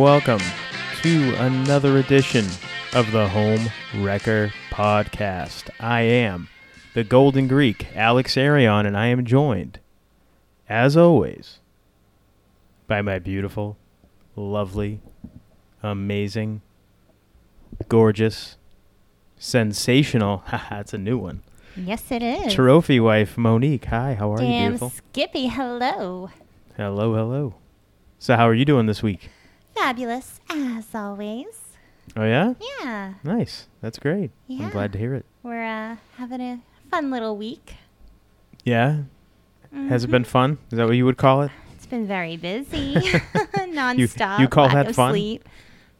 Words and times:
welcome 0.00 0.40
to 1.02 1.34
another 1.34 1.98
edition 1.98 2.46
of 2.94 3.12
the 3.12 3.28
Home 3.28 3.68
Wrecker 4.02 4.50
Podcast. 4.70 5.68
I 5.78 6.00
am 6.00 6.48
the 6.94 7.04
Golden 7.04 7.46
Greek, 7.46 7.94
Alex 7.94 8.38
Arion, 8.38 8.86
and 8.86 8.96
I 8.96 9.08
am 9.08 9.26
joined, 9.26 9.78
as 10.70 10.96
always, 10.96 11.58
by 12.86 13.02
my 13.02 13.18
beautiful, 13.18 13.76
lovely, 14.36 15.00
amazing, 15.82 16.62
gorgeous, 17.88 18.56
sensational, 19.38 20.42
that's 20.70 20.94
a 20.94 20.98
new 20.98 21.18
one, 21.18 21.42
Yes, 21.76 22.10
it 22.10 22.22
is. 22.22 22.54
trophy 22.54 23.00
wife, 23.00 23.36
Monique. 23.36 23.84
Hi, 23.84 24.14
how 24.14 24.32
are 24.32 24.42
you, 24.42 24.60
beautiful? 24.62 24.88
Skippy, 24.88 25.48
hello. 25.48 26.30
Hello, 26.78 27.14
hello. 27.14 27.54
So, 28.18 28.34
how 28.36 28.48
are 28.48 28.54
you 28.54 28.64
doing 28.64 28.86
this 28.86 29.02
week? 29.02 29.28
Fabulous, 29.80 30.40
as 30.50 30.94
always. 30.94 31.46
Oh, 32.14 32.24
yeah? 32.24 32.52
Yeah, 32.82 33.14
Nice. 33.24 33.66
That's 33.80 33.98
great. 33.98 34.30
Yeah. 34.46 34.64
I'm 34.66 34.70
glad 34.70 34.92
to 34.92 34.98
hear 34.98 35.14
it. 35.14 35.24
we're 35.42 35.64
uh, 35.64 35.96
having 36.18 36.42
a 36.42 36.60
fun 36.90 37.10
little 37.10 37.34
week. 37.34 37.76
Yeah? 38.62 39.04
Has 39.88 40.04
it 40.04 40.08
Mhm. 40.08 40.10
been 40.10 40.24
fun? 40.24 40.58
Is 40.70 40.76
that 40.76 40.86
what 40.86 40.96
you 40.96 41.06
would 41.06 41.16
call 41.16 41.40
it? 41.42 41.50
It's 41.76 41.86
been 41.86 42.06
very 42.06 42.36
busy, 42.36 42.92
nonstop. 43.72 44.40
you 44.40 44.48
call 44.48 44.66
lack 44.66 44.86
that 44.88 44.94
fun? 44.94 45.12
Sleep. 45.12 45.48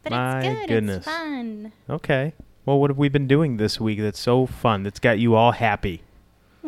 But 0.02 0.12
My 0.12 0.40
it's 0.42 0.60
good. 0.60 0.68
goodness. 0.68 0.96
It's 0.98 1.06
fun. 1.06 1.72
Okay. 1.88 2.34
Well, 2.66 2.78
what 2.78 2.90
have 2.90 2.98
we 2.98 3.08
been 3.08 3.26
doing 3.26 3.56
this 3.56 3.80
week 3.80 3.98
that's 4.00 4.20
so 4.20 4.44
fun, 4.44 4.82
that's 4.82 5.00
got 5.00 5.18
you 5.18 5.34
all 5.34 5.52
happy? 5.52 6.02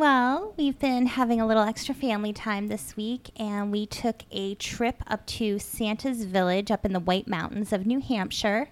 Well, 0.02 0.52
we've 0.56 0.80
been 0.80 1.06
having 1.06 1.40
a 1.40 1.46
little 1.46 1.62
extra 1.62 1.94
family 1.94 2.32
time 2.32 2.66
this 2.66 2.96
week, 2.96 3.30
and 3.36 3.70
we 3.70 3.86
took 3.86 4.24
a 4.32 4.56
trip 4.56 4.96
up 5.06 5.24
to 5.26 5.60
Santa's 5.60 6.24
Village 6.24 6.72
up 6.72 6.84
in 6.84 6.92
the 6.92 6.98
White 6.98 7.28
Mountains 7.28 7.72
of 7.72 7.86
New 7.86 8.00
Hampshire. 8.00 8.70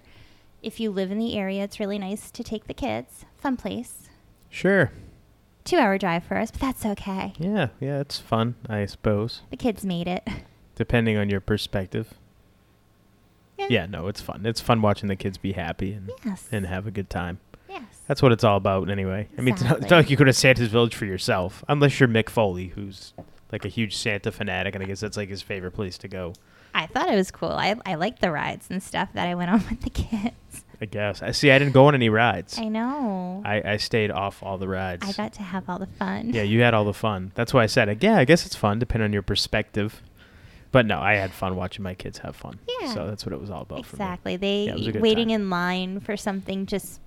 If 0.61 0.81
you 0.81 0.91
live 0.91 1.09
in 1.09 1.17
the 1.19 1.37
area, 1.37 1.63
it's 1.63 1.79
really 1.79 1.97
nice 1.97 2.31
to 2.31 2.43
take 2.43 2.67
the 2.67 2.73
kids. 2.73 3.23
Fun 3.37 3.55
place. 3.55 4.09
Sure. 4.49 4.91
Two 5.63 5.77
hour 5.77 5.97
drive 5.97 6.25
for 6.25 6.35
us, 6.35 6.51
but 6.51 6.59
that's 6.59 6.85
okay. 6.85 7.31
Yeah, 7.39 7.69
yeah, 7.79 8.01
it's 8.01 8.19
fun, 8.19 8.55
I 8.67 8.85
suppose, 8.85 9.41
The 9.51 9.55
kids 9.55 9.85
made 9.85 10.09
it. 10.09 10.27
depending 10.75 11.15
on 11.15 11.29
your 11.29 11.39
perspective. 11.39 12.13
Yeah, 13.69 13.85
no, 13.85 14.07
it's 14.07 14.19
fun. 14.19 14.45
It's 14.45 14.59
fun 14.59 14.81
watching 14.81 15.07
the 15.07 15.15
kids 15.15 15.37
be 15.37 15.53
happy 15.53 15.93
and, 15.93 16.11
Yes. 16.25 16.49
and 16.51 16.65
have 16.65 16.87
a 16.87 16.91
good 16.91 17.09
time. 17.09 17.39
That's 18.11 18.21
what 18.21 18.33
it's 18.33 18.43
all 18.43 18.57
about, 18.57 18.89
anyway. 18.89 19.29
I 19.37 19.41
mean, 19.41 19.53
it's 19.53 19.63
not, 19.63 19.77
it's 19.79 19.89
not 19.89 19.95
like 19.95 20.09
you 20.09 20.17
go 20.17 20.25
to 20.25 20.33
Santa's 20.33 20.67
Village 20.67 20.95
for 20.95 21.05
yourself, 21.05 21.63
unless 21.69 21.97
you're 21.97 22.09
Mick 22.09 22.27
Foley, 22.27 22.67
who's 22.67 23.13
like 23.53 23.63
a 23.63 23.69
huge 23.69 23.95
Santa 23.95 24.33
fanatic, 24.33 24.75
and 24.75 24.83
I 24.83 24.87
guess 24.87 24.99
that's 24.99 25.15
like 25.15 25.29
his 25.29 25.41
favorite 25.41 25.71
place 25.71 25.97
to 25.99 26.09
go. 26.09 26.33
I 26.75 26.87
thought 26.87 27.09
it 27.09 27.15
was 27.15 27.31
cool. 27.31 27.51
I, 27.53 27.73
I 27.85 27.95
liked 27.95 28.19
the 28.19 28.29
rides 28.29 28.67
and 28.69 28.83
stuff 28.83 29.13
that 29.13 29.29
I 29.29 29.35
went 29.35 29.49
on 29.51 29.63
with 29.69 29.79
the 29.79 29.89
kids. 29.89 30.65
I 30.81 30.87
guess. 30.87 31.21
I 31.21 31.31
see. 31.31 31.51
I 31.51 31.57
didn't 31.57 31.71
go 31.71 31.85
on 31.85 31.95
any 31.95 32.09
rides. 32.09 32.59
I 32.59 32.67
know. 32.67 33.43
I, 33.45 33.61
I 33.65 33.77
stayed 33.77 34.11
off 34.11 34.43
all 34.43 34.57
the 34.57 34.67
rides. 34.67 35.07
I 35.07 35.13
got 35.13 35.31
to 35.35 35.43
have 35.43 35.69
all 35.69 35.79
the 35.79 35.87
fun. 35.87 36.31
yeah, 36.33 36.43
you 36.43 36.59
had 36.63 36.73
all 36.73 36.83
the 36.83 36.93
fun. 36.93 37.31
That's 37.35 37.53
why 37.53 37.63
I 37.63 37.67
said, 37.67 38.03
yeah, 38.03 38.17
I 38.17 38.25
guess 38.25 38.45
it's 38.45 38.57
fun, 38.57 38.77
depending 38.77 39.05
on 39.05 39.13
your 39.13 39.21
perspective. 39.21 40.01
But 40.73 40.85
no, 40.85 40.99
I 40.99 41.13
had 41.13 41.31
fun 41.31 41.55
watching 41.55 41.83
my 41.83 41.93
kids 41.93 42.17
have 42.17 42.35
fun. 42.35 42.59
Yeah. 42.81 42.93
So 42.93 43.07
that's 43.07 43.25
what 43.25 43.31
it 43.31 43.39
was 43.39 43.49
all 43.49 43.61
about 43.61 43.85
for 43.85 43.95
me. 43.95 44.03
Exactly. 44.03 44.35
They 44.35 44.65
Yeah, 44.65 44.71
it 44.73 44.77
was 44.79 44.87
a 44.87 44.91
good 44.91 45.01
waiting 45.01 45.29
time. 45.29 45.35
in 45.43 45.49
line 45.49 45.99
for 46.01 46.17
something, 46.17 46.65
just 46.65 46.99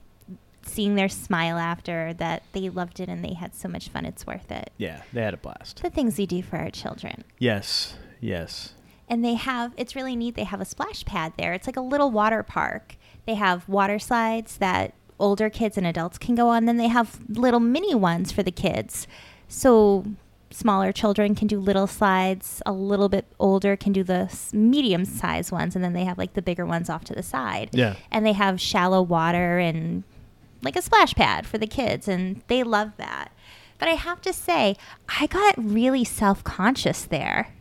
seeing 0.66 0.94
their 0.94 1.08
smile 1.08 1.58
after 1.58 2.14
that 2.14 2.42
they 2.52 2.68
loved 2.68 3.00
it 3.00 3.08
and 3.08 3.24
they 3.24 3.34
had 3.34 3.54
so 3.54 3.68
much 3.68 3.88
fun. 3.88 4.04
It's 4.04 4.26
worth 4.26 4.50
it. 4.50 4.70
Yeah, 4.78 5.02
they 5.12 5.22
had 5.22 5.34
a 5.34 5.38
blast. 5.38 5.82
The 5.82 5.90
things 5.90 6.18
we 6.18 6.26
do 6.26 6.42
for 6.42 6.56
our 6.56 6.70
children. 6.70 7.24
Yes, 7.38 7.96
yes. 8.20 8.74
And 9.08 9.24
they 9.24 9.34
have, 9.34 9.72
it's 9.76 9.94
really 9.94 10.16
neat. 10.16 10.34
They 10.34 10.44
have 10.44 10.60
a 10.60 10.64
splash 10.64 11.04
pad 11.04 11.34
there. 11.36 11.52
It's 11.52 11.66
like 11.66 11.76
a 11.76 11.82
little 11.82 12.10
water 12.10 12.42
park. 12.42 12.96
They 13.26 13.34
have 13.34 13.68
water 13.68 13.98
slides 13.98 14.56
that 14.58 14.94
older 15.18 15.50
kids 15.50 15.76
and 15.76 15.86
adults 15.86 16.18
can 16.18 16.34
go 16.34 16.48
on. 16.48 16.64
Then 16.64 16.76
they 16.76 16.88
have 16.88 17.20
little 17.28 17.60
mini 17.60 17.94
ones 17.94 18.32
for 18.32 18.42
the 18.42 18.50
kids. 18.50 19.06
So 19.48 20.04
smaller 20.50 20.92
children 20.92 21.34
can 21.34 21.48
do 21.48 21.58
little 21.58 21.86
slides. 21.86 22.62
A 22.64 22.72
little 22.72 23.08
bit 23.08 23.26
older 23.38 23.76
can 23.76 23.92
do 23.92 24.02
the 24.02 24.34
medium 24.52 25.04
size 25.04 25.52
ones. 25.52 25.74
And 25.74 25.84
then 25.84 25.92
they 25.92 26.04
have 26.04 26.18
like 26.18 26.32
the 26.34 26.42
bigger 26.42 26.64
ones 26.64 26.88
off 26.88 27.04
to 27.04 27.14
the 27.14 27.22
side. 27.22 27.70
Yeah. 27.72 27.96
And 28.10 28.24
they 28.24 28.32
have 28.32 28.60
shallow 28.60 29.02
water 29.02 29.58
and 29.58 30.04
like 30.64 30.76
a 30.76 30.82
splash 30.82 31.14
pad 31.14 31.46
for 31.46 31.58
the 31.58 31.66
kids. 31.66 32.08
And 32.08 32.42
they 32.48 32.62
love 32.62 32.92
that. 32.96 33.30
But 33.78 33.88
I 33.88 33.92
have 33.92 34.20
to 34.22 34.32
say, 34.32 34.76
I 35.20 35.26
got 35.26 35.54
really 35.58 36.04
self 36.04 36.42
conscious 36.44 37.04
there. 37.04 37.52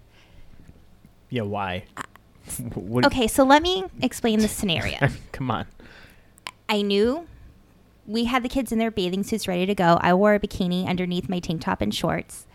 Yeah, 1.29 1.43
why? 1.43 1.85
Uh, 1.97 2.03
what, 2.75 3.05
Okay, 3.05 3.27
so 3.27 3.43
let 3.43 3.61
me 3.63 3.85
explain 4.01 4.39
the 4.39 4.47
scenario. 4.47 4.97
Come 5.31 5.51
on. 5.51 5.65
I 6.69 6.81
knew 6.81 7.27
we 8.05 8.25
had 8.25 8.43
the 8.43 8.49
kids 8.49 8.71
in 8.71 8.79
their 8.79 8.91
bathing 8.91 9.23
suits 9.23 9.47
ready 9.47 9.65
to 9.65 9.75
go. 9.75 9.97
I 10.01 10.13
wore 10.13 10.35
a 10.35 10.39
bikini 10.39 10.87
underneath 10.87 11.29
my 11.29 11.39
tank 11.39 11.61
top 11.61 11.81
and 11.81 11.93
shorts. 11.93 12.45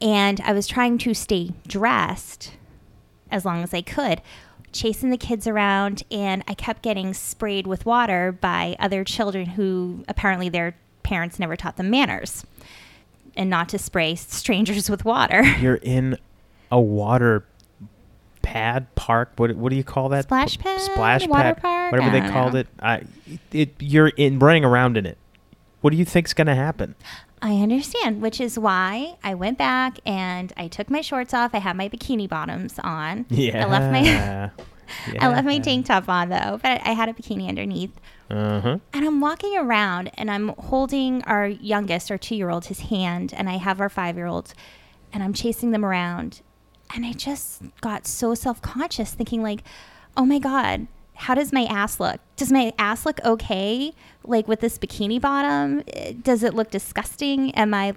And 0.00 0.40
I 0.42 0.52
was 0.52 0.66
trying 0.66 0.98
to 0.98 1.14
stay 1.14 1.52
dressed 1.66 2.52
as 3.30 3.44
long 3.44 3.62
as 3.62 3.72
I 3.72 3.82
could, 3.82 4.20
chasing 4.74 5.10
the 5.10 5.16
kids 5.16 5.46
around. 5.46 6.02
And 6.10 6.42
I 6.46 6.54
kept 6.54 6.82
getting 6.82 7.14
sprayed 7.14 7.66
with 7.66 7.86
water 7.86 8.32
by 8.32 8.76
other 8.78 9.04
children 9.04 9.46
who 9.46 10.04
apparently 10.08 10.48
their 10.48 10.76
parents 11.02 11.38
never 11.38 11.56
taught 11.56 11.76
them 11.76 11.90
manners 11.90 12.44
and 13.36 13.48
not 13.50 13.68
to 13.70 13.78
spray 13.78 14.14
strangers 14.14 14.90
with 14.90 15.04
water. 15.04 15.42
You're 15.60 15.76
in 15.76 16.18
a 16.70 16.80
water 16.80 17.44
pad 18.42 18.94
park. 18.94 19.32
What 19.36 19.56
what 19.56 19.70
do 19.70 19.76
you 19.76 19.84
call 19.84 20.10
that? 20.10 20.24
Splash 20.24 20.58
pad? 20.58 20.80
Splash 20.80 21.26
Water 21.26 21.54
pad. 21.54 21.62
park? 21.62 21.92
Whatever 21.92 22.10
they 22.10 22.20
don't 22.20 22.30
called 22.32 22.52
know. 22.54 22.60
it. 22.60 22.66
I 22.80 23.02
it 23.52 23.74
you're 23.80 24.08
in 24.08 24.38
running 24.38 24.64
around 24.64 24.96
in 24.96 25.06
it. 25.06 25.18
What 25.80 25.90
do 25.90 25.96
you 25.96 26.04
think's 26.04 26.32
gonna 26.34 26.54
happen? 26.54 26.94
I 27.42 27.56
understand, 27.56 28.22
which 28.22 28.40
is 28.40 28.58
why 28.58 29.16
I 29.22 29.34
went 29.34 29.58
back 29.58 29.98
and 30.06 30.50
I 30.56 30.68
took 30.68 30.88
my 30.88 31.02
shorts 31.02 31.34
off. 31.34 31.54
I 31.54 31.58
had 31.58 31.76
my 31.76 31.90
bikini 31.90 32.26
bottoms 32.26 32.78
on. 32.82 33.26
Yeah. 33.28 33.66
I 33.66 33.70
left 33.70 33.92
my 33.92 34.50
I 35.20 35.28
left 35.28 35.46
my 35.46 35.58
tank 35.58 35.86
top 35.86 36.08
on 36.08 36.28
though, 36.28 36.58
but 36.62 36.80
I 36.84 36.90
had 36.90 37.08
a 37.08 37.12
bikini 37.12 37.48
underneath. 37.48 37.98
Uh 38.30 38.60
huh. 38.60 38.78
And 38.92 39.04
I'm 39.04 39.20
walking 39.20 39.56
around 39.56 40.10
and 40.14 40.30
I'm 40.30 40.48
holding 40.58 41.22
our 41.24 41.46
youngest, 41.46 42.10
our 42.10 42.18
two 42.18 42.34
year 42.34 42.50
old, 42.50 42.66
his 42.66 42.80
hand, 42.80 43.34
and 43.36 43.48
I 43.48 43.56
have 43.56 43.80
our 43.80 43.88
five 43.88 44.16
year 44.16 44.26
old, 44.26 44.54
and 45.12 45.22
I'm 45.22 45.32
chasing 45.32 45.70
them 45.70 45.84
around. 45.84 46.40
And 46.94 47.04
I 47.04 47.12
just 47.12 47.62
got 47.80 48.06
so 48.06 48.34
self 48.34 48.62
conscious, 48.62 49.12
thinking, 49.12 49.42
like, 49.42 49.62
oh 50.16 50.24
my 50.24 50.38
God, 50.38 50.86
how 51.14 51.34
does 51.34 51.52
my 51.52 51.64
ass 51.64 52.00
look? 52.00 52.20
Does 52.36 52.52
my 52.52 52.72
ass 52.78 53.06
look 53.06 53.20
okay? 53.24 53.92
Like 54.24 54.48
with 54.48 54.60
this 54.60 54.78
bikini 54.78 55.20
bottom? 55.20 55.82
Does 56.22 56.42
it 56.42 56.54
look 56.54 56.70
disgusting? 56.70 57.54
Am 57.54 57.72
I 57.74 57.94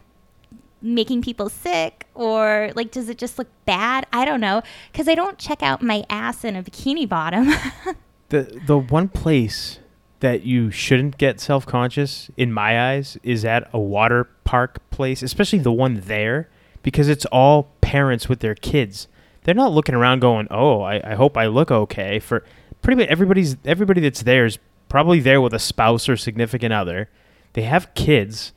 making 0.82 1.22
people 1.22 1.50
sick 1.50 2.06
or 2.14 2.72
like 2.76 2.92
does 2.92 3.10
it 3.10 3.18
just 3.18 3.38
look 3.38 3.48
bad 3.66 4.06
i 4.14 4.24
don't 4.24 4.40
know 4.40 4.62
because 4.92 5.08
i 5.08 5.16
don't 5.16 5.38
check 5.38 5.64
out 5.64 5.82
my 5.82 6.06
ass 6.10 6.44
in 6.44 6.56
a 6.56 6.64
bikini 6.64 7.08
bottom 7.08 7.52
The 8.30 8.60
the 8.66 8.78
one 8.78 9.08
place 9.08 9.80
that 10.20 10.44
you 10.44 10.70
shouldn't 10.70 11.18
get 11.18 11.40
self 11.40 11.66
conscious 11.66 12.30
in 12.36 12.52
my 12.52 12.92
eyes 12.92 13.18
is 13.24 13.46
at 13.46 13.70
a 13.72 13.80
water 13.80 14.28
park 14.44 14.82
place, 14.90 15.24
especially 15.24 15.60
the 15.60 15.72
one 15.72 16.02
there, 16.02 16.50
because 16.84 17.08
it's 17.08 17.26
all 17.28 17.70
parents 17.80 18.28
with 18.28 18.40
their 18.40 18.56
kids. 18.56 19.08
They're 19.44 19.56
not 19.56 19.72
looking 19.72 19.96
around 19.96 20.20
going, 20.20 20.48
"Oh, 20.52 20.82
I, 20.82 21.12
I 21.12 21.16
hope 21.16 21.38
I 21.38 21.48
look 21.48 21.72
okay." 21.72 22.20
For 22.20 22.44
pretty 22.82 23.02
much 23.02 23.10
everybody's 23.10 23.56
everybody 23.64 24.02
that's 24.02 24.24
there 24.24 24.46
is 24.46 24.60
probably 24.90 25.22
there 25.22 25.40
with 25.40 25.54
a 25.54 25.60
spouse 25.60 26.10
or 26.10 26.18
significant 26.18 26.74
other. 26.74 27.10
They 27.54 27.62
have 27.62 27.94
kids. 27.94 28.52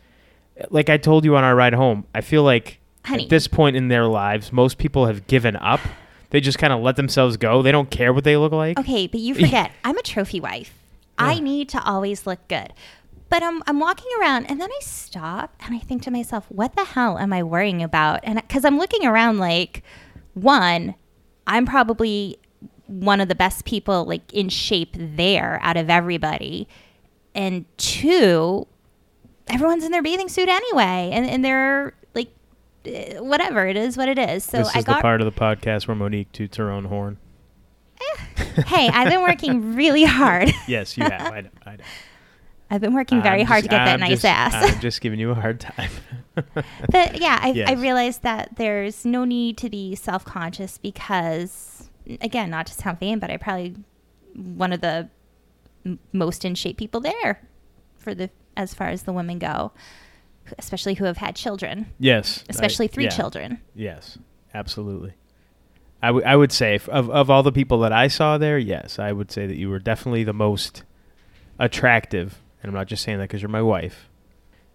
Like 0.71 0.89
I 0.91 0.97
told 0.97 1.25
you 1.25 1.37
on 1.37 1.45
our 1.45 1.55
ride 1.55 1.75
home, 1.75 2.07
I 2.15 2.21
feel 2.21 2.43
like 2.43 2.81
Honey. 3.05 3.25
at 3.25 3.31
this 3.31 3.49
point 3.49 3.77
in 3.77 3.89
their 3.89 4.07
lives, 4.07 4.53
most 4.53 4.79
people 4.79 5.07
have 5.07 5.27
given 5.27 5.57
up. 5.57 5.81
They 6.31 6.41
just 6.41 6.59
kind 6.59 6.73
of 6.73 6.81
let 6.81 6.97
themselves 6.97 7.37
go. 7.37 7.63
They 7.63 7.73
don't 7.73 7.91
care 7.91 8.13
what 8.13 8.25
they 8.25 8.37
look 8.37 8.53
like. 8.53 8.79
Okay, 8.79 9.07
but 9.07 9.21
you 9.21 9.35
forget, 9.45 9.73
I'm 9.85 9.99
a 9.99 10.03
trophy 10.03 10.41
wife. 10.41 10.75
I 11.19 11.39
need 11.39 11.69
to 11.71 11.85
always 11.85 12.27
look 12.27 12.39
good. 12.49 12.73
But 13.29 13.43
I'm, 13.43 13.63
I'm 13.67 13.79
walking 13.79 14.09
around 14.21 14.47
and 14.47 14.61
then 14.61 14.71
I 14.71 14.79
stop 14.81 15.55
and 15.61 15.75
I 15.75 15.79
think 15.79 16.03
to 16.03 16.11
myself, 16.11 16.47
what 16.49 16.75
the 16.77 16.85
hell 16.85 17.19
am 17.19 17.33
I 17.33 17.43
worrying 17.43 17.83
about? 17.83 18.21
And 18.25 18.37
because 18.41 18.65
I'm 18.65 18.79
looking 18.79 19.07
around 19.07 19.39
like, 19.39 19.83
one, 20.35 20.95
I'm 21.47 21.67
probably 21.67 22.39
one 22.87 23.21
of 23.21 23.29
the 23.29 23.35
best 23.37 23.65
people 23.65 24.05
like 24.05 24.33
in 24.33 24.49
shape 24.49 24.97
there 24.99 25.61
out 25.63 25.77
of 25.77 25.89
everybody. 25.91 26.67
and 27.35 27.65
two, 27.77 28.67
everyone's 29.53 29.85
in 29.85 29.93
their 29.93 30.03
bathing 30.03 30.29
suit 30.29 30.49
anyway, 30.49 31.11
and 31.13 31.27
and 31.27 31.45
they're 31.45 31.95
like, 32.15 32.31
eh, 32.85 33.19
whatever 33.19 33.67
it 33.67 33.77
is, 33.77 33.97
what 33.97 34.09
it 34.09 34.19
is. 34.19 34.45
So 34.45 34.59
this 34.59 34.75
I 34.75 34.79
is 34.81 34.85
the 34.85 34.93
got. 34.93 35.03
part 35.03 35.21
of 35.21 35.33
the 35.33 35.39
podcast 35.41 35.87
where 35.89 35.95
Monique 35.95 36.33
toots 36.33 36.57
her 36.57 36.71
own 36.71 36.87
horn. 36.87 37.19
hey, 38.67 38.89
I've 38.89 39.09
been 39.09 39.23
working 39.23 39.75
really 39.75 40.05
hard. 40.05 40.51
Yes, 40.67 40.97
you 40.97 41.05
have. 41.05 41.33
I 41.33 41.41
know. 41.43 41.51
I 41.67 41.77
know. 41.77 41.85
I've 42.73 42.81
been 42.81 42.95
working 42.95 43.21
very 43.21 43.41
I'm 43.41 43.47
hard 43.47 43.63
just- 43.65 43.71
to 43.71 43.77
get 43.77 43.85
that 43.85 43.95
I'm 43.95 44.01
nice 44.01 44.11
just- 44.23 44.25
ass. 44.25 44.55
I'm 44.75 44.81
just 44.81 45.01
giving 45.01 45.19
you 45.19 45.31
a 45.31 45.35
hard 45.35 45.61
time. 45.61 45.91
but 46.35 47.21
yeah, 47.21 47.39
I, 47.43 47.65
I 47.67 47.73
realized 47.75 48.23
that 48.23 48.57
there's 48.57 49.05
no 49.05 49.25
need 49.25 49.59
to 49.59 49.69
be 49.71 49.95
self 49.97 50.25
conscious 50.25 50.79
because, 50.79 51.91
again, 52.21 52.51
not 52.51 52.67
to 52.69 52.73
sound 52.75 53.01
vain, 53.01 53.19
but 53.19 53.31
I 53.31 53.37
probably 53.39 53.75
one 54.35 54.73
of 54.73 54.81
the 54.81 55.09
m- 55.85 55.99
most 56.13 56.45
in 56.45 56.55
shape 56.55 56.77
people 56.79 57.01
there 57.01 57.41
for 57.99 58.15
the 58.15 58.31
as 58.61 58.75
far 58.75 58.89
as 58.89 59.05
the 59.05 59.13
women 59.13 59.39
go, 59.39 59.73
especially 60.59 60.95
who 60.95 61.05
have 61.07 61.17
had 61.17 61.35
children, 61.35 61.87
yes. 61.99 62.45
Especially 62.49 62.89
three 62.89 63.05
yeah. 63.05 63.11
children. 63.11 63.61
Yes, 63.75 64.19
absolutely. 64.53 65.15
I, 66.03 66.09
w- 66.09 66.25
I 66.25 66.37
would 66.37 66.53
say 66.53 66.75
f- 66.75 66.89
of 66.89 67.11
of 67.11 67.31
all 67.31 67.43
the 67.43 67.53
people 67.53 67.81
that 67.81 67.93
I 67.93 68.09
saw 68.09 68.39
there, 68.39 68.59
yes, 68.59 68.99
I 68.99 69.13
would 69.13 69.31
say 69.31 69.47
that 69.47 69.57
you 69.57 69.69
were 69.71 69.79
definitely 69.79 70.25
the 70.25 70.33
most 70.33 70.83
attractive, 71.59 72.41
and 72.63 72.71
I'm 72.71 72.75
not 72.75 72.87
just 72.87 73.03
saying 73.03 73.19
that 73.19 73.25
because 73.25 73.43
you're 73.43 73.49
my 73.49 73.63
wife. 73.63 74.09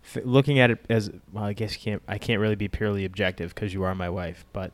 F- 0.04 0.24
looking 0.26 0.60
at 0.60 0.72
it 0.72 0.86
as 0.90 1.12
well, 1.32 1.44
I 1.46 1.54
guess 1.54 1.74
you 1.74 1.80
can't 1.80 2.02
I 2.08 2.18
can't 2.18 2.40
really 2.40 2.56
be 2.56 2.68
purely 2.68 3.06
objective 3.06 3.54
because 3.54 3.74
you 3.74 3.84
are 3.84 3.96
my 3.96 4.10
wife, 4.10 4.46
but 4.54 4.72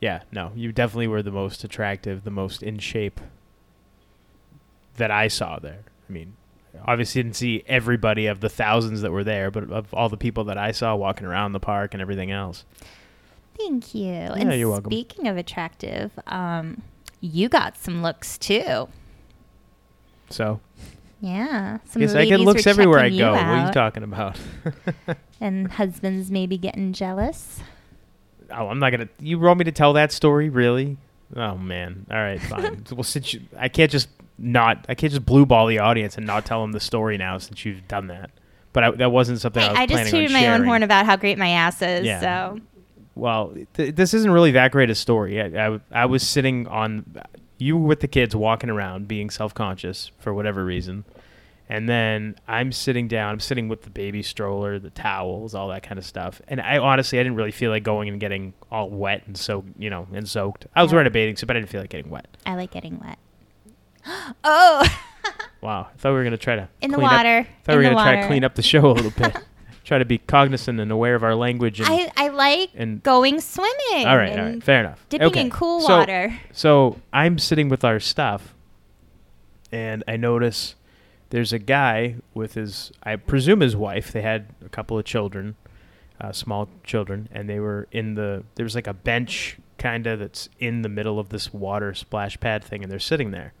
yeah, 0.00 0.22
no, 0.32 0.52
you 0.54 0.72
definitely 0.72 1.08
were 1.08 1.22
the 1.22 1.30
most 1.32 1.64
attractive, 1.64 2.24
the 2.24 2.30
most 2.30 2.62
in 2.62 2.78
shape 2.78 3.20
that 4.96 5.10
I 5.10 5.28
saw 5.28 5.58
there. 5.58 5.80
I 6.08 6.12
mean, 6.12 6.36
obviously 6.84 7.22
didn't 7.22 7.36
see 7.36 7.62
everybody 7.66 8.26
of 8.26 8.40
the 8.40 8.48
thousands 8.48 9.02
that 9.02 9.12
were 9.12 9.24
there, 9.24 9.50
but 9.50 9.70
of 9.70 9.92
all 9.94 10.08
the 10.08 10.16
people 10.16 10.44
that 10.44 10.58
I 10.58 10.72
saw 10.72 10.94
walking 10.94 11.26
around 11.26 11.52
the 11.52 11.60
park 11.60 11.94
and 11.94 12.00
everything 12.00 12.30
else. 12.30 12.64
Thank 13.58 13.94
you. 13.94 14.10
and 14.10 14.52
you're 14.52 14.68
welcome. 14.68 14.90
Speaking 14.90 15.28
of 15.28 15.36
attractive, 15.36 16.12
um, 16.26 16.82
you 17.20 17.48
got 17.48 17.76
some 17.76 18.02
looks 18.02 18.36
too. 18.38 18.88
So 20.28 20.60
Yeah, 21.20 21.78
some 21.86 22.02
Yes, 22.02 22.14
I 22.14 22.24
get 22.26 22.40
looks 22.40 22.66
everywhere 22.66 23.00
I 23.00 23.10
go. 23.10 23.32
What 23.32 23.42
are 23.42 23.66
you 23.66 23.72
talking 23.72 24.02
about? 24.02 24.38
And 25.38 25.70
husbands 25.70 26.30
maybe 26.30 26.56
getting 26.56 26.94
jealous. 26.94 27.60
oh, 28.50 28.68
I'm 28.68 28.78
not 28.78 28.90
gonna. 28.90 29.10
You 29.20 29.38
want 29.38 29.58
me 29.58 29.64
to 29.66 29.72
tell 29.72 29.92
that 29.92 30.10
story? 30.10 30.48
Really? 30.48 30.96
Oh 31.34 31.56
man. 31.58 32.06
All 32.10 32.16
right, 32.16 32.40
fine. 32.40 32.84
well, 32.92 33.02
since 33.02 33.34
you, 33.34 33.42
I 33.58 33.68
can't 33.68 33.90
just 33.90 34.08
not, 34.38 34.84
I 34.88 34.94
can't 34.94 35.12
just 35.12 35.24
blue 35.24 35.46
ball 35.46 35.66
the 35.66 35.78
audience 35.78 36.16
and 36.16 36.26
not 36.26 36.44
tell 36.44 36.60
them 36.62 36.72
the 36.72 36.80
story 36.80 37.16
now 37.16 37.38
since 37.38 37.64
you've 37.64 37.86
done 37.88 38.08
that. 38.08 38.30
But 38.72 38.84
I, 38.84 38.90
that 38.92 39.10
wasn't 39.10 39.40
something 39.40 39.62
I 39.62 39.66
Hey, 39.66 39.70
was 39.70 39.80
I 39.80 39.86
just 39.86 40.10
tooted 40.10 40.32
my 40.32 40.48
own 40.48 40.64
horn 40.64 40.82
about 40.82 41.06
how 41.06 41.16
great 41.16 41.38
my 41.38 41.48
ass 41.48 41.80
is. 41.80 42.04
Yeah. 42.04 42.20
So 42.20 42.60
well, 43.14 43.54
th- 43.74 43.94
this 43.94 44.12
isn't 44.12 44.30
really 44.30 44.50
that 44.52 44.72
great 44.72 44.90
a 44.90 44.94
story. 44.94 45.40
I, 45.40 45.68
I, 45.74 45.80
I 45.90 46.04
was 46.06 46.22
sitting 46.22 46.66
on, 46.68 47.16
you 47.56 47.78
were 47.78 47.86
with 47.86 48.00
the 48.00 48.08
kids 48.08 48.36
walking 48.36 48.68
around 48.68 49.08
being 49.08 49.30
self 49.30 49.54
conscious 49.54 50.10
for 50.18 50.34
whatever 50.34 50.64
reason. 50.64 51.04
And 51.68 51.88
then 51.88 52.36
I'm 52.46 52.70
sitting 52.70 53.08
down, 53.08 53.32
I'm 53.32 53.40
sitting 53.40 53.68
with 53.68 53.82
the 53.82 53.90
baby 53.90 54.22
stroller, 54.22 54.78
the 54.78 54.90
towels, 54.90 55.52
all 55.54 55.68
that 55.68 55.82
kind 55.82 55.98
of 55.98 56.04
stuff. 56.04 56.40
And 56.46 56.60
I 56.60 56.78
honestly, 56.78 57.18
I 57.18 57.22
didn't 57.24 57.36
really 57.36 57.50
feel 57.50 57.70
like 57.72 57.82
going 57.82 58.08
and 58.08 58.20
getting 58.20 58.52
all 58.70 58.88
wet 58.90 59.22
and 59.26 59.36
so, 59.36 59.64
you 59.78 59.90
know, 59.90 60.06
and 60.12 60.28
soaked. 60.28 60.66
I 60.76 60.82
was 60.82 60.92
Yeah. 60.92 60.96
wearing 60.96 61.08
a 61.08 61.10
bathing 61.10 61.34
suit, 61.36 61.46
but 61.46 61.56
I 61.56 61.60
didn't 61.60 61.70
feel 61.70 61.80
like 61.80 61.90
getting 61.90 62.10
wet. 62.10 62.28
I 62.44 62.54
like 62.54 62.70
getting 62.70 63.00
wet. 63.00 63.18
oh, 64.44 64.86
Wow. 65.60 65.88
I 65.92 65.96
thought 65.98 66.10
we 66.10 66.14
were 66.16 66.22
going 66.22 66.30
to 66.32 66.36
try 66.38 66.56
to 66.56 66.68
in 66.80 66.90
the 66.90 66.96
clean 66.96 67.06
up- 67.06 67.12
water. 67.12 67.38
I 67.38 67.46
thought 67.64 67.72
in 67.72 67.78
we 67.78 67.84
were 67.84 67.90
going 67.90 67.96
to 67.96 68.02
try 68.02 68.20
to 68.20 68.26
clean 68.26 68.44
up 68.44 68.54
the 68.54 68.62
show 68.62 68.86
a 68.90 68.92
little 68.92 69.10
bit. 69.10 69.36
try 69.84 69.98
to 69.98 70.04
be 70.04 70.18
cognizant 70.18 70.80
and 70.80 70.90
aware 70.90 71.14
of 71.14 71.22
our 71.22 71.34
language 71.36 71.78
and, 71.80 71.88
I, 71.88 72.10
I 72.16 72.28
like 72.28 72.70
and 72.74 73.00
going 73.04 73.40
swimming. 73.40 74.06
all 74.06 74.16
right, 74.16 74.36
all 74.36 74.44
right, 74.46 74.62
fair 74.62 74.80
enough. 74.80 75.04
Dipping 75.08 75.26
Okay. 75.28 75.40
in 75.42 75.50
cool 75.50 75.80
So- 75.80 75.98
water. 75.98 76.36
So 76.52 77.00
I'm 77.12 77.38
sitting 77.38 77.68
with 77.68 77.84
our 77.84 78.00
stuff, 78.00 78.54
and 79.72 80.02
I 80.08 80.16
notice 80.16 80.74
there's 81.30 81.52
a 81.52 81.58
guy 81.58 82.16
with 82.34 82.54
his, 82.54 82.92
I 83.02 83.16
presume 83.16 83.60
his 83.60 83.76
wife. 83.76 84.12
They 84.12 84.22
had 84.22 84.46
a 84.64 84.68
couple 84.68 84.98
of 84.98 85.04
children, 85.04 85.56
uh, 86.20 86.32
small 86.32 86.68
children, 86.84 87.28
and 87.32 87.48
they 87.48 87.60
were 87.60 87.86
in 87.92 88.14
the. 88.14 88.44
There 88.54 88.64
was 88.64 88.74
like 88.74 88.86
a 88.86 88.94
bench 88.94 89.58
kind 89.78 90.06
of 90.06 90.18
that's 90.20 90.48
in 90.58 90.82
the 90.82 90.88
middle 90.88 91.18
of 91.18 91.28
this 91.28 91.52
water 91.52 91.94
splash 91.94 92.38
pad 92.40 92.64
thing, 92.64 92.82
and 92.82 92.90
they're 92.90 92.98
sitting 92.98 93.30
there. 93.32 93.52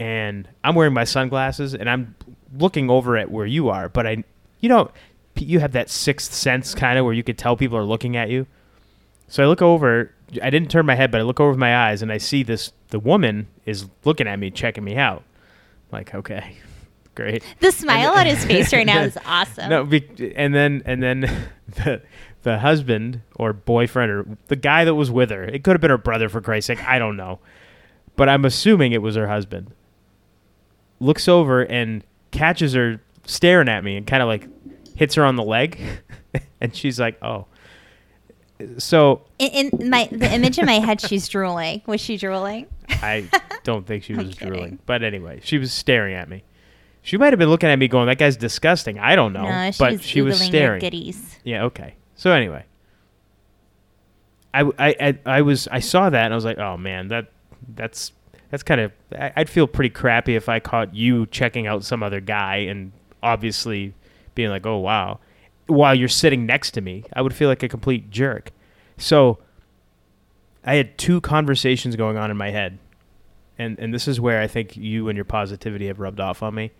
And 0.00 0.48
I'm 0.64 0.74
wearing 0.74 0.94
my 0.94 1.04
sunglasses, 1.04 1.74
and 1.74 1.88
I'm 1.88 2.16
looking 2.58 2.88
over 2.88 3.18
at 3.18 3.30
where 3.30 3.44
you 3.44 3.68
are, 3.68 3.90
but 3.90 4.06
I, 4.06 4.24
you 4.60 4.68
know, 4.70 4.90
you 5.36 5.60
have 5.60 5.72
that 5.72 5.90
sixth 5.90 6.32
sense 6.32 6.74
kind 6.74 6.98
of 6.98 7.04
where 7.04 7.14
you 7.14 7.22
could 7.22 7.36
tell 7.38 7.54
people 7.56 7.76
are 7.76 7.84
looking 7.84 8.16
at 8.16 8.30
you. 8.30 8.46
So 9.28 9.44
I 9.44 9.46
look 9.46 9.62
over. 9.62 10.12
I 10.42 10.50
didn't 10.50 10.70
turn 10.70 10.86
my 10.86 10.94
head, 10.94 11.10
but 11.10 11.20
I 11.20 11.24
look 11.24 11.38
over 11.38 11.54
my 11.54 11.88
eyes, 11.88 12.00
and 12.02 12.10
I 12.10 12.16
see 12.16 12.42
this. 12.42 12.72
The 12.88 12.98
woman 12.98 13.46
is 13.66 13.86
looking 14.04 14.26
at 14.26 14.38
me, 14.38 14.50
checking 14.50 14.84
me 14.84 14.96
out. 14.96 15.22
like, 15.92 16.14
okay, 16.14 16.56
great. 17.14 17.42
The 17.60 17.70
smile 17.70 18.12
on 18.12 18.26
his 18.26 18.44
face 18.44 18.72
right 18.72 18.86
now 18.86 19.02
is 19.02 19.18
awesome. 19.26 19.68
No, 19.68 19.84
be, 19.84 20.32
and 20.34 20.54
then 20.54 20.82
and 20.86 21.02
then 21.02 21.20
the 21.68 22.00
the 22.42 22.58
husband 22.60 23.20
or 23.36 23.52
boyfriend 23.52 24.10
or 24.10 24.26
the 24.48 24.56
guy 24.56 24.86
that 24.86 24.94
was 24.94 25.10
with 25.10 25.30
her. 25.30 25.44
It 25.44 25.62
could 25.62 25.72
have 25.72 25.80
been 25.82 25.90
her 25.90 25.98
brother 25.98 26.30
for 26.30 26.40
Christ's 26.40 26.68
sake. 26.68 26.82
I 26.88 26.98
don't 26.98 27.18
know, 27.18 27.38
but 28.16 28.30
I'm 28.30 28.46
assuming 28.46 28.92
it 28.92 29.02
was 29.02 29.14
her 29.16 29.28
husband. 29.28 29.72
Looks 31.00 31.28
over 31.28 31.62
and 31.62 32.04
catches 32.30 32.74
her 32.74 33.00
staring 33.24 33.68
at 33.68 33.82
me 33.82 33.96
and 33.96 34.06
kind 34.06 34.22
of 34.22 34.28
like 34.28 34.46
hits 34.96 35.14
her 35.14 35.24
on 35.24 35.36
the 35.36 35.42
leg, 35.42 35.80
and 36.60 36.74
she's 36.74 37.00
like, 37.00 37.22
"Oh." 37.22 37.46
So 38.76 39.22
In, 39.38 39.70
in 39.70 39.88
my 39.88 40.06
the 40.12 40.30
image 40.32 40.58
in 40.58 40.66
my 40.66 40.80
head, 40.80 41.00
she's 41.00 41.26
drooling. 41.28 41.80
Was 41.86 42.00
she 42.00 42.18
drooling? 42.18 42.66
I 42.90 43.26
don't 43.64 43.86
think 43.86 44.04
she 44.04 44.14
was 44.14 44.34
drooling. 44.34 44.78
But 44.84 45.02
anyway, 45.02 45.40
she 45.42 45.56
was 45.56 45.72
staring 45.72 46.14
at 46.14 46.28
me. 46.28 46.44
She 47.00 47.16
might 47.16 47.32
have 47.32 47.38
been 47.38 47.48
looking 47.48 47.70
at 47.70 47.78
me 47.78 47.88
going, 47.88 48.06
that 48.08 48.18
guy's 48.18 48.36
disgusting. 48.36 48.98
I 48.98 49.16
don't 49.16 49.32
know. 49.32 49.44
No, 49.44 49.70
she 49.70 49.78
but 49.78 49.92
was 49.92 50.02
she 50.02 50.20
was 50.20 50.38
staring. 50.38 50.80
goodies. 50.80 51.38
Yeah, 51.44 51.64
okay. 51.64 51.94
So 52.14 52.32
anyway. 52.32 52.66
I, 54.52 54.62
I, 54.78 54.96
I, 55.00 55.18
I 55.24 55.42
was 55.42 55.68
I 55.68 55.78
saw 55.78 56.10
that 56.10 56.24
and 56.24 56.34
I 56.34 56.36
was 56.36 56.44
like, 56.44 56.58
oh 56.58 56.76
man, 56.76 57.08
that 57.08 57.30
that's 57.74 58.12
that's 58.50 58.62
kind 58.62 58.80
of 58.80 58.92
I'd 59.16 59.48
feel 59.48 59.66
pretty 59.66 59.90
crappy 59.90 60.36
if 60.36 60.48
I 60.48 60.60
caught 60.60 60.94
you 60.94 61.26
checking 61.26 61.66
out 61.66 61.84
some 61.84 62.02
other 62.02 62.20
guy 62.20 62.56
and 62.56 62.92
obviously 63.22 63.94
being 64.34 64.50
like, 64.50 64.66
oh 64.66 64.78
wow, 64.78 65.20
while 65.66 65.94
you're 65.94 66.08
sitting 66.08 66.46
next 66.46 66.72
to 66.72 66.80
me, 66.80 67.04
I 67.12 67.22
would 67.22 67.34
feel 67.34 67.48
like 67.48 67.62
a 67.62 67.68
complete 67.68 68.10
jerk. 68.10 68.50
So 68.98 69.38
I 70.64 70.74
had 70.74 70.98
two 70.98 71.20
conversations 71.20 71.96
going 71.96 72.16
on 72.16 72.30
in 72.30 72.36
my 72.36 72.50
head, 72.50 72.78
and 73.58 73.78
and 73.78 73.94
this 73.94 74.08
is 74.08 74.20
where 74.20 74.40
I 74.40 74.46
think 74.46 74.76
you 74.76 75.08
and 75.08 75.16
your 75.16 75.24
positivity 75.24 75.86
have 75.86 76.00
rubbed 76.00 76.20
off 76.20 76.42
on 76.42 76.54
me. 76.54 76.72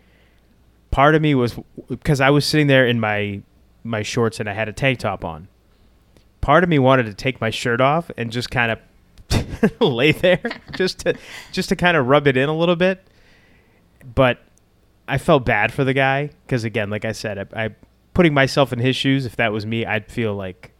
Part 0.91 1.15
of 1.15 1.21
me 1.21 1.35
was 1.35 1.57
because 1.87 2.19
I 2.19 2.29
was 2.29 2.45
sitting 2.45 2.67
there 2.67 2.85
in 2.85 2.99
my 2.99 3.41
my 3.83 4.03
shorts 4.03 4.39
and 4.39 4.49
I 4.49 4.53
had 4.53 4.67
a 4.67 4.73
tank 4.73 4.99
top 4.99 5.23
on. 5.23 5.47
Part 6.41 6.63
of 6.63 6.69
me 6.69 6.79
wanted 6.79 7.05
to 7.05 7.13
take 7.13 7.39
my 7.39 7.49
shirt 7.49 7.79
off 7.79 8.11
and 8.17 8.31
just 8.31 8.51
kind 8.51 8.71
of 8.71 8.79
lay 9.81 10.11
there, 10.11 10.41
just 10.75 10.99
to 10.99 11.15
just 11.51 11.69
to 11.69 11.75
kind 11.75 11.97
of 11.97 12.07
rub 12.07 12.27
it 12.27 12.37
in 12.37 12.49
a 12.49 12.57
little 12.57 12.75
bit. 12.75 13.03
But 14.15 14.39
I 15.07 15.17
felt 15.17 15.45
bad 15.45 15.71
for 15.73 15.83
the 15.83 15.93
guy 15.93 16.29
because 16.45 16.63
again, 16.63 16.89
like 16.89 17.05
I 17.05 17.11
said, 17.11 17.53
I, 17.53 17.65
I 17.65 17.69
putting 18.13 18.33
myself 18.33 18.73
in 18.73 18.79
his 18.79 18.95
shoes. 18.95 19.25
If 19.25 19.35
that 19.37 19.51
was 19.51 19.65
me, 19.65 19.85
I'd 19.85 20.11
feel 20.11 20.33
like 20.35 20.71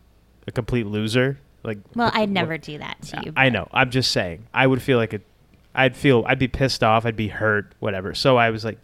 a 0.48 0.52
complete 0.52 0.86
loser. 0.88 1.40
Like, 1.64 1.78
Well, 1.96 2.10
I'd 2.14 2.22
what- 2.22 2.30
never 2.30 2.58
do 2.58 2.78
that 2.80 3.02
to 3.04 3.22
you. 3.26 3.34
I 3.36 3.50
know. 3.50 3.68
I'm 3.72 3.92
just 3.92 4.12
saying. 4.12 4.48
I 4.54 4.66
would 4.66 4.82
feel 4.82 4.98
like 4.98 5.14
a, 5.14 5.22
I'd 5.76 5.96
feel. 5.96 6.24
I'd 6.28 6.40
be 6.40 6.48
pissed 6.48 6.84
off. 6.84 7.06
I'd 7.06 7.16
be 7.16 7.28
hurt. 7.28 7.74
Whatever. 7.80 8.16
So 8.16 8.38
I 8.38 8.50
was 8.50 8.66
like, 8.66 8.80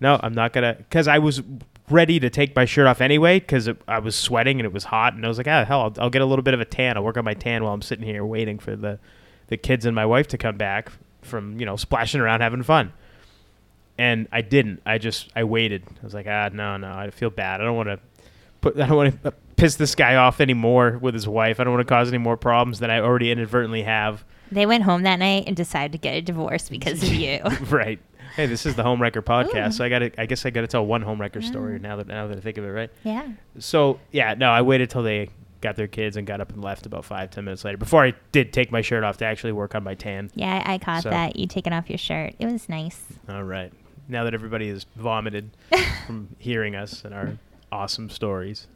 no, 0.00 0.18
I'm 0.22 0.32
not 0.34 0.52
gonna. 0.54 0.74
Because 0.78 1.06
I 1.08 1.18
was 1.18 1.42
ready 1.90 2.18
to 2.20 2.30
take 2.30 2.56
my 2.56 2.64
shirt 2.64 2.86
off 2.86 3.02
anyway 3.02 3.38
because 3.38 3.68
I 3.86 3.98
was 3.98 4.16
sweating 4.16 4.58
and 4.58 4.64
it 4.64 4.72
was 4.72 4.84
hot. 4.84 5.12
And 5.14 5.24
I 5.26 5.28
was 5.28 5.36
like, 5.36 5.48
ah, 5.48 5.64
hell, 5.66 5.80
I'll, 5.82 6.04
I'll 6.04 6.10
get 6.10 6.22
a 6.22 6.24
little 6.24 6.42
bit 6.42 6.54
of 6.54 6.60
a 6.60 6.64
tan. 6.64 6.96
I'll 6.96 7.04
work 7.04 7.18
on 7.18 7.24
my 7.24 7.34
tan 7.34 7.62
while 7.62 7.74
I'm 7.74 7.82
sitting 7.82 8.06
here 8.06 8.24
waiting 8.24 8.58
for 8.58 8.74
the, 8.76 8.98
the 9.52 9.58
kids 9.58 9.84
and 9.84 9.94
my 9.94 10.06
wife 10.06 10.28
to 10.28 10.38
come 10.38 10.56
back 10.56 10.90
from 11.20 11.60
you 11.60 11.66
know 11.66 11.76
splashing 11.76 12.22
around 12.22 12.40
having 12.40 12.62
fun. 12.62 12.90
And 13.98 14.26
I 14.32 14.40
didn't. 14.40 14.80
I 14.86 14.96
just 14.96 15.28
I 15.36 15.44
waited. 15.44 15.84
I 15.86 16.04
was 16.04 16.14
like, 16.14 16.26
ah, 16.26 16.48
no, 16.50 16.78
no. 16.78 16.90
I 16.90 17.10
feel 17.10 17.28
bad. 17.28 17.60
I 17.60 17.64
don't 17.64 17.76
want 17.76 17.90
to 17.90 18.00
put. 18.62 18.80
I 18.80 18.86
don't 18.86 18.96
want 18.96 19.22
to 19.22 19.32
piss 19.56 19.76
this 19.76 19.94
guy 19.94 20.16
off 20.16 20.40
anymore 20.40 20.98
with 21.02 21.12
his 21.12 21.28
wife. 21.28 21.60
I 21.60 21.64
don't 21.64 21.74
want 21.74 21.86
to 21.86 21.94
cause 21.94 22.08
any 22.08 22.16
more 22.16 22.38
problems 22.38 22.78
than 22.78 22.90
I 22.90 23.00
already 23.00 23.30
inadvertently 23.30 23.82
have. 23.82 24.24
They 24.50 24.64
went 24.64 24.84
home 24.84 25.02
that 25.02 25.18
night 25.18 25.44
and 25.46 25.54
decided 25.54 25.92
to 25.92 25.98
get 25.98 26.14
a 26.14 26.22
divorce 26.22 26.70
because 26.70 27.02
of 27.02 27.12
you. 27.12 27.40
right. 27.68 27.98
Hey, 28.34 28.46
this 28.46 28.64
is 28.64 28.74
the 28.74 28.82
homewrecker 28.82 29.22
podcast, 29.22 29.68
Ooh. 29.68 29.72
so 29.72 29.84
I 29.84 29.90
got 29.90 29.98
to. 29.98 30.18
I 30.18 30.24
guess 30.24 30.46
I 30.46 30.50
got 30.50 30.62
to 30.62 30.66
tell 30.66 30.86
one 30.86 31.04
homewrecker 31.04 31.44
story 31.44 31.78
now 31.78 31.96
that 31.96 32.06
now 32.06 32.26
that 32.26 32.38
I 32.38 32.40
think 32.40 32.56
of 32.56 32.64
it. 32.64 32.68
Right. 32.68 32.90
yeah. 33.04 33.28
So 33.58 34.00
yeah, 34.12 34.32
no, 34.32 34.50
I 34.50 34.62
waited 34.62 34.88
till 34.88 35.02
they 35.02 35.28
got 35.62 35.76
their 35.76 35.86
kids 35.88 36.16
and 36.18 36.26
got 36.26 36.40
up 36.42 36.52
and 36.52 36.62
left 36.62 36.84
about 36.84 37.04
five 37.06 37.30
ten 37.30 37.44
minutes 37.46 37.64
later 37.64 37.78
before 37.78 38.04
I 38.04 38.12
did 38.32 38.52
take 38.52 38.70
my 38.70 38.82
shirt 38.82 39.02
off 39.04 39.16
to 39.18 39.24
actually 39.24 39.52
work 39.52 39.74
on 39.74 39.82
my 39.82 39.94
tan. 39.94 40.30
Yeah, 40.34 40.62
I, 40.66 40.76
caught 40.78 41.04
So- 41.04 41.10
that. 41.10 41.36
You 41.36 41.46
taking 41.46 41.72
off 41.72 41.88
your 41.88 41.98
shirt. 41.98 42.34
It 42.38 42.46
was 42.46 42.68
nice. 42.68 43.00
All 43.28 43.42
right. 43.44 43.72
now 44.08 44.24
that 44.24 44.34
everybody 44.34 44.68
has 44.68 44.84
vomited 44.96 45.50
from 46.06 46.28
hearing 46.38 46.74
us 46.76 47.04
and 47.04 47.14
our 47.14 47.38
awesome 47.70 48.10
stories. 48.10 48.66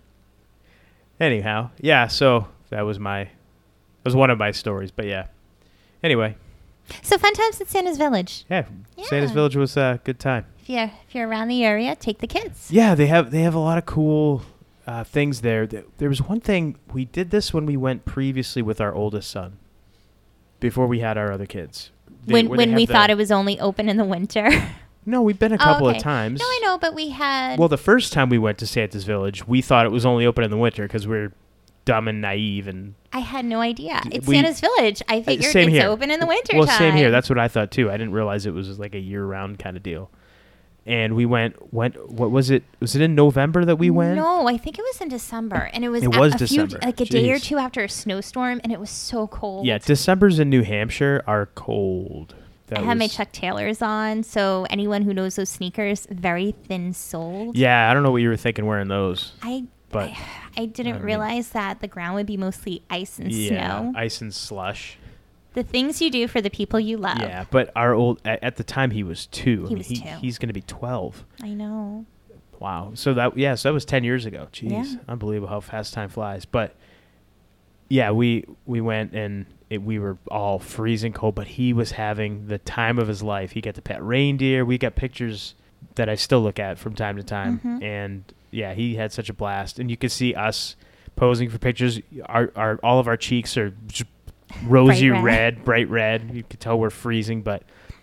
Anyhow, 1.21 1.71
yeah. 1.81 2.07
So 2.07 2.49
that 2.71 2.83
was 2.83 2.99
my 2.99 3.25
that 3.25 3.31
was 4.05 4.15
one 4.17 4.31
of 4.31 4.39
my 4.39 4.51
stories, 4.51 4.91
but 4.91 5.07
yeah. 5.07 5.27
Anyway, 6.03 6.37
So 7.03 7.19
fun 7.19 7.33
times 7.35 7.61
at 7.61 7.69
Santa's 7.69 7.97
Village. 7.99 8.45
yeah, 8.49 8.67
Santa's 9.05 9.33
Village 9.33 9.57
was 9.57 9.77
a 9.77 10.01
good 10.05 10.19
time. 10.21 10.45
If 10.61 10.69
you're 10.69 10.91
if 11.09 11.15
you're 11.15 11.27
around 11.29 11.49
the 11.49 11.65
area, 11.65 11.97
take 11.97 12.19
the 12.19 12.27
kids. 12.27 12.71
Yeah, 12.71 12.95
they 12.95 13.07
have 13.07 13.31
they 13.31 13.41
have 13.43 13.55
a 13.55 13.59
lot 13.59 13.79
of 13.79 13.87
cool 13.87 14.43
uh, 14.87 15.05
things 15.05 15.41
there. 15.41 15.67
There 15.67 16.09
was 16.09 16.23
one 16.23 16.41
thing 16.41 16.77
we 16.93 17.05
did 17.05 17.31
this 17.31 17.53
when 17.53 17.67
we 17.67 17.77
went 17.77 18.05
previously 18.05 18.63
with 18.63 18.81
our 18.81 18.95
oldest 18.95 19.31
son, 19.31 19.59
before 20.61 20.87
we 20.87 21.01
had 21.01 21.19
our 21.19 21.33
other 21.33 21.47
kids. 21.47 21.91
They- 22.27 22.33
when 22.35 22.49
when 22.49 22.75
we 22.75 22.87
the- 22.87 22.93
thought 22.93 23.11
it 23.11 23.17
was 23.17 23.31
only 23.31 23.59
open 23.61 23.89
in 23.89 23.97
the 23.97 24.05
winter. 24.05 24.49
no, 25.07 25.23
we've 25.23 25.39
been 25.39 25.53
a 25.53 25.57
Oh, 25.57 25.59
couple 25.59 25.89
okay. 25.89 25.97
of 25.99 26.03
times. 26.03 26.41
no, 26.41 26.45
I 26.47 26.61
know, 26.63 26.79
but 26.79 26.95
we 26.95 27.11
had. 27.11 27.59
Well, 27.59 27.69
the 27.69 27.77
first 27.79 28.13
time 28.13 28.29
we 28.29 28.39
went 28.39 28.59
to 28.59 28.67
Santa's 28.67 29.05
Village, 29.05 29.47
we 29.47 29.61
thought 29.63 29.87
it 29.87 29.93
was 29.93 30.07
only 30.07 30.27
open 30.27 30.45
in 30.45 30.51
the 30.51 30.57
winter 30.57 30.83
because 30.85 31.07
we're 31.07 31.33
dumb 31.85 32.09
and 32.09 32.21
naive 32.21 32.67
and 32.67 32.95
I 33.13 33.21
had 33.21 33.45
no 33.45 33.61
idea. 33.61 34.01
It's 34.11 34.27
we- 34.27 34.35
Santa's 34.35 34.61
Village. 34.61 35.03
I 35.09 35.19
Uh, 35.19 35.23
figured 35.23 35.55
it's 35.57 35.69
here. 35.73 35.87
open 35.87 36.11
in 36.11 36.19
the 36.21 36.27
winter 36.27 36.57
well, 36.57 36.67
time. 36.67 36.79
same 36.79 36.95
here. 36.97 37.11
That's 37.13 37.29
what 37.31 37.39
I 37.39 37.47
thought 37.49 37.71
too. 37.71 37.89
I 37.91 37.93
didn't 37.97 38.13
realize 38.13 38.45
it 38.45 38.53
was 38.55 38.79
like 38.79 38.95
a 38.95 38.99
year-round 39.01 39.59
kind 39.61 39.77
of 39.77 39.83
deal. 39.85 40.11
And 40.87 41.17
we 41.17 41.27
went. 41.27 41.73
Went. 41.75 42.11
What 42.11 42.31
was 42.31 42.49
it? 42.51 42.63
Was 42.79 42.95
it 42.95 43.03
in 43.03 43.15
November 43.17 43.65
that 43.65 43.75
we 43.77 43.91
went? 43.91 44.15
No, 44.17 44.47
I 44.47 44.57
think 44.57 44.79
it 44.79 44.83
was 44.83 45.01
in 45.01 45.09
December, 45.09 45.69
and 45.73 45.85
it 45.85 45.89
was 45.89 46.05
It 46.05 46.15
a- 46.15 46.19
was 46.19 46.35
a 46.35 46.39
December. 46.39 46.79
few 46.79 46.87
like 46.87 47.01
a 47.01 47.05
day 47.05 47.31
or 47.33 47.41
two 47.41 47.59
after 47.59 47.83
a 47.83 47.89
snowstorm, 47.89 48.61
and 48.63 48.73
it 48.73 48.79
was 48.79 48.91
so 48.91 49.27
cold. 49.27 49.67
Yeah, 49.67 49.79
December's 49.79 50.39
in 50.39 50.49
New 50.49 50.63
Hampshire 50.63 51.25
are 51.27 51.47
cold. 51.57 52.37
That 52.69 52.79
I 52.81 52.83
had 52.83 52.99
my 52.99 53.07
Chuck 53.09 53.31
Taylors 53.33 53.81
on, 53.83 54.23
so 54.25 54.67
anyone 54.71 55.03
who 55.03 55.13
knows 55.15 55.37
those 55.37 55.49
sneakers, 55.49 56.07
very 56.11 56.53
thin 56.67 56.93
soled. 56.93 57.57
Yeah, 57.57 57.89
I 57.91 57.95
don't 57.95 58.03
know 58.05 58.11
what 58.13 58.23
you 58.23 58.29
were 58.29 58.37
thinking 58.37 58.67
wearing 58.67 58.89
those, 58.89 59.33
I 59.43 59.65
but 59.91 60.11
I, 60.11 60.19
I 60.57 60.67
didn't 60.67 60.95
I 60.95 60.97
mean- 60.99 61.03
realize 61.07 61.49
that 61.51 61.81
the 61.81 61.87
ground 61.89 62.15
would 62.17 62.27
be 62.27 62.37
mostly 62.37 62.83
ice 62.91 63.19
and 63.21 63.31
yeah, 63.33 63.81
snow. 63.83 63.93
ice 63.97 64.21
and 64.21 64.33
slush. 64.35 64.99
The 65.57 65.65
things 65.65 66.01
you 66.01 66.11
do 66.11 66.29
for 66.29 66.41
the 66.41 66.51
people 66.51 66.79
you 66.79 66.97
love. 66.99 67.19
Yeah, 67.19 67.45
but 67.51 67.73
our 67.75 67.93
old 67.95 68.21
at, 68.25 68.43
at 68.45 68.57
the 68.57 68.63
time 68.65 68.93
he 68.93 69.03
was 69.03 69.27
two. 69.27 69.65
I 69.65 69.69
He 69.69 69.75
mean, 69.75 69.79
was 69.79 69.87
he, 69.89 69.97
two. 69.97 70.09
He's 70.21 70.39
going 70.39 70.49
to 70.49 70.53
be 70.55 70.61
twelve. 70.63 71.25
I 71.43 71.49
know. 71.49 72.07
Wow. 72.61 72.93
So 72.95 73.13
that 73.15 73.37
yeah, 73.37 73.55
so 73.57 73.69
that 73.69 73.73
was 73.75 73.85
ten 73.85 74.05
years 74.05 74.25
ago. 74.27 74.49
Jeez, 74.53 74.71
Yeah. 74.71 74.85
unbelievable 75.09 75.49
how 75.49 75.61
fast 75.61 75.93
time 75.95 76.09
flies. 76.09 76.45
But 76.45 76.77
yeah, 77.89 78.11
we 78.11 78.45
we 78.67 78.81
went 78.81 79.13
and 79.13 79.47
it, 79.71 79.83
we 79.83 79.99
were 79.99 80.19
all 80.31 80.59
freezing 80.59 81.13
cold, 81.13 81.35
but 81.35 81.47
he 81.49 81.73
was 81.73 81.93
having 81.93 82.47
the 82.49 82.59
time 82.59 82.99
of 82.99 83.09
his 83.09 83.23
life. 83.23 83.51
He 83.53 83.61
got 83.61 83.75
to 83.75 83.83
pet 83.83 84.03
reindeer. 84.03 84.65
We 84.65 84.79
got 84.79 84.95
pictures 84.95 85.55
that 85.97 86.09
I 86.09 86.15
still 86.15 86.41
look 86.41 86.59
at 86.59 86.79
from 86.79 86.95
time 86.95 87.17
to 87.17 87.23
time, 87.23 87.61
Mhm. 87.65 87.83
and 87.83 88.25
yeah, 88.51 88.75
he 88.75 88.95
had 88.97 89.13
such 89.13 89.29
a 89.29 89.33
blast. 89.33 89.79
And 89.79 89.91
you 89.91 89.97
could 89.97 90.13
see 90.13 90.35
us 90.35 90.77
posing 91.17 91.49
for 91.51 91.59
pictures. 91.59 92.01
Our 92.27 92.53
our 92.57 92.79
all 92.83 92.99
of 93.01 93.09
our 93.09 93.17
cheeks 93.17 93.57
are 93.57 93.71
just 93.89 94.05
rosy 94.65 95.09
Bright 95.11 95.23
red. 95.23 95.65
bright 95.65 95.91
red. 95.91 96.31
You 96.33 96.43
could 96.43 96.61
tell 96.61 96.79
we're 96.79 96.91
freezing, 96.91 97.43
but 97.43 97.63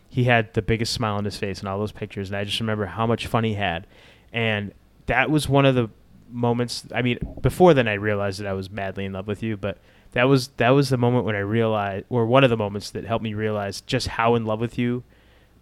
he 0.10 0.26
had 0.26 0.54
the 0.54 0.62
biggest 0.62 0.94
smile 0.94 1.16
on 1.16 1.26
his 1.26 1.38
face 1.38 1.62
in 1.62 1.68
all 1.68 1.80
those 1.80 1.92
pictures, 1.92 2.30
and 2.30 2.38
I 2.38 2.44
just 2.44 2.60
remember 2.60 2.86
how 2.86 3.08
much 3.08 3.28
fun 3.28 3.44
he 3.44 3.56
had. 3.56 3.88
And 4.32 4.74
that 5.08 5.30
was 5.30 5.50
one 5.50 5.66
of 5.66 5.76
the 5.76 5.90
moments. 6.30 6.86
I 6.94 7.02
mean, 7.02 7.20
before 7.42 7.74
then, 7.74 7.88
I 7.88 7.94
realized 7.94 8.40
that 8.40 8.48
I 8.48 8.54
was 8.54 8.70
madly 8.70 9.06
in 9.06 9.14
love 9.14 9.28
with 9.28 9.42
you, 9.42 9.58
but 9.58 9.78
that 10.12 10.26
was 10.26 10.50
that 10.58 10.70
was 10.70 10.90
the 10.90 10.98
moment 10.98 11.26
when 11.26 11.36
I 11.36 11.40
realized, 11.40 12.06
or 12.10 12.26
one 12.26 12.44
of 12.44 12.50
the 12.50 12.58
moments 12.58 12.92
that 12.92 13.06
helped 13.06 13.24
me 13.24 13.34
realize 13.34 13.82
just 13.82 14.08
how 14.08 14.36
in 14.36 14.46
love 14.46 14.60
with 14.60 14.78
you 14.78 15.04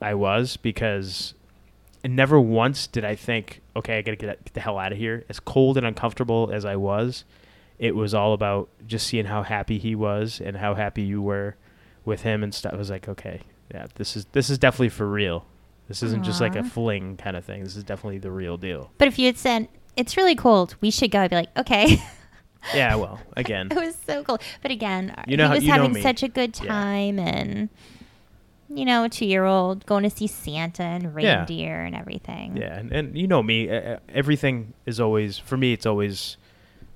I 0.01 0.13
was, 0.13 0.57
because 0.57 1.33
and 2.03 2.15
never 2.15 2.39
once 2.39 2.87
did 2.87 3.05
I 3.05 3.15
think, 3.15 3.61
okay, 3.75 3.97
I 3.99 4.01
gotta 4.01 4.17
get, 4.17 4.43
get 4.43 4.53
the 4.53 4.59
hell 4.59 4.77
out 4.77 4.91
of 4.91 4.97
here. 4.97 5.23
As 5.29 5.39
cold 5.39 5.77
and 5.77 5.85
uncomfortable 5.85 6.49
as 6.51 6.65
I 6.65 6.75
was, 6.75 7.23
it 7.81 7.95
was 7.95 8.13
all 8.13 8.31
about 8.33 8.69
just 8.87 9.07
seeing 9.07 9.25
how 9.25 9.41
happy 9.43 9.77
he 9.79 9.95
was 9.95 10.39
and 10.39 10.55
how 10.55 10.75
happy 10.75 11.01
you 11.01 11.21
were 11.21 11.55
with 12.05 12.21
him 12.21 12.43
and 12.43 12.53
stuff. 12.53 12.73
I 12.73 12.77
was 12.77 12.89
like, 12.91 13.09
okay, 13.09 13.41
yeah, 13.73 13.87
this 13.95 14.15
is 14.15 14.25
this 14.33 14.49
is 14.49 14.57
definitely 14.57 14.89
for 14.89 15.07
real. 15.09 15.45
This 15.87 16.03
isn't 16.03 16.23
just 16.23 16.39
like 16.39 16.55
a 16.55 16.63
fling 16.63 17.17
kind 17.17 17.35
of 17.35 17.43
thing. 17.43 17.63
This 17.63 17.75
is 17.75 17.83
definitely 17.83 18.19
the 18.19 18.31
real 18.31 18.55
deal. 18.55 18.91
But 18.97 19.07
if 19.09 19.17
you 19.19 19.25
had 19.25 19.37
said 19.37 19.67
it's 19.97 20.15
really 20.15 20.35
cold, 20.35 20.75
we 20.79 20.89
should 20.91 21.11
go, 21.11 21.19
I'd 21.21 21.31
be 21.31 21.35
like, 21.35 21.57
okay. 21.57 21.97
Yeah, 22.75 22.93
well, 22.93 23.19
again, 23.35 23.67
it 23.71 23.75
was 23.75 23.95
so 24.05 24.23
cold. 24.23 24.39
But 24.61 24.69
again, 24.69 25.15
You 25.27 25.35
know 25.35 25.47
he 25.49 25.55
was 25.55 25.65
having 25.65 25.99
such 25.99 26.21
a 26.21 26.27
good 26.27 26.55
Yeah. 26.61 26.67
time, 26.69 27.17
and 27.17 27.69
you 28.69 28.85
know, 28.85 29.03
a 29.05 29.09
two-year-old 29.09 29.85
going 29.87 30.03
to 30.03 30.11
see 30.11 30.27
Santa 30.27 30.83
and 30.83 31.03
Yeah. 31.19 31.37
reindeer 31.39 31.81
and 31.81 31.95
everything. 31.95 32.55
yeah, 32.57 32.77
and, 32.77 32.91
and 32.91 33.17
you 33.17 33.27
know 33.27 33.41
me, 33.41 33.67
uh, 33.69 33.73
uh, 33.93 33.99
everything 34.09 34.73
is 34.85 34.99
always 34.99 35.39
for 35.39 35.57
me. 35.57 35.73
It's 35.73 35.87
always 35.87 36.37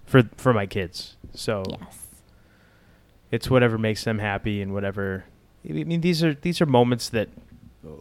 for 0.06 0.24
for 0.38 0.54
my 0.54 0.66
kids. 0.66 1.18
So 1.34 1.64
Yes. 1.70 2.08
it's 3.32 3.50
whatever 3.50 3.78
makes 3.78 4.04
them 4.04 4.20
happy 4.20 4.62
and 4.62 4.74
whatever. 4.74 5.26
I 5.68 5.74
mean, 5.74 6.02
these 6.02 6.24
are 6.24 6.34
these 6.34 6.62
are 6.62 6.66
moments 6.66 7.10
that 7.10 7.30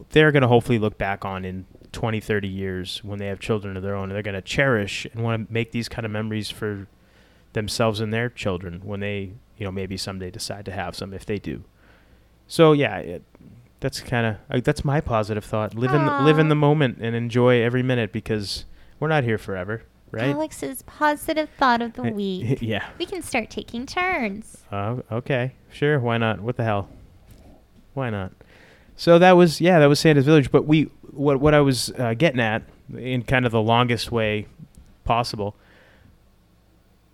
they're 0.09 0.31
going 0.31 0.41
to 0.41 0.47
hopefully 0.47 0.79
look 0.79 0.97
back 0.97 1.25
on 1.25 1.45
in 1.45 1.65
20, 1.91 2.19
30 2.19 2.47
years 2.47 3.03
when 3.03 3.19
they 3.19 3.27
have 3.27 3.39
children 3.39 3.77
of 3.77 3.83
their 3.83 3.95
own. 3.95 4.05
And 4.09 4.15
they're 4.15 4.23
going 4.23 4.35
to 4.35 4.41
cherish 4.41 5.05
and 5.05 5.23
want 5.23 5.47
to 5.47 5.53
make 5.53 5.71
these 5.71 5.87
kind 5.87 6.05
of 6.05 6.11
memories 6.11 6.49
for 6.49 6.87
themselves 7.53 7.99
and 8.01 8.11
their 8.13 8.29
children 8.29 8.81
when 8.83 8.99
they, 8.99 9.31
you 9.57 9.65
know, 9.65 9.71
maybe 9.71 9.95
someday 9.95 10.29
decide 10.31 10.65
to 10.65 10.71
have 10.71 10.95
some 10.95 11.13
if 11.13 11.25
they 11.25 11.37
do. 11.39 11.63
So 12.47 12.73
yeah, 12.73 12.97
it, 12.97 13.23
that's 13.79 13.99
kind 14.01 14.25
of 14.25 14.35
uh, 14.49 14.61
that's 14.63 14.83
my 14.85 15.01
positive 15.01 15.43
thought. 15.45 15.73
Live 15.75 15.93
in 15.93 16.05
the, 16.05 16.11
live 16.21 16.39
in 16.39 16.49
the 16.49 16.55
moment 16.55 16.97
and 17.01 17.15
enjoy 17.15 17.61
every 17.61 17.83
minute 17.83 18.11
because 18.11 18.65
we're 18.99 19.07
not 19.07 19.23
here 19.23 19.37
forever, 19.37 19.83
right? 20.15 20.29
Alex's 20.31 20.81
positive 20.83 21.49
thought 21.57 21.81
of 21.81 21.93
the 21.93 22.03
Uh, 22.03 22.11
week. 22.11 22.57
yeah. 22.61 22.87
we 22.97 23.05
can 23.05 23.21
start 23.21 23.49
taking 23.49 23.85
turns. 23.85 24.63
Uh, 24.71 24.97
okay, 25.11 25.53
sure. 25.71 25.99
Why 25.99 26.17
not? 26.17 26.41
What 26.41 26.57
the 26.57 26.63
hell? 26.63 26.89
Why 27.93 28.09
not? 28.09 28.31
So 28.95 29.19
that 29.19 29.33
was 29.33 29.59
yeah, 29.61 29.79
that 29.79 29.87
was 29.87 29.99
Santa's 29.99 30.25
Village. 30.25 30.51
But 30.51 30.65
we 30.65 30.83
what 31.11 31.39
what 31.39 31.53
I 31.53 31.61
was 31.61 31.91
uh, 31.97 32.13
getting 32.13 32.39
at 32.39 32.63
in 32.95 33.23
kind 33.23 33.45
of 33.45 33.51
the 33.51 33.61
longest 33.61 34.11
way 34.11 34.47
possible. 35.03 35.55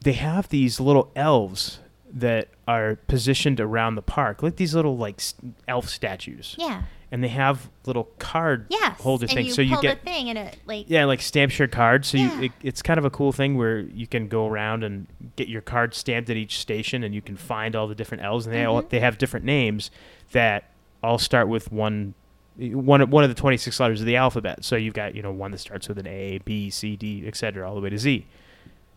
They 0.03 0.13
have 0.13 0.50
these 0.50 0.79
little 0.79 1.12
elves 1.15 1.79
that 2.13 2.50
are 2.67 2.96
positioned 3.08 3.60
around 3.60 3.96
the 3.96 4.01
park, 4.01 4.41
like 4.43 4.55
these 4.58 4.74
little 4.75 4.98
like 4.98 5.22
elf 5.67 5.88
statues, 5.88 6.55
Yeah. 6.58 6.84
And 7.12 7.24
they 7.24 7.27
have 7.27 7.70
little 7.86 8.06
card 8.20 8.65
Yes. 8.70 9.00
holder 9.01 9.25
and 9.25 9.34
things. 9.34 9.48
You 9.50 9.53
so 9.53 9.62
you 9.62 9.82
get 9.82 10.00
the 10.00 10.06
thing 10.10 10.30
and 10.30 10.38
it 10.38 10.58
like 10.65 10.86
yeah, 10.88 11.06
like 11.06 11.22
stamp 11.22 11.58
your 11.60 11.68
card. 11.68 12.06
So 12.06 12.18
Yeah. 12.18 12.39
you, 12.39 12.46
it, 12.46 12.51
it's 12.63 12.82
kind 12.82 12.98
of 12.98 13.06
a 13.06 13.10
cool 13.10 13.32
thing 13.32 13.58
where 13.58 13.80
you 13.80 14.08
can 14.08 14.27
go 14.27 14.48
around 14.48 14.84
and 14.84 15.08
get 15.36 15.48
your 15.50 15.62
card 15.62 15.94
stamped 15.94 16.30
at 16.30 16.38
each 16.38 16.60
station, 16.60 17.03
and 17.03 17.13
you 17.13 17.22
can 17.22 17.36
find 17.36 17.75
all 17.75 17.88
the 17.88 17.96
different 17.96 18.24
L's, 18.24 18.46
and 18.46 18.56
they 18.56 18.63
all 18.65 18.82
Mhm. 18.84 18.89
they 18.89 19.00
have 19.01 19.18
different 19.18 19.46
names 19.46 19.91
that 20.32 20.70
all 21.03 21.18
start 21.18 21.48
with 21.48 21.72
one. 21.72 22.13
One 22.58 23.00
of, 23.01 23.10
one 23.10 23.24
of 23.24 23.30
the 23.30 23.34
26 23.36 23.80
letters 23.80 24.01
of 24.01 24.06
the 24.06 24.18
alphabet. 24.18 24.65
So 24.65 24.75
you've 24.75 24.94
got, 24.94 25.15
you 25.15 25.22
know, 25.24 25.32
one 25.32 25.51
that 25.51 25.58
starts 25.60 25.88
with 25.88 25.98
an 25.98 26.06
A, 26.06 26.39
B, 26.44 26.70
C, 26.70 26.98
D, 26.98 27.24
etc., 27.25 27.68
all 27.68 27.74
the 27.75 27.82
way 27.82 27.89
to 27.89 27.98
Z. 27.98 28.25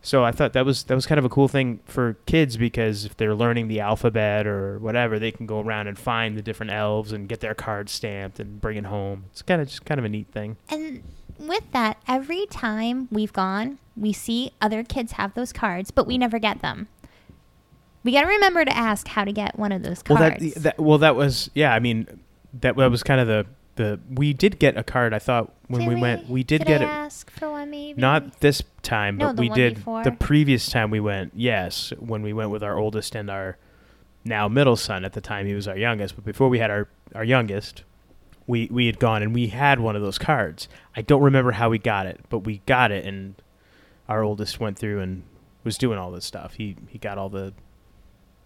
So 0.05 0.23
I 0.23 0.33
thought 0.33 0.53
that 0.53 0.67
was 0.67 0.85
that 0.85 0.95
was 0.95 1.07
kind 1.07 1.19
of 1.19 1.25
a 1.25 1.31
cool 1.31 1.49
thing 1.49 1.81
for 1.87 2.19
kids 2.27 2.59
because 2.59 3.07
if 3.07 3.17
they're 3.17 3.35
learning 3.35 3.69
the 3.69 3.81
alphabet 3.81 4.47
or 4.47 4.79
whatever, 4.79 5.19
they 5.19 5.31
can 5.31 5.47
go 5.47 5.61
around 5.61 5.87
and 5.87 5.99
find 5.99 6.37
the 6.37 6.43
different 6.43 6.73
elves 6.73 7.11
and 7.11 7.27
get 7.27 7.41
their 7.41 7.55
cards 7.55 7.91
stamped 7.91 8.39
and 8.39 8.61
bring 8.61 8.77
it 8.77 8.85
home. 8.85 9.25
It's 9.33 9.41
kind 9.41 9.63
of 9.63 9.69
just 9.69 9.87
kind 9.87 9.99
of 9.99 10.05
a 10.05 10.11
neat 10.11 10.29
thing. 10.29 10.59
And 10.69 11.03
with 11.39 11.65
that, 11.73 11.97
every 12.07 12.45
time 12.47 13.09
we've 13.11 13.33
gone, 13.33 13.79
we 13.97 14.13
see 14.13 14.53
other 14.61 14.85
kids 14.85 15.13
have 15.13 15.33
those 15.33 15.55
cards, 15.55 15.91
but 15.91 16.07
we 16.07 16.19
never 16.19 16.39
get 16.39 16.61
them. 16.61 16.89
We 18.03 18.13
got 18.13 18.21
to 18.21 18.27
remember 18.29 18.63
to 18.67 18.77
ask 18.77 19.09
how 19.09 19.25
to 19.25 19.33
get 19.33 19.59
one 19.59 19.73
of 19.73 19.83
those 19.83 20.03
Well, 20.07 20.19
cards. 20.19 20.53
that, 20.55 20.63
that 20.63 20.79
well, 20.79 20.99
that 20.99 21.17
was 21.17 21.51
yeah. 21.55 21.73
I 21.75 21.79
mean, 21.79 22.07
that 22.61 22.77
that 22.77 22.91
was 22.91 23.03
kind 23.03 23.23
of 23.23 23.27
the 23.27 23.47
the 23.77 24.01
we 24.11 24.33
did 24.33 24.59
get 24.59 24.77
a 24.77 24.83
card. 24.83 25.13
I 25.15 25.19
thought 25.19 25.53
when 25.69 25.81
Did 25.83 25.89
we, 25.89 26.01
went, 26.01 26.29
we 26.29 26.43
did, 26.43 26.59
did 26.59 26.67
get 26.69 26.81
I 26.81 26.85
it. 26.85 26.89
ask 26.89 27.31
for 27.31 27.51
one 27.51 27.71
maybe? 27.71 28.01
Not 28.01 28.41
this 28.41 28.63
time, 28.83 29.17
No, 29.17 29.29
but 29.29 29.39
we 29.39 29.49
did 29.49 29.77
before. 29.77 30.05
the 30.05 30.13
previous 30.13 30.69
time 30.69 30.91
we 30.91 31.01
went. 31.01 31.33
Yes, 31.35 31.93
when 31.99 32.23
we 32.23 32.33
went 32.33 32.51
with 32.51 32.63
our 32.63 32.79
oldest 32.79 33.15
and 33.15 33.31
our 33.31 33.57
now 34.25 34.49
middle 34.49 34.77
son. 34.77 35.05
At 35.05 35.13
the 35.15 35.21
time, 35.21 35.47
he 35.47 35.55
was 35.55 35.67
our 35.69 35.77
youngest. 35.77 36.15
But 36.17 36.25
before 36.25 36.49
we 36.49 36.59
had 36.59 36.71
our 36.71 36.89
our 37.15 37.25
youngest, 37.25 37.85
we 38.47 38.69
we 38.71 38.87
had 38.87 38.99
gone 38.99 39.23
and 39.23 39.35
we 39.35 39.49
had 39.49 39.81
one 39.81 39.97
of 39.97 40.03
those 40.03 40.19
cards. 40.19 40.69
I 40.97 41.03
don't 41.03 41.23
remember 41.23 41.53
how 41.53 41.71
we 41.71 41.79
got 41.79 42.07
it, 42.07 42.21
but 42.29 42.41
we 42.41 42.59
got 42.67 42.93
it, 42.93 43.05
and 43.05 43.35
our 44.09 44.23
oldest 44.23 44.61
went 44.61 44.79
through 44.79 45.01
and 45.01 45.23
was 45.65 45.79
doing 45.79 45.99
all 45.99 46.11
this 46.11 46.25
stuff. 46.25 46.55
He 46.55 46.77
he 46.89 46.99
got 46.99 47.19
all 47.19 47.29
the 47.29 47.53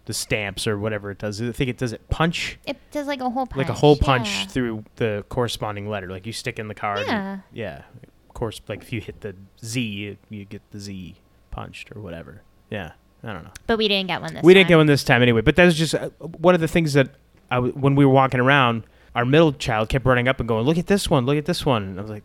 the 0.09 0.13
stamps 0.15 0.65
or 0.65 0.79
whatever 0.79 1.11
it 1.11 1.19
does. 1.19 1.39
I 1.39 1.51
think 1.51 1.69
it 1.69 1.77
does 1.77 1.93
it 1.93 2.09
punch 2.09 2.57
It 2.65 2.77
does 2.89 3.05
like 3.05 3.21
a 3.21 3.29
hole 3.29 3.45
punch. 3.45 3.57
like 3.57 3.69
a 3.69 3.73
hole 3.73 3.95
punch 3.95 4.27
yeah. 4.27 4.45
through 4.47 4.83
the 4.95 5.23
corresponding 5.29 5.87
letter. 5.87 6.07
Like 6.09 6.25
you 6.25 6.33
stick 6.33 6.57
in 6.57 6.67
the 6.67 6.73
card. 6.73 7.01
and- 7.07 7.43
Yeah. 7.53 7.83
yeah. 7.83 7.83
Of 8.27 8.33
course, 8.33 8.59
like 8.67 8.81
if 8.81 8.91
you 8.91 9.01
hit 9.01 9.21
the 9.21 9.35
Z, 9.63 9.79
you, 9.79 10.17
you 10.31 10.45
get 10.45 10.63
the 10.71 10.79
Z 10.79 11.15
punched 11.51 11.95
or 11.95 12.01
whatever. 12.01 12.41
Yeah. 12.71 12.93
I 13.23 13.33
don't 13.33 13.43
know. 13.43 13.51
But 13.67 13.77
we 13.77 13.87
didn't 13.87 14.07
get 14.07 14.19
one 14.19 14.33
this 14.33 14.41
we 14.43 14.55
didn't 14.55 14.65
time. 14.65 14.69
get 14.69 14.77
one 14.77 14.85
this 14.87 15.03
time 15.03 15.21
anyway. 15.21 15.41
But 15.41 15.55
that 15.57 15.65
was 15.65 15.77
just 15.77 15.93
uh, 15.93 16.09
one 16.39 16.55
of 16.55 16.61
the 16.61 16.67
things 16.67 16.93
that 16.93 17.09
I 17.51 17.55
w- 17.55 17.73
when 17.73 17.93
we 17.93 18.03
were 18.03 18.11
walking 18.13 18.39
around, 18.39 18.85
our 19.15 19.25
middle 19.25 19.51
child 19.53 19.89
kept 19.89 20.05
running 20.05 20.27
up 20.27 20.39
and 20.39 20.47
going, 20.47 20.65
"Look 20.65 20.77
at 20.77 20.87
this 20.87 21.09
one! 21.09 21.25
Look 21.25 21.37
at 21.37 21.45
this 21.45 21.65
one!" 21.65 21.83
And 21.83 21.99
I 21.99 22.01
was 22.01 22.11
like, 22.11 22.23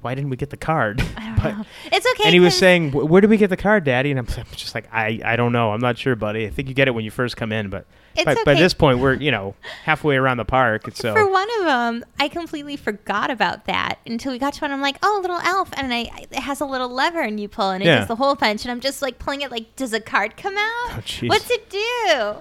"Why 0.00 0.14
didn't 0.14 0.30
we 0.30 0.36
get 0.36 0.50
the 0.50 0.56
card?" 0.56 1.02
I 1.16 1.24
don't 1.26 1.36
But- 1.42 1.56
know. 1.58 1.64
It's 1.92 2.06
okay. 2.12 2.24
and 2.24 2.34
he 2.34 2.40
was 2.40 2.56
saying, 2.56 2.92
"Where 2.92 3.20
did 3.20 3.30
we 3.30 3.36
get 3.36 3.50
the 3.50 3.56
card, 3.56 3.84
Daddy?" 3.84 4.10
And 4.10 4.18
I'm 4.20 4.26
just 4.54 4.74
like, 4.74 4.88
"I 4.92 5.20
I 5.24 5.36
don't 5.36 5.52
know. 5.52 5.72
I'm 5.72 5.80
not 5.80 5.98
sure, 5.98 6.14
buddy. 6.16 6.46
I 6.46 6.50
think 6.50 6.68
you 6.68 6.74
get 6.74 6.86
it 6.88 6.92
when 6.92 7.04
you 7.04 7.10
first 7.10 7.36
come 7.36 7.50
in, 7.52 7.68
but 7.70 7.86
It's 8.14 8.24
by, 8.24 8.36
by 8.44 8.54
this 8.54 8.74
point, 8.74 8.98
we're 8.98 9.14
you 9.14 9.30
know 9.30 9.54
halfway 9.84 10.16
around 10.16 10.36
the 10.36 10.44
park, 10.44 10.82
so 10.94 11.12
For 11.14 11.30
one 11.30 11.48
of 11.60 11.64
them, 11.66 12.04
I 12.18 12.28
completely 12.28 12.76
forgot 12.76 13.30
about 13.30 13.64
that 13.66 13.98
until 14.06 14.32
we 14.32 14.38
got 14.38 14.52
to 14.54 14.60
one. 14.60 14.72
I'm 14.72 14.80
like, 14.82 14.98
oh, 15.02 15.18
little 15.22 15.40
elf, 15.40 15.70
and 15.76 15.92
I 15.92 16.10
it 16.30 16.34
has 16.40 16.60
a 16.60 16.66
little 16.66 16.88
lever, 16.88 17.20
and 17.20 17.40
you 17.40 17.48
pull, 17.48 17.70
and 17.70 17.82
it 17.82 17.86
Yeah. 17.86 17.98
does 18.00 18.08
the 18.08 18.16
hole 18.16 18.36
punch, 18.36 18.64
and 18.64 18.70
I'm 18.70 18.80
just 18.80 19.00
like 19.02 19.18
pulling 19.18 19.40
it, 19.40 19.50
like, 19.50 19.74
does 19.76 19.92
a 19.92 20.00
card 20.00 20.36
come 20.36 20.56
out? 20.56 20.90
Oh. 20.92 21.26
What's 21.26 21.50
it 21.50 21.68
do? 21.70 22.36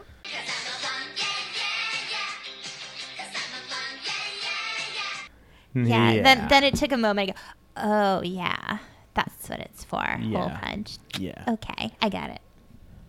Mm-hmm. 5.75 5.85
Yeah. 5.87 6.21
Then 6.23 6.47
then 6.49 6.63
it 6.63 6.75
took 6.75 6.91
a 6.91 6.97
moment. 6.97 7.29
Go, 7.29 7.33
oh 7.77 8.21
yeah, 8.23 8.79
that's 9.13 9.49
what 9.49 9.59
it's 9.59 9.83
for. 9.83 10.01
Hole 10.03 10.19
Yeah. 10.31 10.59
punch. 10.59 10.97
yeah. 11.17 11.43
Okay, 11.47 11.91
I 12.01 12.09
got 12.09 12.29
it. 12.31 12.41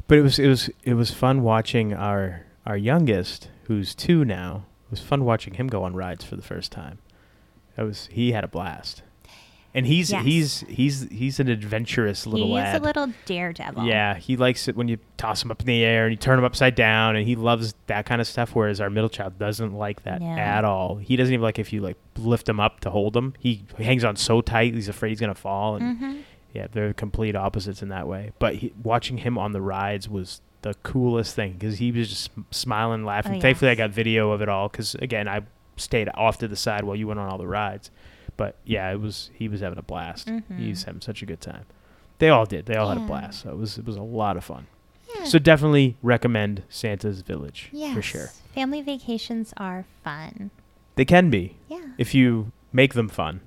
But 0.07 0.19
it 0.19 0.23
was 0.23 0.39
it 0.39 0.49
was 0.49 0.71
it 0.83 0.95
was 0.95 1.11
fun 1.13 1.43
watching 1.43 1.95
our 1.95 2.47
our 2.67 2.77
youngest, 2.77 3.49
who's 3.65 3.95
two 3.95 4.25
now. 4.25 4.65
It 4.87 4.91
was 4.91 5.01
fun 5.01 5.25
watching 5.25 5.55
him 5.55 5.69
go 5.69 5.85
on 5.85 5.95
rides 5.95 6.25
for 6.25 6.37
the 6.37 6.43
first 6.43 6.73
time. 6.73 6.99
That 7.77 7.85
was 7.87 8.09
he 8.13 8.33
had 8.33 8.43
a 8.45 8.49
blast, 8.49 9.03
and 9.75 9.87
he's 9.87 10.11
Yes. 10.11 10.25
he's 10.25 10.61
he's 10.69 11.09
he's 11.11 11.41
an 11.41 11.49
adventurous 11.49 12.27
little 12.27 12.49
He's 12.49 12.55
lad. 12.57 12.81
a 12.81 12.85
little 12.85 13.13
daredevil. 13.25 13.85
Yeah, 13.85 14.15
he 14.17 14.37
likes 14.37 14.67
it 14.69 14.77
when 14.77 14.89
you 14.89 14.99
toss 15.17 15.43
him 15.45 15.51
up 15.51 15.61
in 15.61 15.67
the 15.67 15.85
air 15.85 16.05
and 16.07 16.13
you 16.13 16.17
turn 16.17 16.39
him 16.39 16.45
upside 16.45 16.75
down, 16.75 17.17
and 17.17 17.27
he 17.27 17.37
loves 17.37 17.75
that 17.87 18.07
kind 18.07 18.21
of 18.21 18.27
stuff. 18.27 18.55
Whereas 18.55 18.81
our 18.81 18.91
middle 18.91 19.09
child 19.11 19.39
doesn't 19.39 19.73
like 19.75 20.03
that 20.05 20.21
at 20.23 20.65
all. 20.65 20.97
He 20.97 21.17
doesn't 21.17 21.33
even 21.33 21.43
like 21.43 21.59
if 21.59 21.73
you 21.73 21.81
like 21.81 21.97
lift 22.17 22.49
him 22.49 22.59
up 22.61 22.81
to 22.81 22.91
hold 22.91 23.17
him. 23.17 23.35
He 23.39 23.65
hangs 23.79 24.05
on 24.05 24.17
so 24.17 24.41
tight, 24.41 24.75
he's 24.75 24.89
afraid 24.89 25.11
he's 25.11 25.21
gonna 25.21 25.35
fall. 25.35 25.77
And 25.77 25.99
hmm 25.99 26.17
yeah, 26.53 26.67
they're 26.73 26.93
complete 26.93 27.37
opposites 27.37 27.81
in 27.81 27.91
that 27.91 28.09
way. 28.09 28.33
But 28.41 28.57
he, 28.57 28.73
watching 28.83 29.19
him 29.19 29.39
on 29.39 29.53
the 29.53 29.61
rides 29.61 30.09
was 30.09 30.41
the 30.63 30.75
coolest 30.83 31.37
thing 31.37 31.53
because 31.53 31.79
he 31.79 31.93
was 31.93 32.09
just 32.09 32.31
smiling, 32.51 33.05
laughing. 33.05 33.37
Oh, 33.37 33.41
Thankfully, 33.41 33.71
I 33.71 33.77
got 33.77 33.91
video 33.91 34.33
of 34.33 34.43
it 34.43 34.49
all 34.49 34.69
because 34.69 34.97
again, 34.97 35.29
I 35.29 35.43
stayed 35.77 36.09
off 36.15 36.39
to 36.39 36.49
the 36.49 36.57
side 36.57 36.83
while 36.83 36.97
you 36.97 37.07
went 37.07 37.21
on 37.21 37.29
all 37.31 37.39
the 37.39 37.47
rides. 37.47 37.93
But 38.41 38.57
yeah, 38.65 38.91
it 38.91 38.99
was 39.03 39.29
he 39.35 39.49
was 39.49 39.61
having 39.61 39.79
a 39.79 39.83
blast. 39.83 40.27
Mhm. 40.27 40.59
He 40.59 40.71
was 40.71 40.85
having 40.85 41.03
such 41.03 41.21
a 41.23 41.27
good 41.27 41.43
time. 41.43 41.67
They 42.21 42.31
all 42.31 42.47
did. 42.47 42.65
They 42.65 42.75
all 42.75 42.89
had 42.89 42.97
a 42.97 43.01
blast. 43.01 43.43
So 43.43 43.51
it 43.51 43.59
was 43.59 43.77
it 43.77 43.85
was 43.85 43.97
a 43.97 44.03
lot 44.03 44.39
of 44.39 44.45
fun. 44.45 44.67
Yeah. 45.15 45.25
So 45.25 45.39
definitely 45.39 45.97
recommend 46.03 46.63
Santa's 46.71 47.21
Village 47.21 47.69
yes. 47.71 47.95
for 47.95 48.01
sure. 48.01 48.29
Family 48.55 48.81
vacations 48.81 49.53
are 49.59 49.85
fun. 50.03 50.51
They 50.95 51.05
can 51.05 51.29
be 51.29 51.57
Yeah. 51.69 51.81
if 51.99 52.15
you 52.15 52.53
make 52.73 52.95
them 52.95 53.11
fun. 53.11 53.41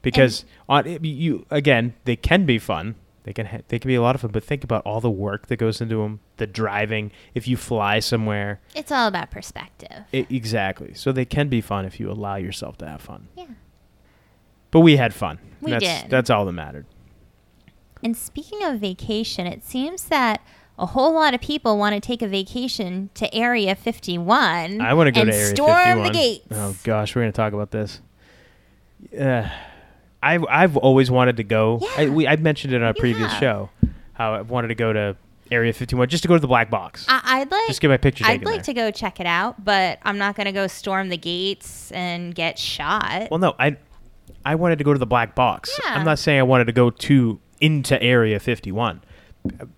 Because 0.00 0.46
on 0.66 0.86
you 1.04 1.44
again, 1.50 1.92
they 2.04 2.16
can 2.16 2.46
be 2.46 2.58
fun. 2.58 2.94
They 3.24 3.34
can 3.34 3.44
ha- 3.46 3.64
they 3.68 3.78
can 3.78 3.88
be 3.88 3.96
a 3.96 4.00
lot 4.02 4.14
of 4.14 4.22
fun, 4.22 4.30
but 4.30 4.42
think 4.42 4.64
about 4.64 4.82
all 4.86 5.02
the 5.02 5.10
work 5.10 5.48
that 5.48 5.56
goes 5.56 5.82
into 5.82 5.96
them, 5.96 6.20
the 6.38 6.46
driving. 6.46 7.12
If 7.34 7.46
you 7.46 7.58
fly 7.58 7.98
somewhere, 8.00 8.60
It's 8.74 8.90
all 8.90 9.06
about 9.08 9.30
perspective. 9.30 10.04
i 10.14 10.26
exactly. 10.30 10.94
So 10.94 11.12
they 11.12 11.26
can 11.26 11.48
be 11.50 11.60
fun 11.60 11.84
if 11.84 12.00
you 12.00 12.10
allow 12.10 12.36
yourself 12.36 12.78
to 12.78 12.86
have 12.88 13.02
fun. 13.02 13.28
Yeah. 13.36 13.44
But 14.70 14.80
we 14.80 14.96
had 14.96 15.12
fun. 15.14 15.38
We 15.60 15.72
that's, 15.72 15.84
did. 15.84 16.10
That's 16.10 16.30
all 16.30 16.44
that 16.46 16.52
mattered. 16.52 16.86
And 18.02 18.16
speaking 18.16 18.62
of 18.64 18.80
vacation, 18.80 19.46
it 19.46 19.64
seems 19.64 20.04
that 20.04 20.40
a 20.78 20.86
whole 20.86 21.12
lot 21.12 21.34
of 21.34 21.40
people 21.40 21.76
want 21.76 21.94
to 21.94 22.00
take 22.00 22.22
a 22.22 22.28
vacation 22.28 23.10
to 23.14 23.32
Area 23.34 23.74
51. 23.74 24.80
I 24.80 24.94
want 24.94 25.08
to 25.08 25.12
go 25.12 25.20
and 25.22 25.30
to 25.30 25.36
Area 25.36 25.54
storm 25.54 25.76
51. 25.76 26.06
the 26.06 26.12
gates. 26.12 26.46
Oh 26.52 26.76
gosh, 26.84 27.14
we're 27.14 27.22
gonna 27.22 27.32
talk 27.32 27.52
about 27.52 27.70
this. 27.70 28.00
Uh, 29.18 29.48
I've 30.22 30.44
I've 30.48 30.76
always 30.76 31.10
wanted 31.10 31.36
to 31.38 31.44
go. 31.44 31.80
I, 31.96 32.02
Yeah. 32.02 32.10
we 32.10 32.26
I 32.26 32.36
mentioned 32.36 32.72
it 32.72 32.82
on 32.82 32.88
a 32.88 32.94
previous 32.94 33.30
have. 33.30 33.40
show 33.40 33.70
how 34.14 34.34
I 34.34 34.40
wanted 34.42 34.68
to 34.68 34.74
go 34.74 34.92
to 34.92 35.16
Area 35.50 35.72
51 35.72 36.08
just 36.08 36.22
to 36.22 36.28
go 36.28 36.34
to 36.34 36.40
the 36.40 36.46
black 36.46 36.70
box. 36.70 37.04
I, 37.08 37.20
I'd 37.40 37.50
like. 37.50 37.66
just 37.66 37.80
get 37.80 37.88
my 37.88 37.96
picture 37.96 38.24
I'd 38.26 38.44
like 38.44 38.56
there. 38.56 38.62
to 38.64 38.72
go 38.74 38.90
check 38.90 39.18
it 39.20 39.26
out, 39.26 39.62
but 39.64 39.98
I'm 40.04 40.16
not 40.16 40.36
going 40.36 40.46
to 40.46 40.52
go 40.52 40.66
storm 40.68 41.08
the 41.08 41.16
gates 41.16 41.90
and 41.90 42.34
get 42.34 42.58
shot. 42.58 43.28
Well, 43.30 43.40
no, 43.40 43.54
I 43.58 43.76
I 44.44 44.54
wanted 44.54 44.78
to 44.78 44.84
go 44.84 44.92
to 44.92 44.98
the 44.98 45.06
black 45.06 45.34
box. 45.34 45.78
Yeah. 45.84 45.94
I'm 45.94 46.04
not 46.04 46.18
saying 46.18 46.38
I 46.38 46.42
wanted 46.44 46.64
to 46.66 46.72
go 46.72 46.90
to 46.90 47.40
into 47.60 48.00
Area 48.02 48.40
51. 48.40 49.02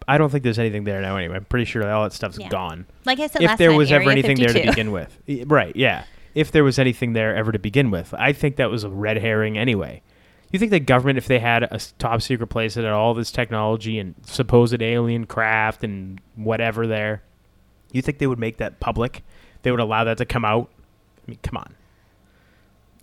I 0.09 0.19
don't 0.19 0.31
think 0.31 0.43
there's 0.45 0.59
anything 0.59 0.85
there 0.85 1.01
now 1.01 1.17
anyway. 1.17 1.37
I'm 1.37 1.45
pretty 1.45 1.65
sure 1.65 1.89
all 1.89 2.03
that 2.05 2.13
stuff's 2.13 2.39
Yeah. 2.39 2.49
gone. 2.49 2.87
like 3.05 3.21
I 3.21 3.27
said 3.29 3.43
if 3.43 3.49
last 3.49 3.59
there 3.59 3.71
time, 3.71 3.79
was 3.79 3.93
ever 3.93 4.11
anything 4.11 4.37
there 4.37 4.49
to 4.53 4.63
begin 4.67 4.91
with. 4.93 5.17
Right, 5.47 5.75
yeah. 5.77 6.05
If 6.35 6.51
there 6.51 6.65
was 6.65 6.79
anything 6.79 7.13
there 7.13 7.37
ever 7.37 7.53
to 7.53 7.59
begin 7.59 7.91
with. 7.91 8.15
I 8.17 8.33
think 8.33 8.57
that 8.57 8.71
was 8.71 8.85
a 8.85 8.89
red 8.91 9.19
herring 9.19 9.59
anyway. 9.59 10.03
You 10.51 10.59
think 10.59 10.71
the 10.71 10.81
government, 10.81 11.17
if 11.19 11.27
they 11.27 11.39
had 11.39 11.63
a 11.63 11.79
top 11.99 12.23
secret 12.23 12.49
place 12.49 12.75
that 12.75 12.85
had 12.85 12.93
all 12.93 13.15
this 13.15 13.31
technology 13.31 13.99
and 13.99 14.15
supposed 14.27 14.81
alien 14.83 15.27
craft 15.27 15.83
and 15.85 16.21
whatever 16.35 16.87
there, 16.87 17.23
you 17.91 18.03
think 18.03 18.19
they 18.19 18.27
would 18.27 18.39
make 18.39 18.59
that 18.59 18.81
public? 18.81 19.23
They 19.63 19.71
would 19.71 19.81
allow 19.81 20.05
that 20.05 20.19
to 20.19 20.25
come 20.27 20.45
out? 20.45 20.71
I 21.27 21.31
mean, 21.31 21.39
come 21.43 21.57
on. 21.57 21.75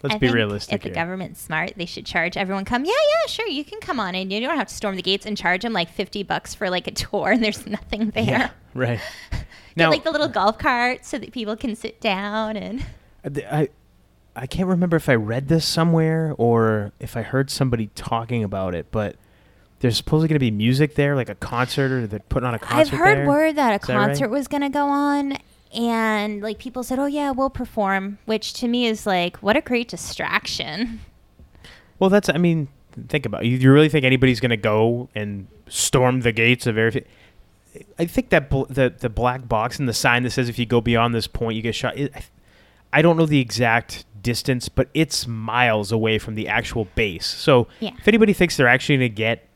Let's 0.03 0.15
I 0.15 0.17
be 0.17 0.29
realistic 0.29 0.75
If 0.75 0.81
the 0.81 0.87
here. 0.89 0.95
government's 0.95 1.41
smart, 1.41 1.73
they 1.75 1.85
should 1.85 2.05
charge 2.05 2.37
everyone. 2.37 2.63
Come, 2.65 2.85
yeah, 2.85 2.91
yeah, 2.91 3.27
sure, 3.27 3.47
you 3.47 3.65
can 3.65 3.79
come 3.81 3.99
on 3.99 4.15
in. 4.15 4.31
You 4.31 4.39
don't 4.39 4.57
have 4.57 4.67
to 4.69 4.73
storm 4.73 4.95
the 4.95 5.01
gates 5.01 5.25
and 5.25 5.37
charge 5.37 5.61
them 5.63 5.73
like 5.73 5.89
fifty 5.89 6.23
bucks 6.23 6.53
for 6.55 6.69
like 6.69 6.87
a 6.87 6.91
tour, 6.91 7.31
and 7.33 7.43
there's 7.43 7.65
nothing 7.67 8.11
there. 8.11 8.23
Yeah, 8.23 8.49
right. 8.73 8.99
Get 9.31 9.45
now, 9.75 9.89
like 9.91 10.03
the 10.03 10.11
little 10.11 10.27
golf 10.29 10.57
cart 10.57 11.05
so 11.05 11.17
that 11.17 11.31
people 11.31 11.55
can 11.55 11.75
sit 11.75 11.99
down 12.01 12.55
and. 12.57 12.85
I 13.25 13.69
I 14.35 14.47
can't 14.47 14.69
remember 14.69 14.95
if 14.95 15.09
I 15.09 15.15
read 15.15 15.47
this 15.49 15.65
somewhere 15.65 16.33
or 16.37 16.93
if 16.99 17.17
I 17.17 17.21
heard 17.21 17.49
somebody 17.49 17.87
talking 17.95 18.43
about 18.43 18.73
it, 18.73 18.87
but 18.91 19.17
there's 19.79 19.97
supposedly 19.97 20.27
going 20.29 20.35
to 20.35 20.39
be 20.39 20.51
music 20.51 20.95
there, 20.95 21.15
like 21.15 21.27
a 21.29 21.35
concert, 21.35 21.91
or 21.91 22.07
they're 22.07 22.19
putting 22.19 22.47
on 22.47 22.53
a 22.53 22.57
I've 22.57 22.61
concert. 22.61 22.95
heard 22.95 23.17
there. 23.19 23.27
word 23.27 23.55
that 23.57 23.71
a 23.73 23.75
Is 23.75 23.87
that 23.87 23.95
right? 23.97 24.05
concert 24.07 24.29
was 24.29 24.47
going 24.47 24.61
to 24.61 24.69
go 24.69 24.87
on, 24.87 25.37
and 25.73 26.41
like 26.41 26.59
people 26.59 26.83
said, 26.83 26.99
"Oh 26.99 27.05
yeah, 27.05 27.31
we'll 27.31 27.49
perform," 27.49 28.17
which 28.25 28.53
to 28.53 28.67
me 28.67 28.85
is 28.87 29.05
like, 29.05 29.37
what 29.37 29.55
a 29.57 29.61
great 29.61 29.87
distraction. 29.87 31.01
Well, 31.99 32.09
that's. 32.09 32.29
I 32.29 32.37
mean, 32.37 32.69
think 33.07 33.25
about. 33.25 33.43
it. 33.43 33.47
You, 33.49 33.57
you 33.57 33.71
really 33.71 33.89
think 33.89 34.05
anybody's 34.05 34.39
going 34.39 34.49
to 34.51 34.57
go 34.57 35.09
and 35.15 35.47
storm 35.67 36.21
the 36.21 36.31
gates 36.31 36.65
of 36.65 36.77
everything? 36.77 37.05
I 37.99 38.05
think 38.05 38.29
that 38.29 38.49
bl- 38.49 38.63
the 38.69 38.93
the 38.97 39.09
black 39.09 39.47
box 39.47 39.79
and 39.79 39.87
the 39.87 39.93
sign 39.93 40.23
that 40.23 40.31
says 40.31 40.49
if 40.49 40.57
you 40.57 40.65
go 40.65 40.81
beyond 40.81 41.13
this 41.13 41.27
point, 41.27 41.55
you 41.55 41.61
get 41.61 41.75
shot. 41.75 41.97
It, 41.97 42.11
I, 42.15 42.23
I 42.91 43.01
don't 43.03 43.17
know 43.17 43.27
the 43.27 43.39
exact 43.39 44.05
distance, 44.23 44.67
but 44.69 44.89
it's 44.95 45.27
miles 45.27 45.91
away 45.91 46.17
from 46.17 46.33
the 46.35 46.47
actual 46.47 46.85
base. 46.95 47.27
So 47.27 47.67
Yeah. 47.79 47.91
if 47.99 48.07
anybody 48.07 48.33
thinks 48.33 48.57
they're 48.57 48.67
actually 48.67 48.97
going 48.97 49.11
to 49.11 49.15
get 49.15 49.47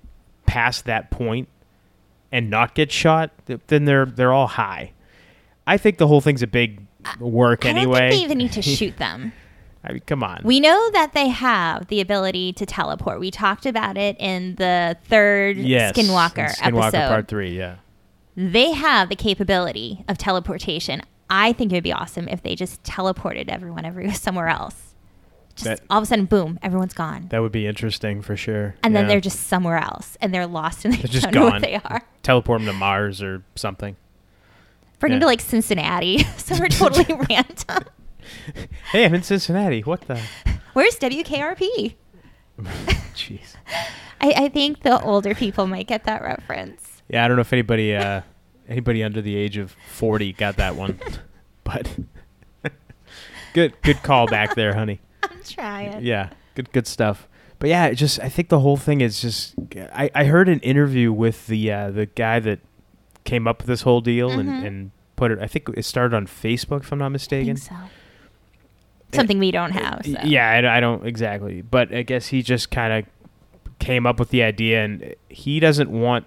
past 0.45 0.86
that 0.86 1.10
point 1.10 1.47
and 2.32 2.49
not 2.49 2.76
get 2.76 2.91
shot, 2.91 3.32
then 3.67 3.86
they're 3.86 4.06
they're 4.06 4.32
all 4.34 4.47
high. 4.47 4.91
I 5.67 5.78
think 5.78 5.97
the 5.97 6.08
whole 6.08 6.21
thing's 6.21 6.41
a 6.41 6.47
big 6.47 6.86
work 7.19 7.65
I 7.65 7.69
don't 7.69 7.78
anyway. 7.78 8.10
think 8.10 8.12
they 8.19 8.23
even 8.26 8.38
need 8.38 8.52
to 8.54 8.62
shoot 8.62 8.97
them. 8.97 9.34
I 9.86 9.91
mean, 9.93 10.02
come 10.06 10.23
on. 10.23 10.41
We 10.45 10.60
know 10.62 10.89
that 10.91 11.12
they 11.13 11.28
have 11.28 11.88
the 11.88 11.99
ability 11.99 12.54
to 12.54 12.65
teleport. 12.65 13.19
We 13.19 13.32
talked 13.32 13.65
about 13.65 13.97
it 13.97 14.15
in 14.19 14.56
the 14.56 14.97
third 15.06 15.58
yes, 15.58 15.93
Skinwalker, 15.93 16.49
Skinwalker 16.56 16.86
episode. 16.88 17.08
Part 17.10 17.28
Three. 17.28 17.58
Yeah. 17.58 17.76
They 18.36 18.71
have 18.71 19.10
the 19.10 19.15
capability 19.17 20.04
of 20.08 20.17
teleportation. 20.17 21.02
I 21.30 21.52
think 21.54 21.71
it 21.71 21.76
would 21.76 21.84
be 21.84 21.91
awesome 21.93 22.28
if 22.30 22.41
they 22.43 22.56
just 22.56 22.82
teleported 22.84 23.49
everyone 23.49 23.86
every 23.86 24.10
somewhere 24.13 24.47
else. 24.47 24.95
Just 25.56 25.65
That- 25.65 25.82
all 25.89 25.97
of 25.99 26.04
a 26.04 26.06
sudden, 26.08 26.26
boom, 26.26 26.58
everyone's 26.63 26.93
gone. 26.93 27.28
That 27.30 27.41
would 27.41 27.52
be 27.52 27.67
interesting 27.67 28.21
for 28.21 28.36
sure. 28.38 28.76
and 28.84 28.95
then 28.95 29.08
they're 29.08 29.19
just 29.21 29.41
somewhere 29.47 29.78
else 29.78 30.17
and 30.21 30.34
they're 30.34 30.47
lost 30.47 30.86
and 30.86 30.93
they 30.93 30.97
They're 30.97 31.21
just 31.21 31.32
gone. 31.32 31.62
they 31.62 31.76
are. 31.76 32.02
teleport 32.23 32.62
them 32.62 32.67
to 32.67 32.73
Mars 32.73 33.21
or 33.21 33.43
something. 33.56 33.95
Bring 35.03 35.11
Yeah. 35.11 35.15
them 35.19 35.21
to 35.23 35.27
like 35.27 35.41
Cincinnati. 35.41 36.23
so 36.37 36.55
we're 36.57 36.69
totally 36.69 37.03
random. 37.29 37.83
Hey, 38.93 39.03
I'm 39.03 39.13
in 39.13 39.21
Cincinnati. 39.21 39.81
What 39.81 39.99
the? 40.07 40.17
Where's 40.71 40.95
WKRP? 40.97 41.95
Jeez. 43.13 43.55
I, 44.21 44.33
I 44.45 44.47
think 44.47 44.83
the 44.83 45.01
older 45.01 45.35
people 45.35 45.67
might 45.67 45.87
get 45.87 46.05
that 46.05 46.21
reference. 46.21 47.01
Yeah, 47.09 47.25
I 47.25 47.27
don't 47.27 47.35
know 47.35 47.41
if 47.41 47.51
anybody 47.51 47.93
uh, 47.93 48.21
anybody 48.69 49.03
under 49.03 49.21
the 49.21 49.35
age 49.35 49.57
of 49.57 49.75
forty 49.89 50.31
got 50.31 50.55
that 50.55 50.77
one, 50.77 50.97
but 51.65 51.85
good 53.53 53.73
good 53.81 54.01
call 54.03 54.25
back 54.27 54.55
there, 54.55 54.73
honey. 54.73 55.01
I'm 55.21 55.43
trying. 55.43 56.01
Yeah, 56.05 56.29
good 56.55 56.71
good 56.71 56.87
stuff. 56.87 57.27
But 57.59 57.69
yeah, 57.69 57.87
it 57.87 57.95
just 57.95 58.21
I 58.21 58.29
think 58.29 58.47
the 58.47 58.61
whole 58.61 58.77
thing 58.77 59.01
is 59.01 59.21
just 59.21 59.53
I, 59.93 60.09
I 60.15 60.23
heard 60.23 60.47
an 60.47 60.59
interview 60.61 61.11
with 61.11 61.47
the 61.47 61.69
uh, 61.73 61.91
the 61.91 62.05
guy 62.05 62.39
that 62.39 62.59
came 63.23 63.47
up 63.47 63.59
with 63.59 63.67
this 63.67 63.81
whole 63.81 64.01
deal 64.01 64.29
Mhm. 64.31 64.39
and, 64.39 64.65
and 64.65 64.91
put 65.15 65.31
it. 65.31 65.39
I 65.39 65.47
think 65.47 65.69
it 65.75 65.83
started 65.86 66.15
on 66.15 66.27
Facebook, 66.27 66.81
if 66.81 66.91
I'm 66.91 66.99
not 66.99 67.09
mistaken. 67.09 67.57
so. 67.57 67.75
Something 69.13 69.38
we 69.38 69.51
don't 69.51 69.71
have. 69.71 70.01
So. 70.05 70.17
Yeah, 70.23 70.49
I, 70.49 70.77
I 70.77 70.79
don't 70.79 71.05
exactly, 71.05 71.62
but 71.62 71.93
I 71.93 72.01
guess 72.01 72.27
he 72.27 72.41
just 72.41 72.71
kind 72.71 72.91
of 72.93 73.05
came 73.79 74.07
up 74.07 74.19
with 74.19 74.29
the 74.29 74.41
idea, 74.41 74.83
and 74.83 75.13
he 75.29 75.59
doesn't 75.59 75.89
want. 75.91 76.25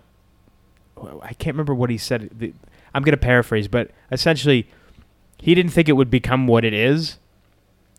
I 1.23 1.35
can't 1.35 1.55
remember 1.55 1.75
what 1.75 1.91
he 1.91 1.99
said. 1.99 2.31
The- 2.33 2.55
I'm 2.95 3.03
going 3.03 3.13
to 3.13 3.17
paraphrase, 3.19 3.67
but 3.69 3.91
essentially, 4.11 4.69
he 5.39 5.55
didn't 5.55 5.73
think 5.73 5.89
it 5.89 5.93
would 5.95 6.11
become 6.11 6.47
what 6.47 6.65
it 6.65 6.73
is, 6.73 7.19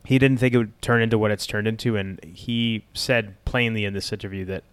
he 0.06 0.18
didn't 0.18 0.38
think 0.38 0.54
it 0.56 0.58
would 0.58 0.82
turn 0.82 1.02
into 1.02 1.18
what 1.18 1.30
it's 1.32 1.46
turned 1.46 1.68
into, 1.68 1.98
and 1.98 2.24
he 2.24 2.86
said 2.94 3.36
plainly 3.46 3.84
in 3.86 3.94
this 3.94 4.12
interview 4.14 4.46
that 4.46 4.64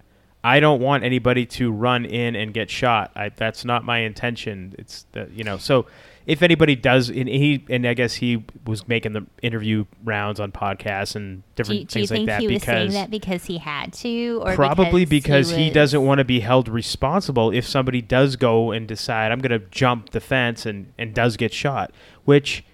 I 0.45 0.61
don't 0.61 0.81
want 0.81 1.05
anybody 1.05 1.47
to 1.47 1.73
run 1.73 2.05
in 2.05 2.37
and 2.37 2.53
get 2.53 2.71
shot. 2.71 3.11
I, 3.17 3.31
that's 3.31 3.65
not 3.65 3.83
my 3.83 4.01
intention. 4.01 4.75
It's 4.79 5.07
the, 5.13 5.29
you 5.35 5.43
know 5.43 5.57
so 5.57 5.87
if 6.27 6.43
anybody 6.43 6.75
does, 6.75 7.11
and 7.11 7.29
he 7.29 7.65
and 7.69 7.87
I 7.87 7.93
guess 7.95 8.15
he 8.15 8.45
was 8.67 8.89
making 8.89 9.13
the 9.13 9.27
interview 9.43 9.85
rounds 10.05 10.41
on 10.41 10.53
podcasts 10.53 11.17
and 11.17 11.43
Do 11.55 11.63
different 11.63 11.89
do 11.89 12.01
you 12.01 12.07
things 12.07 12.11
like 12.11 12.17
think 12.19 12.27
that 12.29 12.41
he 12.41 12.49
was 12.49 12.63
saying 12.63 12.87
because 12.89 12.95
that 12.95 13.11
because 13.11 13.45
he 13.45 13.59
had 13.59 13.93
to, 13.95 14.41
or 14.43 14.55
probably 14.55 15.05
because, 15.05 15.51
he, 15.51 15.67
was- 15.67 15.75
doesn't 15.75 16.03
want 16.05 16.19
to 16.19 16.25
be 16.25 16.41
held 16.41 16.69
responsible 16.69 17.51
if 17.51 17.67
somebody 17.67 18.01
does 18.01 18.37
go 18.37 18.71
and 18.71 18.89
decide 18.89 19.33
I'm 19.33 19.41
going 19.41 19.59
to 19.59 19.67
jump 19.69 20.11
the 20.11 20.21
fence 20.21 20.65
and 20.65 20.93
and 20.97 21.15
does 21.15 21.37
get 21.37 21.53
shot, 21.53 21.93
which 22.25 22.65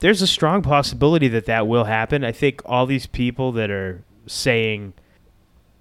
there's 0.00 0.20
a 0.20 0.26
strong 0.26 0.62
possibility 0.62 1.28
that 1.28 1.46
that 1.46 1.66
will 1.66 1.84
happen. 1.84 2.24
I 2.24 2.32
think 2.32 2.60
all 2.64 2.86
these 2.86 3.06
people 3.06 3.52
that 3.52 3.70
are 3.70 4.02
saying 4.26 4.94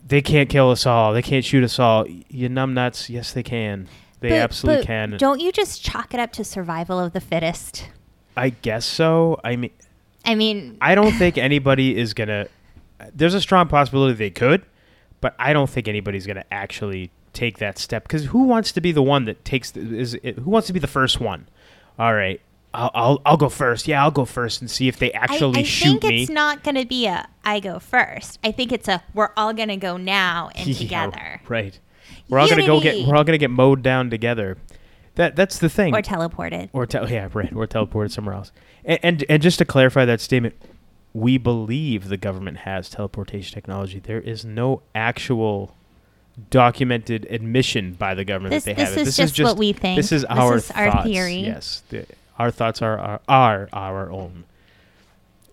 they 0.08 0.22
can't 0.22 0.50
kill 0.50 0.72
us 0.72 0.86
all, 0.86 1.14
they 1.14 1.22
can't 1.22 1.44
shoot 1.44 1.64
us 1.64 1.80
all, 1.80 2.06
you 2.08 2.50
numbnuts, 2.50 3.10
yes 3.10 3.34
they 3.34 3.44
can. 3.44 3.88
They 4.20 4.30
But- 4.30 4.40
absolutely 4.40 4.82
but 4.84 4.88
can. 4.88 5.18
Don't 5.18 5.42
you 5.42 5.52
just 5.52 5.84
chalk 5.84 6.14
it 6.14 6.20
up 6.20 6.32
to 6.34 6.44
survival 6.44 7.00
of 7.00 7.14
the 7.14 7.22
fittest? 7.22 7.90
I 8.38 8.50
guess 8.50 8.86
so. 8.86 9.40
I 9.44 9.56
mean 9.56 9.72
I 10.26 10.36
mean, 10.36 10.78
I 10.82 10.96
don't 10.96 11.12
think 11.20 11.38
anybody 11.38 11.96
is 11.98 12.14
gonna. 12.14 12.48
There's 13.14 13.34
a 13.34 13.42
strong 13.42 13.68
possibility 13.68 14.14
they 14.14 14.30
could, 14.32 14.66
but 15.22 15.36
I 15.38 15.54
don't 15.54 15.70
think 15.70 15.88
anybody's 15.88 16.26
gonna 16.26 16.46
actually 16.52 17.12
take 17.34 17.58
that 17.60 17.78
step 17.78 18.04
because 18.04 18.26
who 18.26 18.44
wants 18.44 18.72
to 18.72 18.82
be 18.82 18.92
the 18.92 19.04
one 19.04 19.26
that 19.26 19.44
takes 19.46 19.72
the, 19.72 19.82
is 19.82 20.16
it, 20.16 20.40
who 20.40 20.50
wants 20.50 20.68
to 20.68 20.74
be 20.74 20.80
the 20.80 20.88
first 20.88 21.20
one? 21.20 21.48
All 22.00 22.14
right, 22.14 22.42
I'll, 22.76 22.92
I'll 22.94 23.22
I'll 23.26 23.38
go 23.38 23.50
first. 23.50 23.88
Yeah, 23.88 24.04
I'll 24.04 24.12
go 24.12 24.26
first 24.26 24.62
and 24.62 24.70
see 24.70 24.88
if 24.88 24.98
they 24.98 25.12
actually 25.14 25.60
I 25.60 25.64
shoot 25.64 25.86
me. 25.86 25.98
I 25.98 26.00
think 26.00 26.22
it's 26.22 26.32
not 26.32 26.64
going 26.64 26.76
to 26.76 26.86
be 26.86 27.08
a 27.08 27.28
I 27.44 27.60
go 27.60 27.80
first. 27.80 28.40
I 28.44 28.52
think 28.52 28.72
it's 28.72 28.88
a 28.88 29.04
we're 29.14 29.32
all 29.38 29.54
going 29.54 29.70
to 29.70 29.78
go 29.78 29.98
now 29.98 30.50
and 30.56 30.68
Yeah, 30.68 30.76
together 30.76 31.42
right? 31.48 31.80
We're 32.30 32.40
all 32.40 32.50
gonna 32.50 32.66
go 32.66 32.82
get. 32.82 33.08
We're 33.08 33.16
all 33.16 33.24
gonna 33.24 33.38
get 33.38 33.52
mowed 33.52 33.82
down 33.84 34.10
together. 34.10 34.58
That 35.16 35.36
that's 35.36 35.60
the 35.60 35.70
thing. 35.70 35.94
or 35.96 36.02
teleported. 36.02 36.70
or 36.74 36.86
tel- 36.86 37.10
yeah, 37.10 37.30
right, 37.34 37.54
or 37.54 37.68
teleported 37.68 38.12
somewhere 38.12 38.36
else. 38.36 38.52
And, 38.84 39.00
and 39.04 39.26
and 39.30 39.42
just 39.42 39.60
to 39.60 39.66
clarify 39.66 40.06
that 40.06 40.22
statement, 40.22 40.56
we 41.14 41.38
believe 41.38 42.10
the 42.10 42.18
government 42.18 42.60
has 42.60 42.90
teleportation 42.90 43.54
technology. 43.54 44.00
There 44.00 44.20
is 44.22 44.44
no 44.44 44.82
actual 44.94 45.76
documented 46.50 47.26
admission 47.30 47.94
by 47.94 48.14
the 48.14 48.26
government 48.26 48.52
This, 48.52 48.66
that 48.66 48.76
they 48.76 48.84
this 48.84 48.90
have 48.90 48.98
it. 49.00 49.08
is 49.08 49.16
just, 49.16 49.40
what 49.42 49.58
we 49.58 49.72
think. 49.74 49.98
This 49.98 50.12
is 50.12 50.26
our 50.26 50.58
is 50.58 50.72
our 50.72 51.04
theory. 51.04 51.38
Yes, 51.38 51.84
the, 51.90 52.06
our 52.38 52.52
thoughts 52.52 52.82
are, 52.82 52.98
are 52.98 53.22
are 53.28 53.70
our 53.74 54.12
own. 54.12 54.46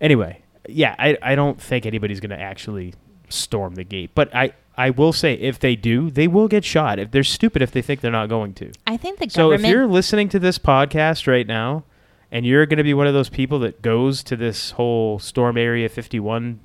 Anyway, 0.00 0.42
yeah, 0.68 0.94
I 0.98 1.16
I 1.22 1.34
don't 1.34 1.60
think 1.60 1.86
anybody's 1.86 2.20
going 2.20 2.30
to 2.30 2.40
actually 2.40 2.94
storm 3.28 3.74
the 3.74 3.84
gate, 3.84 4.10
but 4.14 4.34
I. 4.34 4.52
I 4.74 4.88
will 4.88 5.12
say, 5.12 5.34
if 5.34 5.58
they 5.58 5.76
do, 5.76 6.08
they 6.08 6.26
will 6.26 6.48
get 6.48 6.64
shot. 6.64 6.98
If 6.98 7.10
they're 7.10 7.22
stupid, 7.22 7.60
if 7.60 7.72
they 7.72 7.82
think 7.82 8.00
they're 8.00 8.10
not 8.10 8.30
going 8.30 8.54
to. 8.54 8.72
I 8.86 8.96
think 8.96 9.18
the 9.18 9.28
So 9.28 9.50
government. 9.50 9.64
if 9.66 9.70
you're 9.70 9.86
listening 9.86 10.30
to 10.30 10.38
this 10.38 10.58
podcast 10.58 11.26
right 11.26 11.46
now, 11.46 11.84
and 12.30 12.46
you're 12.46 12.64
going 12.64 12.78
to 12.78 12.82
be 12.82 12.94
one 12.94 13.06
of 13.06 13.12
those 13.12 13.28
people 13.28 13.58
that 13.60 13.82
goes 13.82 14.22
to 14.24 14.34
this 14.34 14.70
whole 14.70 15.18
Storm 15.18 15.58
Area 15.58 15.90
51, 15.90 16.58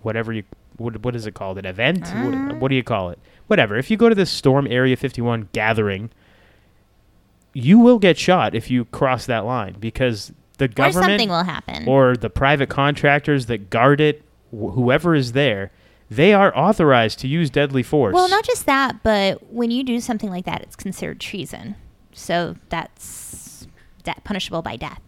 whatever 0.00 0.32
you 0.32 0.44
what 0.78 1.04
what 1.04 1.14
is 1.14 1.26
it 1.26 1.34
called, 1.34 1.58
an 1.58 1.66
event? 1.66 2.00
What, 2.00 2.12
mm. 2.12 2.58
what 2.58 2.68
do 2.70 2.74
you 2.74 2.82
call 2.82 3.10
it? 3.10 3.18
Whatever. 3.48 3.76
If 3.76 3.90
you 3.90 3.98
go 3.98 4.08
to 4.08 4.14
this 4.14 4.30
Storm 4.30 4.66
Area 4.66 4.96
51 4.96 5.50
gathering, 5.52 6.10
you 7.54 7.78
will 7.78 7.98
get 7.98 8.18
shot 8.18 8.54
if 8.54 8.70
you 8.70 8.84
cross 8.86 9.26
that 9.26 9.44
line 9.44 9.76
because 9.78 10.32
the 10.58 10.68
government 10.68 10.96
or 11.06 11.08
something 11.10 11.28
will 11.28 11.42
happen. 11.44 11.88
or 11.88 12.16
the 12.16 12.30
private 12.30 12.68
contractors 12.68 13.46
that 13.46 13.68
guard 13.70 14.00
it, 14.00 14.22
wh- 14.50 14.72
whoever 14.74 15.14
is 15.14 15.32
there, 15.32 15.70
they 16.10 16.32
are 16.34 16.56
authorized 16.56 17.18
to 17.20 17.28
use 17.28 17.48
deadly 17.50 17.82
force. 17.82 18.14
well, 18.14 18.28
not 18.28 18.44
just 18.44 18.66
that, 18.66 19.02
but 19.02 19.52
when 19.52 19.70
you 19.70 19.82
do 19.82 19.98
something 20.00 20.30
like 20.30 20.44
that, 20.44 20.60
it's 20.62 20.76
considered 20.76 21.20
treason. 21.20 21.74
So 22.12 22.56
that's 22.68 23.66
that 24.04 24.22
punishable 24.24 24.62
by 24.62 24.76
death. 24.76 25.00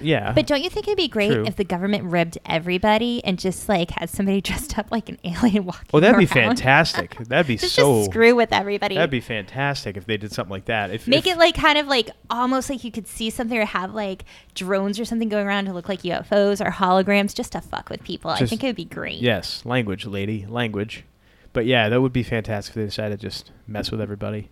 Yeah. 0.00 0.32
But 0.32 0.46
don't 0.46 0.62
you 0.62 0.70
think 0.70 0.86
it'd 0.88 0.96
be 0.96 1.08
great 1.08 1.32
True. 1.32 1.44
if 1.46 1.56
the 1.56 1.64
government 1.64 2.04
ribbed 2.04 2.38
everybody 2.46 3.22
and 3.24 3.38
just 3.38 3.68
like 3.68 3.90
had 3.92 4.10
somebody 4.10 4.40
dressed 4.50 4.78
up 4.78 4.90
like 4.90 5.08
an 5.08 5.18
alien 5.24 5.64
walking 5.64 5.88
well, 5.92 6.00
that'd 6.00 6.18
be 6.18 6.24
around? 6.26 6.56
fantastic. 6.56 7.16
That'd 7.28 7.46
be 7.46 7.56
Just, 7.56 7.74
so. 7.74 7.98
just 8.00 8.10
screw 8.10 8.34
with 8.34 8.52
everybody. 8.52 8.94
That'd 8.96 9.10
be 9.10 9.20
fantastic 9.20 9.96
if 9.96 10.06
they 10.06 10.16
did 10.16 10.32
something 10.32 10.50
like 10.50 10.66
that. 10.66 10.90
If 10.90 11.06
Make 11.06 11.26
if- 11.26 11.34
it 11.34 11.38
like 11.38 11.54
kind 11.54 11.78
of 11.78 11.86
like 11.86 12.10
almost 12.28 12.68
like 12.70 12.82
you 12.84 12.90
could 12.90 13.06
see 13.06 13.30
something 13.30 13.58
or 13.58 13.64
have 13.64 13.94
like 13.94 14.24
drones 14.54 14.98
or 15.00 15.04
something 15.04 15.28
going 15.28 15.46
around 15.46 15.66
to 15.66 15.72
look 15.72 15.88
like 15.88 16.02
UFOs 16.02 16.64
or 16.64 16.70
holograms 16.70 17.34
just 17.34 17.52
to 17.52 17.60
fuck 17.60 17.88
with 17.90 18.02
people. 18.04 18.30
I 18.30 18.44
think 18.46 18.62
it 18.64 18.66
would 18.66 18.76
be 18.76 18.84
great. 18.84 19.20
yes, 19.20 19.64
language, 19.64 20.06
lady, 20.06 20.46
language. 20.48 21.04
But 21.52 21.66
yeah, 21.66 21.88
that 21.88 22.00
would 22.00 22.12
be 22.12 22.22
fantastic 22.22 22.70
if 22.72 22.74
they 22.76 22.84
decided 22.84 23.20
to 23.20 23.26
just 23.26 23.50
mess 23.66 23.90
with 23.90 24.00
everybody. 24.00 24.50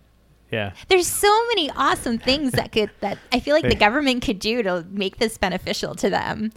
Yeah, 0.51 0.73
There's 0.87 1.05
so 1.05 1.47
many 1.49 1.69
awesome 1.71 2.17
things 2.17 2.53
that 2.53 2.71
could 2.71 2.89
that 3.01 3.19
I 3.31 3.39
feel 3.39 3.53
like 3.53 3.67
the 3.67 3.75
government 3.75 4.23
could 4.23 4.39
do 4.39 4.63
to 4.63 4.83
make 4.89 5.17
this 5.17 5.37
beneficial 5.37 5.93
to 5.95 6.09
them. 6.09 6.51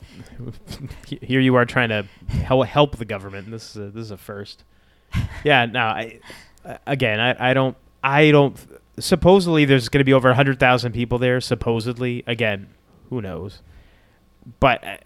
here 1.07 1.41
you 1.41 1.55
are 1.57 1.67
trying 1.67 1.91
to 1.91 2.07
help 2.29 2.67
help 2.67 2.97
the 2.97 3.05
government. 3.05 3.51
This 3.51 3.71
is 3.71 3.77
a, 3.77 3.91
this 3.91 4.05
is 4.05 4.11
a 4.11 4.17
first. 4.17 4.65
Yeah, 5.45 5.67
no, 5.67 5.81
I 5.81 6.21
uh, 6.65 6.79
again, 6.87 7.21
I, 7.21 7.51
I 7.51 7.55
don't 7.55 7.77
I 8.03 8.31
don't. 8.31 8.57
Supposedly, 8.99 9.65
there's 9.65 9.89
going 9.89 10.01
to 10.01 10.05
be 10.05 10.13
over 10.13 10.33
hundred 10.33 10.59
thousand 10.59 10.93
people 10.93 11.19
there. 11.19 11.41
Supposedly, 11.41 12.25
again, 12.27 12.69
who 13.11 13.21
knows? 13.21 13.61
But 14.59 14.85
uh, 14.85 14.97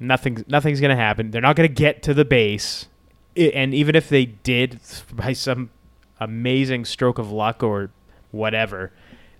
nothing 0.00 0.44
nothing's 0.48 0.80
going 0.80 0.90
to 0.90 0.96
happen. 0.96 1.30
They're 1.30 1.42
not 1.42 1.56
going 1.56 1.68
to 1.68 1.74
get 1.74 2.02
to 2.04 2.14
the 2.14 2.24
base, 2.24 2.86
and 3.36 3.74
even 3.74 3.94
if 3.94 4.08
they 4.08 4.24
did 4.26 4.80
by 5.12 5.32
some 5.34 5.70
amazing 6.20 6.84
stroke 6.84 7.18
of 7.18 7.30
luck 7.30 7.62
or 7.62 7.90
whatever, 8.30 8.92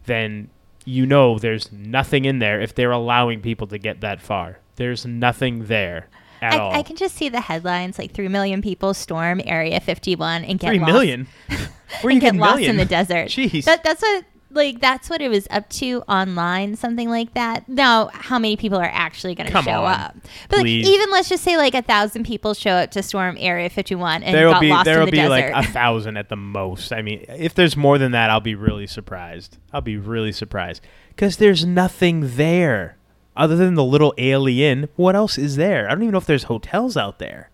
then 0.06 0.50
you 0.84 1.04
know 1.06 1.38
there's 1.38 1.70
nothing 1.72 2.24
in 2.24 2.38
there 2.38 2.60
if 2.60 2.74
they're 2.74 2.90
allowing 2.92 3.40
people 3.40 3.66
to 3.68 3.78
get 3.78 4.00
that 4.00 4.20
far. 4.20 4.58
There's 4.76 5.04
nothing 5.04 5.66
there 5.66 6.08
at 6.40 6.58
all. 6.58 6.72
I, 6.72 6.78
I 6.78 6.82
can 6.82 6.96
just 6.96 7.14
see 7.16 7.28
the 7.28 7.40
headlines 7.40 7.98
like 7.98 8.12
three 8.12 8.28
million 8.28 8.62
people 8.62 8.94
storm 8.94 9.40
Area 9.44 9.80
51 9.80 10.44
and 10.44 10.58
get 10.58 10.68
Three 10.68 10.78
lost, 10.78 10.92
million? 10.92 11.26
Where 12.00 12.12
you 12.12 12.20
get 12.20 12.26
getting 12.28 12.40
lost 12.40 12.56
million? 12.56 12.70
in 12.72 12.76
the 12.76 12.84
desert. 12.84 13.28
Jeez. 13.28 13.64
That, 13.64 13.82
that's 13.82 14.02
what 14.02 14.24
like 14.50 14.80
that's 14.80 15.10
what 15.10 15.20
it 15.20 15.28
was 15.28 15.46
up 15.50 15.68
to 15.70 16.02
online, 16.08 16.74
something 16.76 17.08
like 17.10 17.34
that. 17.34 17.68
Now, 17.68 18.10
how 18.12 18.38
many 18.38 18.56
people 18.56 18.78
are 18.78 18.90
actually 18.92 19.34
going 19.34 19.46
to 19.46 19.52
Come 19.52 19.64
show 19.64 19.84
on, 19.84 19.92
up? 19.92 20.16
But 20.48 20.56
like, 20.58 20.64
please. 20.64 20.88
even 20.88 21.10
let's 21.10 21.28
just 21.28 21.44
say 21.44 21.56
like 21.56 21.74
a 21.74 21.82
thousand 21.82 22.24
people 22.24 22.54
show 22.54 22.70
up 22.70 22.90
to 22.92 23.02
storm 23.02 23.36
Area 23.38 23.68
51 23.68 24.22
and 24.22 24.34
There'll 24.34 24.52
got 24.54 24.60
be 24.60 24.70
lost 24.70 24.86
in 24.86 24.92
there'll 24.92 25.06
the 25.06 25.12
be 25.12 25.18
desert. 25.18 25.52
like 25.52 25.66
a 25.66 25.68
thousand 25.72 26.16
at 26.16 26.28
the 26.28 26.36
most. 26.36 26.92
I 26.92 27.02
mean, 27.02 27.24
if 27.28 27.54
there's 27.54 27.76
more 27.76 27.98
than 27.98 28.12
that, 28.12 28.30
I'll 28.30 28.40
be 28.40 28.54
really 28.54 28.86
surprised. 28.86 29.58
I'll 29.72 29.80
be 29.82 29.96
really 29.96 30.32
surprised 30.32 30.82
because 31.10 31.36
there's 31.36 31.64
nothing 31.64 32.36
there 32.36 32.96
other 33.36 33.54
than 33.56 33.74
the 33.74 33.84
little 33.84 34.14
alien. 34.18 34.88
What 34.96 35.14
else 35.14 35.36
is 35.38 35.56
there? 35.56 35.86
I 35.86 35.90
don't 35.90 36.02
even 36.02 36.12
know 36.12 36.18
if 36.18 36.26
there's 36.26 36.44
hotels 36.44 36.96
out 36.96 37.18
there. 37.18 37.50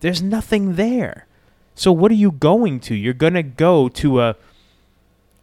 There's 0.00 0.20
nothing 0.20 0.74
there. 0.74 1.26
So 1.76 1.90
what 1.92 2.10
are 2.10 2.14
you 2.14 2.32
going 2.32 2.80
to? 2.80 2.94
You're 2.94 3.14
gonna 3.14 3.42
go 3.42 3.88
to 3.88 4.20
a 4.20 4.36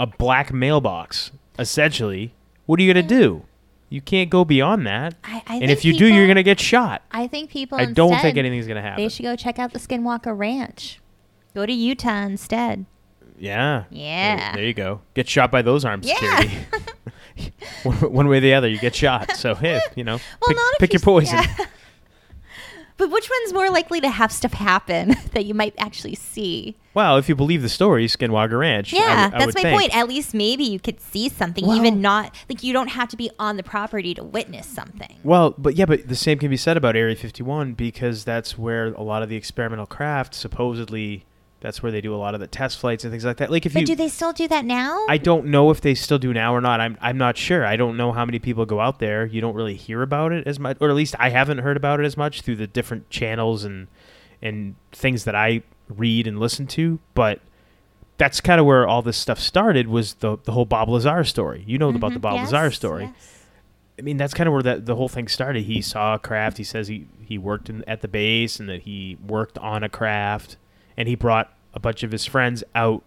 a 0.01 0.07
black 0.07 0.51
mailbox 0.51 1.31
essentially. 1.59 2.33
What 2.65 2.79
are 2.79 2.83
you 2.83 2.91
gonna 2.91 3.07
do? 3.07 3.43
You 3.89 4.01
can't 4.01 4.29
go 4.29 4.43
beyond 4.43 4.87
that. 4.87 5.13
I, 5.23 5.43
I 5.45 5.55
and 5.57 5.69
if 5.69 5.85
you 5.85 5.93
do, 5.95 6.07
you're 6.07 6.25
gonna 6.27 6.43
get 6.43 6.59
shot. 6.59 7.03
I 7.11 7.27
think 7.27 7.49
people. 7.51 7.77
I 7.77 7.85
don't 7.85 8.19
think 8.19 8.37
anything's 8.37 8.67
gonna 8.67 8.81
happen. 8.81 9.03
They 9.03 9.09
should 9.09 9.23
go 9.23 9.35
check 9.35 9.59
out 9.59 9.73
the 9.73 9.79
Skinwalker 9.79 10.35
Ranch. 10.35 10.99
Go 11.53 11.65
to 11.65 11.73
Utah 11.73 12.23
instead. 12.23 12.85
Yeah. 13.37 13.83
Yeah. 13.89 14.37
There, 14.37 14.53
there 14.55 14.65
you 14.65 14.73
go. 14.73 15.01
Get 15.13 15.27
shot 15.27 15.51
by 15.51 15.61
those 15.61 15.83
armed 15.85 16.05
Yeah. 16.05 16.15
security. 16.15 16.57
one, 17.83 17.95
one 18.13 18.27
way 18.27 18.37
or 18.37 18.41
the 18.41 18.53
other, 18.53 18.69
you 18.69 18.79
get 18.79 18.95
shot. 18.95 19.35
So, 19.35 19.53
hey, 19.55 19.81
you 19.95 20.03
know, 20.03 20.19
Well, 20.41 20.49
pick, 20.49 20.79
pick 20.79 20.93
you 20.93 20.97
your 20.97 21.03
poison. 21.03 21.37
yeah. 21.39 21.65
but 23.01 23.09
which 23.09 23.27
one's 23.31 23.51
more 23.51 23.71
likely 23.71 23.99
to 23.99 24.09
have 24.11 24.31
stuff 24.31 24.53
happen 24.53 25.15
that 25.33 25.45
you 25.45 25.55
might 25.55 25.73
actually 25.79 26.13
see? 26.13 26.77
Well, 26.93 27.17
if 27.17 27.27
you 27.27 27.35
believe 27.35 27.63
the 27.63 27.69
story, 27.69 28.05
Skinwalker 28.05 28.59
Ranch. 28.59 28.93
Yeah, 28.93 29.31
I 29.33 29.39
that's 29.39 29.55
my 29.55 29.61
think. 29.63 29.75
point. 29.79 29.95
At 29.97 30.07
least 30.07 30.35
maybe 30.35 30.63
you 30.65 30.79
could 30.79 31.01
see 31.01 31.27
something, 31.27 31.65
Well- 31.65 31.77
even 31.77 31.99
not 31.99 32.35
like 32.47 32.61
you 32.61 32.73
don't 32.73 32.89
have 32.89 33.09
to 33.09 33.17
be 33.17 33.31
on 33.39 33.57
the 33.57 33.63
property 33.63 34.13
to 34.13 34.23
witness 34.23 34.67
something. 34.67 35.17
Well, 35.23 35.55
but 35.57 35.75
yeah, 35.75 35.85
but 35.85 36.07
the 36.09 36.15
same 36.15 36.37
can 36.37 36.51
be 36.51 36.57
said 36.57 36.77
about 36.77 36.95
Area 36.95 37.15
51 37.15 37.73
because 37.73 38.23
that's 38.23 38.55
where 38.55 38.93
a 38.93 39.01
lot 39.01 39.23
of 39.23 39.29
the 39.29 39.35
experimental 39.35 39.87
craft 39.87 40.35
supposedly. 40.35 41.25
That's 41.61 41.81
where 41.83 41.91
they 41.91 42.01
do 42.01 42.13
a 42.13 42.17
lot 42.17 42.33
of 42.33 42.39
the 42.41 42.47
test 42.47 42.79
flights 42.79 43.03
and 43.03 43.11
things 43.13 43.23
like 43.23 43.37
that. 43.37 43.51
Like 43.51 43.65
if 43.67 43.73
But 43.73 43.81
you, 43.81 43.85
do 43.85 43.95
they 43.95 44.07
still 44.09 44.33
do 44.33 44.47
that 44.47 44.65
now? 44.65 45.05
I 45.07 45.17
don't 45.17 45.45
know 45.45 45.69
if 45.69 45.79
they 45.79 45.93
still 45.93 46.17
do 46.17 46.33
now 46.33 46.53
or 46.55 46.59
not. 46.61 46.81
I'm 46.81 46.97
I'm 47.01 47.17
not 47.19 47.37
sure. 47.37 47.65
I 47.65 47.75
don't 47.77 47.95
know 47.97 48.11
how 48.11 48.25
many 48.25 48.39
people 48.39 48.65
go 48.65 48.79
out 48.79 48.97
there. 48.99 49.25
You 49.27 49.41
don't 49.41 49.53
really 49.53 49.75
hear 49.75 50.01
about 50.01 50.31
it 50.31 50.47
as 50.47 50.59
much, 50.59 50.77
or 50.81 50.89
at 50.89 50.95
least 50.95 51.15
I 51.19 51.29
haven't 51.29 51.59
heard 51.59 51.77
about 51.77 51.99
it 51.99 52.05
as 52.05 52.17
much 52.17 52.41
through 52.41 52.55
the 52.57 52.67
different 52.67 53.09
channels 53.11 53.63
and 53.63 53.87
and 54.41 54.73
things 54.91 55.23
that 55.25 55.35
I 55.35 55.61
read 55.87 56.25
and 56.25 56.39
listen 56.39 56.65
to. 56.67 56.99
But 57.13 57.39
that's 58.17 58.41
kind 58.41 58.59
of 58.59 58.65
where 58.65 58.87
all 58.87 59.03
this 59.03 59.17
stuff 59.17 59.39
started. 59.39 59.87
Was 59.87 60.15
the 60.15 60.37
the 60.43 60.53
whole 60.53 60.65
Bob 60.65 60.89
Lazar 60.89 61.23
story? 61.23 61.63
You 61.67 61.77
know 61.77 61.89
about 61.89 62.13
the 62.13 62.19
Mhm. 62.19 62.21
Bob 62.23 62.33
Yes, 62.35 62.51
Lazar 62.51 62.71
story. 62.71 63.03
yes. 63.03 63.37
I 63.99 64.01
mean, 64.01 64.17
that's 64.17 64.33
kind 64.33 64.47
of 64.47 64.53
where 64.53 64.63
that 64.63 64.87
the 64.87 64.95
whole 64.95 65.09
thing 65.09 65.27
started. 65.27 65.65
He 65.65 65.79
saw 65.83 66.15
a 66.15 66.19
craft. 66.19 66.57
He 66.57 66.63
says 66.63 66.87
he 66.87 67.05
he 67.23 67.37
worked 67.37 67.69
in, 67.69 67.83
at 67.87 68.01
the 68.01 68.07
base 68.07 68.59
and 68.59 68.67
that 68.67 68.81
he 68.81 69.17
worked 69.27 69.59
on 69.59 69.83
a 69.83 69.89
craft, 69.89 70.57
and 70.97 71.07
he 71.07 71.15
brought 71.15 71.53
a 71.73 71.79
bunch 71.79 72.03
of 72.03 72.11
his 72.11 72.25
friends 72.25 72.63
out 72.75 73.03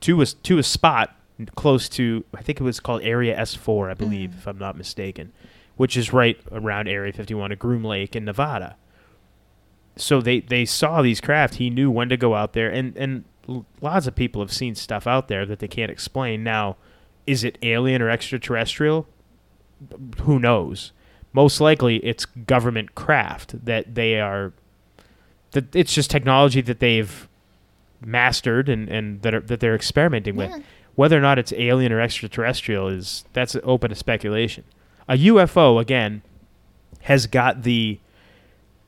to 0.00 0.20
a 0.22 0.26
to 0.26 0.58
a 0.58 0.62
spot 0.62 1.16
close 1.54 1.88
to 1.90 2.24
I 2.34 2.42
think 2.42 2.60
it 2.60 2.64
was 2.64 2.80
called 2.80 3.02
Area 3.02 3.36
S4, 3.38 3.90
I 3.90 3.94
believe, 3.94 4.30
Mm. 4.30 4.38
if 4.38 4.46
I'm 4.46 4.58
not 4.58 4.76
mistaken, 4.76 5.32
which 5.76 5.96
is 5.96 6.12
right 6.12 6.38
around 6.50 6.88
Area 6.88 7.12
51 7.12 7.52
at 7.52 7.58
Groom 7.58 7.84
Lake 7.84 8.14
in 8.16 8.24
Nevada. 8.24 8.76
So 9.96 10.20
they 10.20 10.40
they 10.40 10.64
saw 10.64 11.02
these 11.02 11.20
craft. 11.20 11.54
He 11.56 11.70
knew 11.70 11.90
when 11.90 12.08
to 12.10 12.16
go 12.16 12.34
out 12.34 12.52
there, 12.52 12.70
and 12.70 12.96
and 12.96 13.24
lots 13.80 14.06
of 14.06 14.14
people 14.14 14.42
have 14.42 14.52
seen 14.52 14.74
stuff 14.74 15.06
out 15.06 15.28
there 15.28 15.46
that 15.46 15.58
they 15.58 15.68
can't 15.68 15.90
explain. 15.90 16.42
Now, 16.44 16.76
is 17.26 17.44
it 17.44 17.56
alien 17.62 18.02
or 18.02 18.10
extraterrestrial? 18.10 19.06
Who 20.22 20.38
knows? 20.38 20.92
Most 21.32 21.60
likely, 21.60 21.96
it's 21.98 22.24
government 22.24 22.94
craft 22.94 23.64
that 23.64 23.94
they 23.94 24.20
are. 24.20 24.52
That 25.56 25.74
it's 25.74 25.94
just 25.94 26.10
technology 26.10 26.60
that 26.60 26.80
they've 26.80 27.28
mastered 28.04 28.68
and, 28.68 28.88
and 28.90 29.22
that 29.22 29.34
are, 29.34 29.40
that 29.40 29.60
they're 29.60 29.74
experimenting 29.74 30.36
with. 30.36 30.50
Yeah. 30.50 30.60
Whether 30.96 31.16
or 31.16 31.22
not 31.22 31.38
it's 31.38 31.52
alien 31.54 31.92
or 31.92 32.00
extraterrestrial 32.00 32.88
is 32.88 33.24
that's 33.32 33.56
open 33.64 33.88
to 33.88 33.96
speculation. 33.96 34.64
A 35.08 35.14
UFO 35.14 35.80
again 35.80 36.20
has 37.02 37.26
got 37.26 37.62
the 37.62 37.98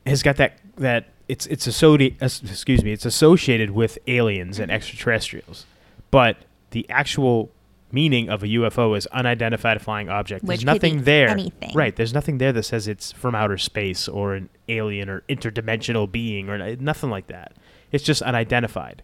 has 0.05 0.21
got 0.21 0.37
that 0.37 0.59
that 0.77 1.07
it's 1.27 1.47
it's 1.47 1.65
associated 1.65 2.21
excuse 2.21 2.83
me 2.83 2.91
it's 2.91 3.05
associated 3.05 3.71
with 3.71 3.97
aliens 4.05 4.59
and 4.59 4.69
mm-hmm. 4.69 4.75
extraterrestrials, 4.75 5.65
but 6.11 6.37
the 6.69 6.87
actual 6.89 7.49
meaning 7.91 8.29
of 8.29 8.43
a 8.43 8.47
UFO 8.47 8.97
is 8.97 9.05
unidentified 9.07 9.81
flying 9.81 10.09
object. 10.09 10.43
Which 10.43 10.59
There's 10.59 10.65
nothing 10.65 11.03
there, 11.03 11.29
anything. 11.29 11.73
right? 11.73 11.95
There's 11.95 12.13
nothing 12.13 12.37
there 12.37 12.51
that 12.53 12.63
says 12.63 12.87
it's 12.87 13.11
from 13.11 13.35
outer 13.35 13.57
space 13.57 14.07
or 14.07 14.35
an 14.35 14.49
alien 14.67 15.09
or 15.09 15.21
interdimensional 15.29 16.11
being 16.11 16.49
or 16.49 16.75
nothing 16.77 17.09
like 17.09 17.27
that. 17.27 17.53
It's 17.91 18.03
just 18.03 18.21
unidentified 18.21 19.03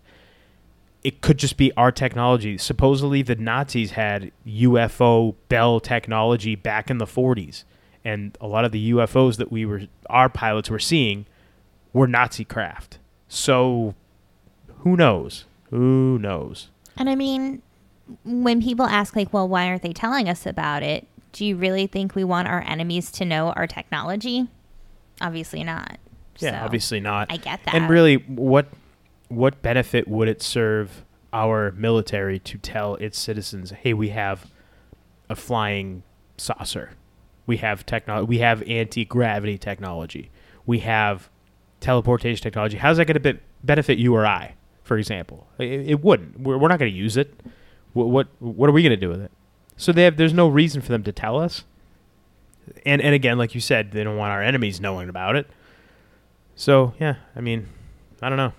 it 1.06 1.22
could 1.22 1.38
just 1.38 1.56
be 1.56 1.72
our 1.78 1.92
technology. 1.92 2.58
Supposedly, 2.58 3.22
the 3.22 3.36
Nazis 3.36 3.92
had 3.92 4.32
UFO 4.48 5.36
Bell 5.50 5.80
technology 5.80 6.56
back 6.56 6.90
in 6.90 6.98
the 6.98 7.06
40s, 7.06 7.64
and 8.04 8.36
a 8.42 8.48
lot 8.48 8.66
of 8.66 8.72
the 8.72 8.92
UFOs 8.92 9.38
that 9.38 9.52
we 9.52 9.68
were 9.68 9.84
our 10.10 10.30
pilots 10.30 10.68
were 10.68 10.80
seeing 10.80 11.28
were 11.94 12.08
Nazi 12.08 12.44
craft. 12.44 12.98
So, 13.28 13.94
who 14.80 14.98
knows? 14.98 15.46
Who 15.70 16.18
knows? 16.18 16.70
And 16.98 17.08
I 17.08 17.14
mean, 17.14 17.62
when 18.24 18.62
people 18.62 18.86
ask, 18.86 19.16
like, 19.16 19.34
well, 19.34 19.48
why 19.48 19.68
aren't 19.68 19.82
they 19.82 19.94
telling 19.94 20.30
us 20.30 20.46
about 20.46 20.84
it? 20.84 21.08
Do 21.32 21.46
you 21.46 21.56
really 21.56 21.88
think 21.88 22.16
we 22.16 22.24
want 22.24 22.48
our 22.48 22.64
enemies 22.66 23.12
to 23.14 23.26
know 23.26 23.52
our 23.52 23.68
technology? 23.68 24.48
Obviously 25.22 25.64
not. 25.64 25.98
Yeah, 26.40 26.60
So, 26.60 26.66
obviously 26.66 27.00
not. 27.00 27.32
I 27.32 27.38
get 27.38 27.64
that. 27.66 27.74
And 27.74 27.90
really, 27.90 28.16
what 28.16 28.68
what 29.28 29.62
benefit 29.62 30.08
would 30.08 30.28
it 30.28 30.42
serve 30.42 31.04
our 31.34 31.72
military 31.72 32.40
to 32.40 32.58
tell 32.58 32.96
its 32.96 33.18
citizens, 33.18 33.72
"Hey, 33.72 33.94
we 33.94 34.10
have 34.10 34.46
a 35.30 35.36
flying 35.36 36.04
saucer. 36.38 36.92
We 37.48 37.58
have 37.58 37.86
technology. 37.86 38.28
We 38.28 38.38
have 38.40 38.62
anti 38.64 39.06
gravity 39.06 39.58
technology. 39.58 40.30
We 40.66 40.80
have 40.80 41.30
teleportation 41.80 42.44
technology." 42.44 42.78
How's 42.78 42.98
that 42.98 43.06
going 43.06 43.22
to 43.22 43.34
be- 43.34 43.40
benefit 43.64 43.98
you 43.98 44.14
or 44.16 44.26
I, 44.26 44.56
for 44.84 44.98
example? 44.98 45.48
It, 45.58 45.90
it 45.90 46.04
wouldn't. 46.04 46.40
We're, 46.40 46.58
we're 46.58 46.70
not 46.70 46.80
going 46.80 46.92
to 46.92 46.98
use 46.98 47.18
it. 47.18 47.40
What, 47.96 48.08
what 48.10 48.28
what 48.40 48.70
are 48.70 48.74
we 48.74 48.82
going 48.84 48.92
to 48.92 48.98
do 48.98 49.08
with 49.08 49.22
it? 49.22 49.32
So 49.78 49.94
they 49.94 50.04
have. 50.04 50.18
There's 50.18 50.34
no 50.34 50.50
reason 50.50 50.82
for 50.82 50.90
them 50.90 51.02
to 51.04 51.14
tell 51.14 51.40
us. 51.40 51.64
And 52.86 53.02
and 53.02 53.16
again, 53.16 53.38
like 53.38 53.56
you 53.56 53.62
said, 53.62 53.92
they 53.92 54.04
don't 54.04 54.18
want 54.18 54.32
our 54.32 54.44
enemies 54.44 54.82
knowing 54.82 55.08
about 55.08 55.38
it. 55.38 55.50
So 56.56 56.94
yeah, 57.00 57.16
I 57.38 57.40
mean, 57.40 57.70
I 58.22 58.28
don't 58.28 58.38
know. 58.38 58.52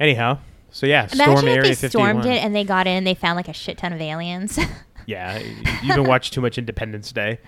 Anyhow, 0.00 0.38
so 0.70 0.84
yeah, 0.86 1.06
storm 1.06 1.30
Imagine 1.30 1.48
if 1.48 1.56
area 1.56 1.62
they 1.70 1.74
51. 1.76 1.90
stormed 2.10 2.26
it 2.26 2.42
and 2.42 2.56
they 2.56 2.64
got 2.64 2.88
in, 2.88 3.04
they 3.04 3.14
found 3.14 3.36
like 3.36 3.48
a 3.48 3.52
shit 3.52 3.78
ton 3.78 3.92
of 3.92 4.00
aliens. 4.00 4.58
yeah, 5.06 5.38
you've 5.82 5.94
been 5.94 6.04
watching 6.04 6.34
too 6.34 6.40
much 6.40 6.58
Independence 6.58 7.12
Day. 7.12 7.38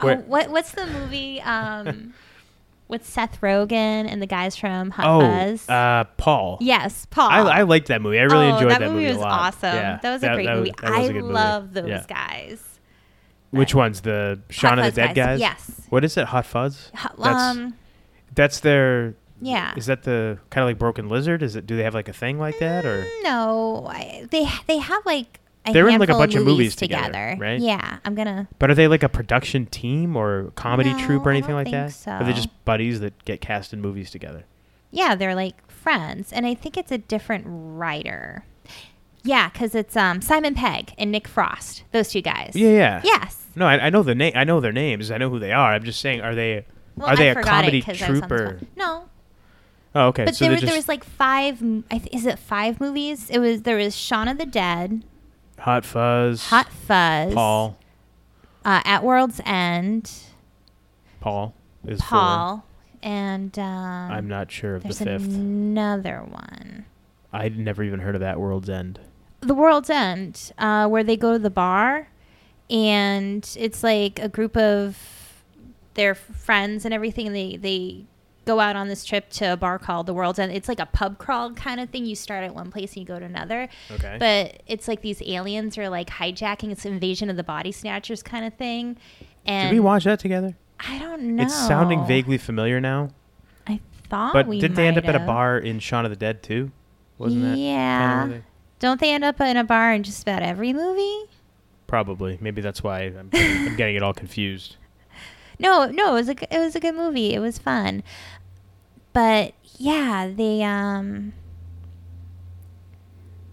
oh, 0.00 0.16
what 0.16 0.50
what's 0.50 0.72
the 0.72 0.86
movie 0.86 1.40
um, 1.40 2.12
with 2.92 3.06
Seth 3.08 3.40
Rogen 3.40 3.72
and 4.06 4.20
the 4.20 4.26
guys 4.26 4.54
from 4.54 4.90
Hot 4.90 5.06
oh, 5.06 5.20
Fuzz? 5.20 5.68
uh, 5.68 6.04
Paul. 6.18 6.58
yes, 6.60 7.06
Paul. 7.06 7.30
I, 7.30 7.40
I 7.40 7.62
liked 7.62 7.88
that 7.88 8.02
movie. 8.02 8.18
I 8.18 8.24
really 8.24 8.46
oh, 8.46 8.54
enjoyed 8.54 8.70
that, 8.70 8.80
that, 8.80 8.92
movie 8.92 9.06
was 9.06 9.16
awesome. 9.16 9.74
Yeah, 9.74 9.98
that 10.02 10.12
was 10.12 10.22
a 10.22 10.34
great 10.34 10.46
that 10.46 10.56
movie. 10.58 10.72
that 10.82 10.90
was 10.90 10.98
I 10.98 11.12
good 11.12 11.22
movie. 11.22 11.34
love 11.34 11.72
those 11.72 11.88
Yeah. 11.88 12.04
guys. 12.06 12.62
Which 13.50 13.74
one's 13.74 14.02
the 14.02 14.40
Shaun 14.50 14.78
of 14.78 14.84
the 14.84 14.90
Dead 14.92 15.14
guys, 15.14 15.16
guys? 15.16 15.40
yes. 15.40 15.80
What 15.88 16.04
is 16.04 16.16
it? 16.16 16.26
Hot 16.26 16.46
Fuzz. 16.46 16.90
Hot- 16.94 17.16
That's- 17.18 17.56
um, 17.56 17.74
That's 18.34 18.60
their. 18.60 19.14
yeah. 19.40 19.74
Is 19.76 19.86
that 19.86 20.04
the 20.04 20.38
kind 20.50 20.62
of 20.62 20.68
like 20.68 20.78
Broken 20.78 21.08
Lizard? 21.08 21.42
Is 21.42 21.56
it? 21.56 21.66
Do 21.66 21.76
they 21.76 21.82
have 21.82 21.94
like 21.94 22.08
a 22.08 22.12
thing 22.12 22.38
like 22.38 22.58
that 22.60 22.84
or? 22.86 23.06
No, 23.22 23.86
I, 23.88 24.26
they 24.30 24.46
they 24.66 24.78
have 24.78 25.04
like 25.06 25.40
a 25.66 25.72
They're 25.72 25.88
in, 25.88 26.00
like, 26.00 26.08
a 26.08 26.12
bunch 26.14 26.34
of 26.34 26.40
movies 26.44 26.52
movies 26.58 26.76
together, 26.76 27.36
right? 27.38 27.60
Yeah, 27.60 27.98
I'm 28.04 28.14
gonna. 28.14 28.48
But 28.58 28.70
are 28.70 28.74
they 28.74 28.88
like 28.88 29.02
a 29.02 29.08
production 29.08 29.66
team 29.66 30.16
or 30.16 30.50
comedy 30.56 30.92
No, 30.92 30.98
troupe 30.98 31.24
or 31.26 31.30
anything 31.30 31.54
like 31.54 31.66
think 31.66 31.74
that? 31.76 31.92
so. 31.92 32.10
Are 32.12 32.24
they 32.24 32.32
just 32.32 32.48
buddies 32.64 33.00
that 33.00 33.24
get 33.24 33.40
cast 33.40 33.72
in 33.72 33.80
movies 33.80 34.10
together? 34.10 34.44
Yeah, 34.90 35.14
they're 35.14 35.34
like 35.36 35.70
friends, 35.70 36.32
and 36.32 36.46
I 36.46 36.54
think 36.54 36.76
it's 36.76 36.90
a 36.92 36.98
different 36.98 37.44
writer. 37.48 38.44
Yeah, 39.24 39.50
because 39.50 39.74
it's 39.76 39.96
um, 39.96 40.20
Simon 40.20 40.54
Pegg 40.56 40.94
and 40.98 41.12
Nick 41.12 41.28
Frost, 41.28 41.84
those 41.92 42.08
two 42.10 42.22
guys. 42.22 42.52
Yeah, 42.56 42.70
yeah. 42.70 43.00
Yes. 43.04 43.46
No, 43.54 43.66
I, 43.66 43.86
I 43.86 43.90
know 43.90 44.02
the 44.02 44.14
name. 44.16 44.32
I 44.34 44.42
know 44.44 44.60
their 44.60 44.72
names. 44.72 45.10
I 45.12 45.18
know 45.18 45.30
who 45.30 45.38
they 45.38 45.52
are. 45.52 45.72
I'm 45.74 45.84
just 45.84 46.00
saying, 46.00 46.20
are 46.22 46.34
they? 46.34 46.66
Well, 46.96 47.08
are 47.08 47.16
they 47.16 47.28
a 47.28 47.40
comedy 47.40 47.78
it 47.78 47.84
'cause 47.86 48.02
I 48.02 48.10
was 48.10 48.20
on 48.22 48.28
troupe 48.28 48.40
or? 48.40 48.60
No, 48.76 49.04
Oh, 49.94 50.06
okay. 50.08 50.24
but 50.24 50.34
so 50.34 50.46
there, 50.46 50.52
was, 50.54 50.62
there 50.62 50.74
was 50.74 50.88
like 50.88 51.04
five. 51.04 51.60
th- 51.60 52.08
is 52.12 52.26
it 52.26 52.38
five 52.38 52.80
movies? 52.80 53.30
It 53.30 53.38
was 53.38 53.62
there 53.62 53.76
was 53.76 53.94
Shaun 53.96 54.26
of 54.26 54.38
the 54.38 54.46
Dead, 54.46 55.04
Hot 55.62 55.84
Fuzz. 55.84 56.46
Hot 56.48 56.68
Fuzz, 56.68 57.34
Paul. 57.34 57.76
uh, 58.64 58.82
At 58.84 59.04
World's 59.04 59.40
End, 59.44 60.10
Paul 61.20 61.54
is 61.86 62.00
four. 62.00 62.08
Paul, 62.18 62.64
and 63.02 63.56
um, 63.58 64.10
I'm 64.10 64.28
not 64.28 64.50
sure 64.50 64.74
of 64.74 64.82
the 64.82 64.88
There's 64.88 64.98
fifth. 65.22 65.34
another 65.34 66.18
one. 66.28 66.86
I'd 67.32 67.56
never 67.58 67.82
even 67.82 68.00
heard 68.00 68.14
of 68.14 68.20
that 68.20 68.40
World's 68.40 68.68
End. 68.68 68.98
The 69.40 69.54
World's 69.54 69.88
End, 69.90 70.52
uh, 70.58 70.88
where 70.88 71.04
they 71.04 71.16
go 71.16 71.32
to 71.32 71.38
the 71.38 71.50
bar, 71.50 72.08
and 72.68 73.48
it's 73.58 73.82
like 73.82 74.18
a 74.18 74.28
group 74.28 74.56
of 74.56 74.98
their 75.94 76.14
friends 76.14 76.84
and 76.84 76.92
everything. 76.92 77.26
And 77.28 77.36
they 77.36 77.56
they 77.56 78.04
go 78.44 78.60
out 78.60 78.76
on 78.76 78.88
this 78.88 79.04
trip 79.04 79.30
to 79.30 79.52
a 79.52 79.56
bar 79.56 79.78
called 79.78 80.06
the 80.06 80.14
World's 80.14 80.38
End. 80.38 80.52
It's 80.52 80.68
like 80.68 80.80
a 80.80 80.86
pub 80.86 81.18
crawl 81.18 81.52
kind 81.52 81.80
of 81.80 81.90
thing. 81.90 82.04
You 82.04 82.16
start 82.16 82.44
at 82.44 82.54
one 82.54 82.70
place 82.70 82.92
and 82.92 82.98
you 82.98 83.04
go 83.06 83.18
to 83.18 83.24
another. 83.24 83.68
Okay. 83.90 84.16
But 84.18 84.62
it's 84.66 84.88
like 84.88 85.02
these 85.02 85.22
aliens 85.22 85.78
are 85.78 85.88
like 85.88 86.08
hijacking. 86.08 86.70
It's 86.70 86.84
invasion 86.84 87.30
of 87.30 87.36
the 87.36 87.44
body 87.44 87.72
snatchers 87.72 88.22
kind 88.22 88.44
of 88.44 88.54
thing. 88.54 88.96
And 89.46 89.70
Did 89.70 89.76
we 89.76 89.80
watch 89.80 90.04
that 90.04 90.18
together? 90.20 90.56
I 90.80 90.98
don't 90.98 91.36
know. 91.36 91.44
It's 91.44 91.54
sounding 91.54 92.04
vaguely 92.06 92.38
familiar 92.38 92.80
now. 92.80 93.10
I 93.66 93.80
thought 94.08 94.32
But 94.32 94.50
did 94.50 94.74
they 94.74 94.88
end 94.88 94.98
up 94.98 95.04
might 95.04 95.14
at 95.14 95.22
a 95.22 95.26
bar 95.26 95.58
in 95.58 95.78
Shaun 95.78 96.04
of 96.04 96.10
the 96.10 96.16
Dead 96.16 96.42
too? 96.42 96.72
Wasn't 97.18 97.42
that? 97.42 97.56
Yeah. 97.56 98.38
Don't 98.80 99.00
they 99.00 99.12
end 99.12 99.22
up 99.22 99.40
in 99.40 99.56
a 99.56 99.62
bar 99.62 99.92
in 99.92 100.02
just 100.02 100.22
about 100.22 100.42
every 100.42 100.72
movie? 100.72 101.30
Probably. 101.86 102.38
Maybe 102.40 102.60
that's 102.60 102.82
why 102.82 103.02
I'm, 103.02 103.30
I'm 103.32 103.76
getting 103.76 103.94
it 103.94 104.02
all 104.02 104.14
confused. 104.14 104.76
No, 105.62 105.86
no, 105.86 106.10
it 106.10 106.14
was 106.14 106.28
a 106.28 106.54
it 106.54 106.58
was 106.58 106.74
a 106.74 106.80
good 106.80 106.96
movie. 106.96 107.32
It 107.32 107.38
was 107.38 107.56
fun, 107.56 108.02
but 109.12 109.54
yeah, 109.76 110.28
they 110.34 110.62
um, 110.64 111.32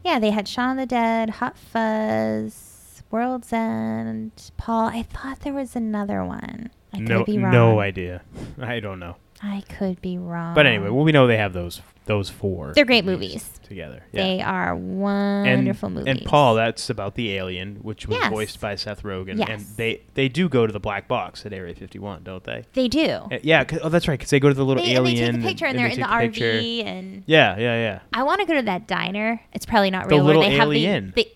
yeah, 0.03 0.17
they 0.17 0.31
had 0.31 0.47
Shaun 0.47 0.71
of 0.71 0.77
the 0.77 0.85
Dead, 0.87 1.29
Hot 1.29 1.55
Fuzz, 1.55 3.03
World's 3.11 3.53
End, 3.53 4.31
Paul. 4.57 4.87
I 4.87 5.03
thought 5.03 5.41
there 5.41 5.53
was 5.53 5.75
another 5.75 6.23
one. 6.25 6.71
I 6.91 6.97
could 6.97 7.09
no, 7.09 7.23
be 7.25 7.37
wrong. 7.37 7.51
no 7.51 7.79
idea. 7.79 8.23
I 8.59 8.79
don't 8.79 8.99
know. 8.99 9.15
I 9.41 9.61
could 9.69 10.01
be 10.01 10.17
wrong. 10.17 10.53
But 10.53 10.65
anyway, 10.65 10.89
well, 10.89 11.03
we 11.03 11.11
know 11.11 11.25
they 11.27 11.37
have 11.37 11.53
those 11.53 11.81
those 12.05 12.29
four. 12.29 12.73
They're 12.75 12.85
great 12.85 12.99
at 12.99 13.05
movies. 13.05 13.47
together. 13.63 14.01
Yeah. 14.11 14.23
they 14.23 14.41
are 14.41 14.73
and, 14.73 14.99
wonderful 14.99 15.91
movies. 15.91 16.07
and 16.07 16.25
Paul, 16.25 16.55
that's 16.55 16.89
about 16.89 17.13
the 17.13 17.35
alien, 17.35 17.75
which 17.83 18.07
was 18.07 18.17
Yes. 18.19 18.31
voiced 18.31 18.59
by 18.59 18.73
Seth 18.75 19.03
Rogen. 19.03 19.37
Yes. 19.37 19.47
And 19.49 19.61
they 19.77 20.01
they 20.15 20.27
do 20.27 20.49
go 20.49 20.65
to 20.65 20.73
the 20.73 20.79
black 20.79 21.07
box 21.07 21.45
at 21.45 21.53
Area 21.53 21.75
51, 21.75 22.23
don't 22.23 22.43
they? 22.43 22.65
they 22.73 22.87
do. 22.87 23.07
Uh, 23.09 23.37
Yeah. 23.43 23.63
'cause- 23.63 23.79
oh, 23.83 23.89
that's 23.89 24.07
right. 24.07 24.17
Because 24.17 24.31
they 24.31 24.39
go 24.39 24.49
to 24.49 24.55
the 24.55 24.65
little 24.65 24.83
They, 24.83 24.95
and 24.95 25.05
they 25.05 25.11
alien. 25.11 25.33
take 25.35 25.41
the 25.43 25.47
picture 25.47 25.65
and, 25.67 25.77
and 25.77 25.79
they're 25.79 25.89
they 25.89 25.93
in 25.95 26.01
the 26.01 26.07
the 26.07 26.13
RV 26.13 26.33
picture. 26.79 26.89
and 26.89 27.23
Yeah, 27.27 27.57
yeah, 27.59 27.75
yeah. 27.75 27.99
I 28.11 28.23
want 28.23 28.41
to 28.41 28.47
go 28.47 28.55
to 28.55 28.63
that 28.63 28.87
diner. 28.87 29.39
It's 29.53 29.65
probably 29.67 29.91
not 29.91 30.09
The 30.09 30.15
real. 30.15 30.23
little 30.25 30.41
where 30.41 30.49
they 30.49 30.57
alien. 30.59 31.05
have 31.07 31.15
the, 31.15 31.27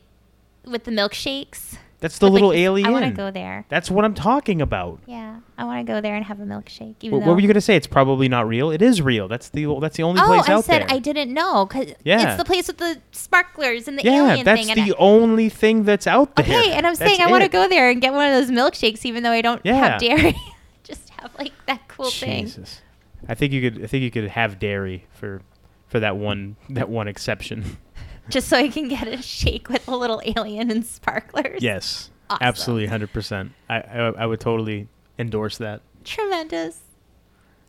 the 0.66 0.72
with 0.72 0.84
the 0.86 0.92
milkshakes. 0.92 1.78
That's 2.04 2.18
the 2.20 2.26
But, 2.26 2.34
like, 2.34 2.42
little 2.44 2.86
I 2.86 2.90
want 2.92 3.06
to 3.06 3.12
go 3.12 3.32
there. 3.32 3.66
That's 3.70 3.90
what 3.90 4.04
I'm 4.04 4.14
talking 4.14 4.62
about. 4.62 5.00
Yeah, 5.06 5.38
I 5.58 5.64
want 5.64 5.88
to 5.88 5.90
go 5.90 6.02
there 6.02 6.16
and 6.16 6.26
have 6.26 6.42
a 6.42 6.44
milkshake. 6.44 6.96
Even 7.00 7.20
What, 7.20 7.28
what 7.28 7.36
were 7.36 7.40
you 7.40 7.48
gonna 7.48 7.62
say? 7.62 7.78
It's 7.78 7.88
probably 7.88 8.28
not 8.28 8.46
real. 8.46 8.72
It 8.72 8.82
is 8.82 9.02
real. 9.02 9.30
That's 9.30 9.48
the 9.48 9.80
that's 9.80 9.96
the 9.96 10.04
only 10.04 10.20
Oh, 10.22 10.26
place 10.26 10.50
I 10.50 10.54
out 10.54 10.66
there. 10.66 10.84
I 10.84 10.88
said 10.88 10.92
I 10.96 11.00
didn't 11.00 11.34
know 11.34 11.66
because 11.66 11.94
Yeah. 12.04 12.28
it's 12.28 12.38
the 12.38 12.44
place 12.44 12.68
with 12.68 12.78
the 12.80 12.98
sparklers 13.14 13.88
and 13.88 13.98
the 13.98 14.04
yeah, 14.04 14.32
alien 14.32 14.44
that's 14.44 14.62
thing. 14.68 14.78
and 14.78 14.86
the 14.86 14.94
I- 14.94 15.00
only 15.00 15.48
thing 15.48 15.84
that's 15.84 16.06
out 16.06 16.36
there. 16.36 16.44
okay, 16.46 16.74
and 16.74 16.86
I'm 16.86 16.94
That's 16.96 17.00
saying 17.10 17.22
I 17.22 17.32
want 17.32 17.44
to 17.44 17.50
go 17.50 17.70
there 17.70 17.90
and 17.90 18.02
get 18.02 18.12
one 18.14 18.30
of 18.30 18.34
those 18.34 18.52
milkshakes, 18.52 19.06
even 19.06 19.24
though 19.24 19.32
I 19.32 19.40
don't 19.42 19.62
Yeah. 19.64 19.76
have 19.76 20.02
dairy. 20.02 20.36
Just 20.84 21.10
have 21.22 21.32
like 21.40 21.54
that 21.68 21.88
cool 21.88 22.10
thing. 22.12 22.48
Jesus. 22.48 22.82
I 23.30 23.34
think 23.34 23.54
you 23.54 23.62
could. 23.72 23.82
I 23.82 23.88
think 23.88 24.04
you 24.04 24.12
could 24.12 24.28
have 24.28 24.60
dairy 24.60 25.06
for 25.14 25.42
for 25.88 26.02
that 26.02 26.18
one 26.18 26.58
that 26.70 26.90
one 26.90 27.08
exception. 27.08 27.78
Just 28.30 28.48
so 28.48 28.58
I 28.58 28.70
can 28.70 28.88
get 28.88 29.08
a 29.08 29.22
shake 29.22 29.70
with 29.70 29.88
a 29.88 29.96
little 29.98 30.22
alien 30.38 30.72
and 30.72 30.86
sparklers. 30.86 31.62
yes, 31.62 32.10
Awesome. 32.30 32.40
absolutely, 32.48 32.88
hundred 32.88 33.12
percent. 33.12 33.52
I, 33.70 33.80
I 33.82 33.98
I 34.20 34.26
would 34.26 34.40
totally 34.40 34.88
endorse 35.20 35.58
that. 35.58 35.82
Tremendous. 36.04 36.80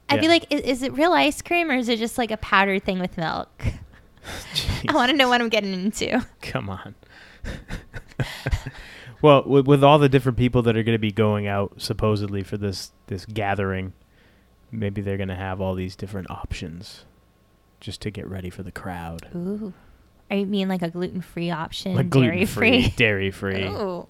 I'd 0.09 0.21
be 0.21 0.29
like, 0.29 0.47
is, 0.53 0.61
is 0.61 0.83
it 0.83 0.93
real 0.93 1.13
ice 1.13 1.41
cream 1.43 1.71
or 1.71 1.75
is 1.75 1.89
it 1.89 1.99
just 1.99 2.19
like 2.19 2.31
a 2.31 2.37
powdered 2.37 2.85
thing 2.85 2.99
with 3.01 3.17
milk? 3.17 3.51
I 4.89 4.93
want 4.95 5.11
to 5.11 5.17
know 5.17 5.29
what 5.29 5.41
I'm 5.41 5.49
getting 5.49 5.73
into. 5.73 6.25
Come 6.43 6.69
on. 6.71 6.95
well, 9.23 9.43
with, 9.47 9.67
with 9.67 9.83
all 9.85 9.99
the 9.99 10.09
different 10.09 10.39
people 10.39 10.63
that 10.63 10.77
are 10.77 10.83
going 10.83 10.95
to 10.95 10.99
be 11.01 11.11
going 11.13 11.47
out 11.47 11.75
supposedly 11.81 12.43
for 12.43 12.57
this 12.57 12.93
this 13.07 13.27
gathering, 13.27 13.93
maybe 14.71 15.01
they're 15.01 15.17
going 15.17 15.29
to 15.29 15.35
have 15.35 15.61
all 15.61 15.75
these 15.75 15.97
different 15.97 16.31
options 16.31 17.05
just 17.81 18.01
to 18.03 18.11
get 18.11 18.27
ready 18.29 18.51
for 18.51 18.63
the 18.63 18.73
crowd. 18.73 19.29
Ooh. 19.35 19.73
I 20.31 20.45
mean 20.45 20.69
like 20.69 20.83
a 20.83 20.91
gluten 20.91 21.21
free 21.21 21.51
option, 21.51 21.95
Like 21.95 22.11
dairy 22.11 22.47
free, 22.47 22.89
dairy 22.97 23.31
free, 23.31 23.65
Ooh, 23.67 24.07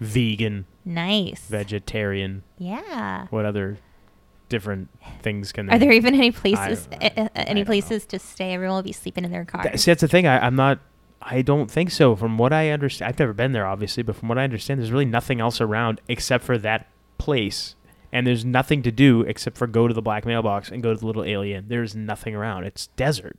vegan, 0.00 0.66
nice. 0.84 1.40
vegetarian. 1.48 2.42
Yeah. 2.58 3.26
What 3.30 3.44
other 3.46 3.78
different 4.48 4.88
things 5.22 5.50
can 5.52 5.66
there 5.66 5.74
Are 5.76 5.78
there 5.78 5.92
even 5.92 6.14
any 6.14 6.30
places, 6.30 6.88
uh, 6.92 6.96
uh, 7.16 7.28
I 7.34 7.40
any 7.42 7.64
places 7.64 8.06
to 8.06 8.18
stay? 8.18 8.54
Everyone 8.54 8.76
will 8.76 8.82
be 8.82 8.92
sleeping 8.92 9.24
in 9.24 9.30
their 9.32 9.44
car. 9.44 9.62
Th- 9.62 9.78
See, 9.78 9.90
that's 9.90 10.00
the 10.02 10.08
thing. 10.08 10.26
I, 10.26 10.38
I'm 10.46 10.56
not. 10.56 10.78
I 11.20 11.42
don't 11.42 11.70
think 11.70 11.90
so. 11.90 12.14
From 12.14 12.38
what 12.38 12.52
I 12.52 12.70
understand, 12.70 13.08
I've 13.08 13.18
never 13.18 13.32
been 13.32 13.52
there, 13.52 13.66
obviously, 13.66 14.02
but 14.02 14.14
from 14.14 14.28
what 14.28 14.38
I 14.38 14.44
understand, 14.44 14.78
there's 14.78 14.92
really 14.92 15.04
nothing 15.06 15.40
else 15.40 15.60
around 15.60 16.00
except 16.08 16.44
for 16.44 16.56
that 16.58 16.86
place, 17.18 17.74
and 18.12 18.26
there's 18.26 18.44
nothing 18.44 18.82
to 18.82 18.92
do 18.92 19.22
except 19.22 19.56
for 19.56 19.66
go 19.66 19.88
to 19.88 19.94
the 19.94 20.02
black 20.02 20.24
mailbox 20.24 20.70
and 20.70 20.82
go 20.82 20.92
to 20.94 21.00
the 21.00 21.06
little 21.06 21.24
alien. 21.24 21.66
There's 21.68 21.96
nothing 21.96 22.34
around. 22.36 22.64
It's 22.64 22.88
desert. 22.88 23.36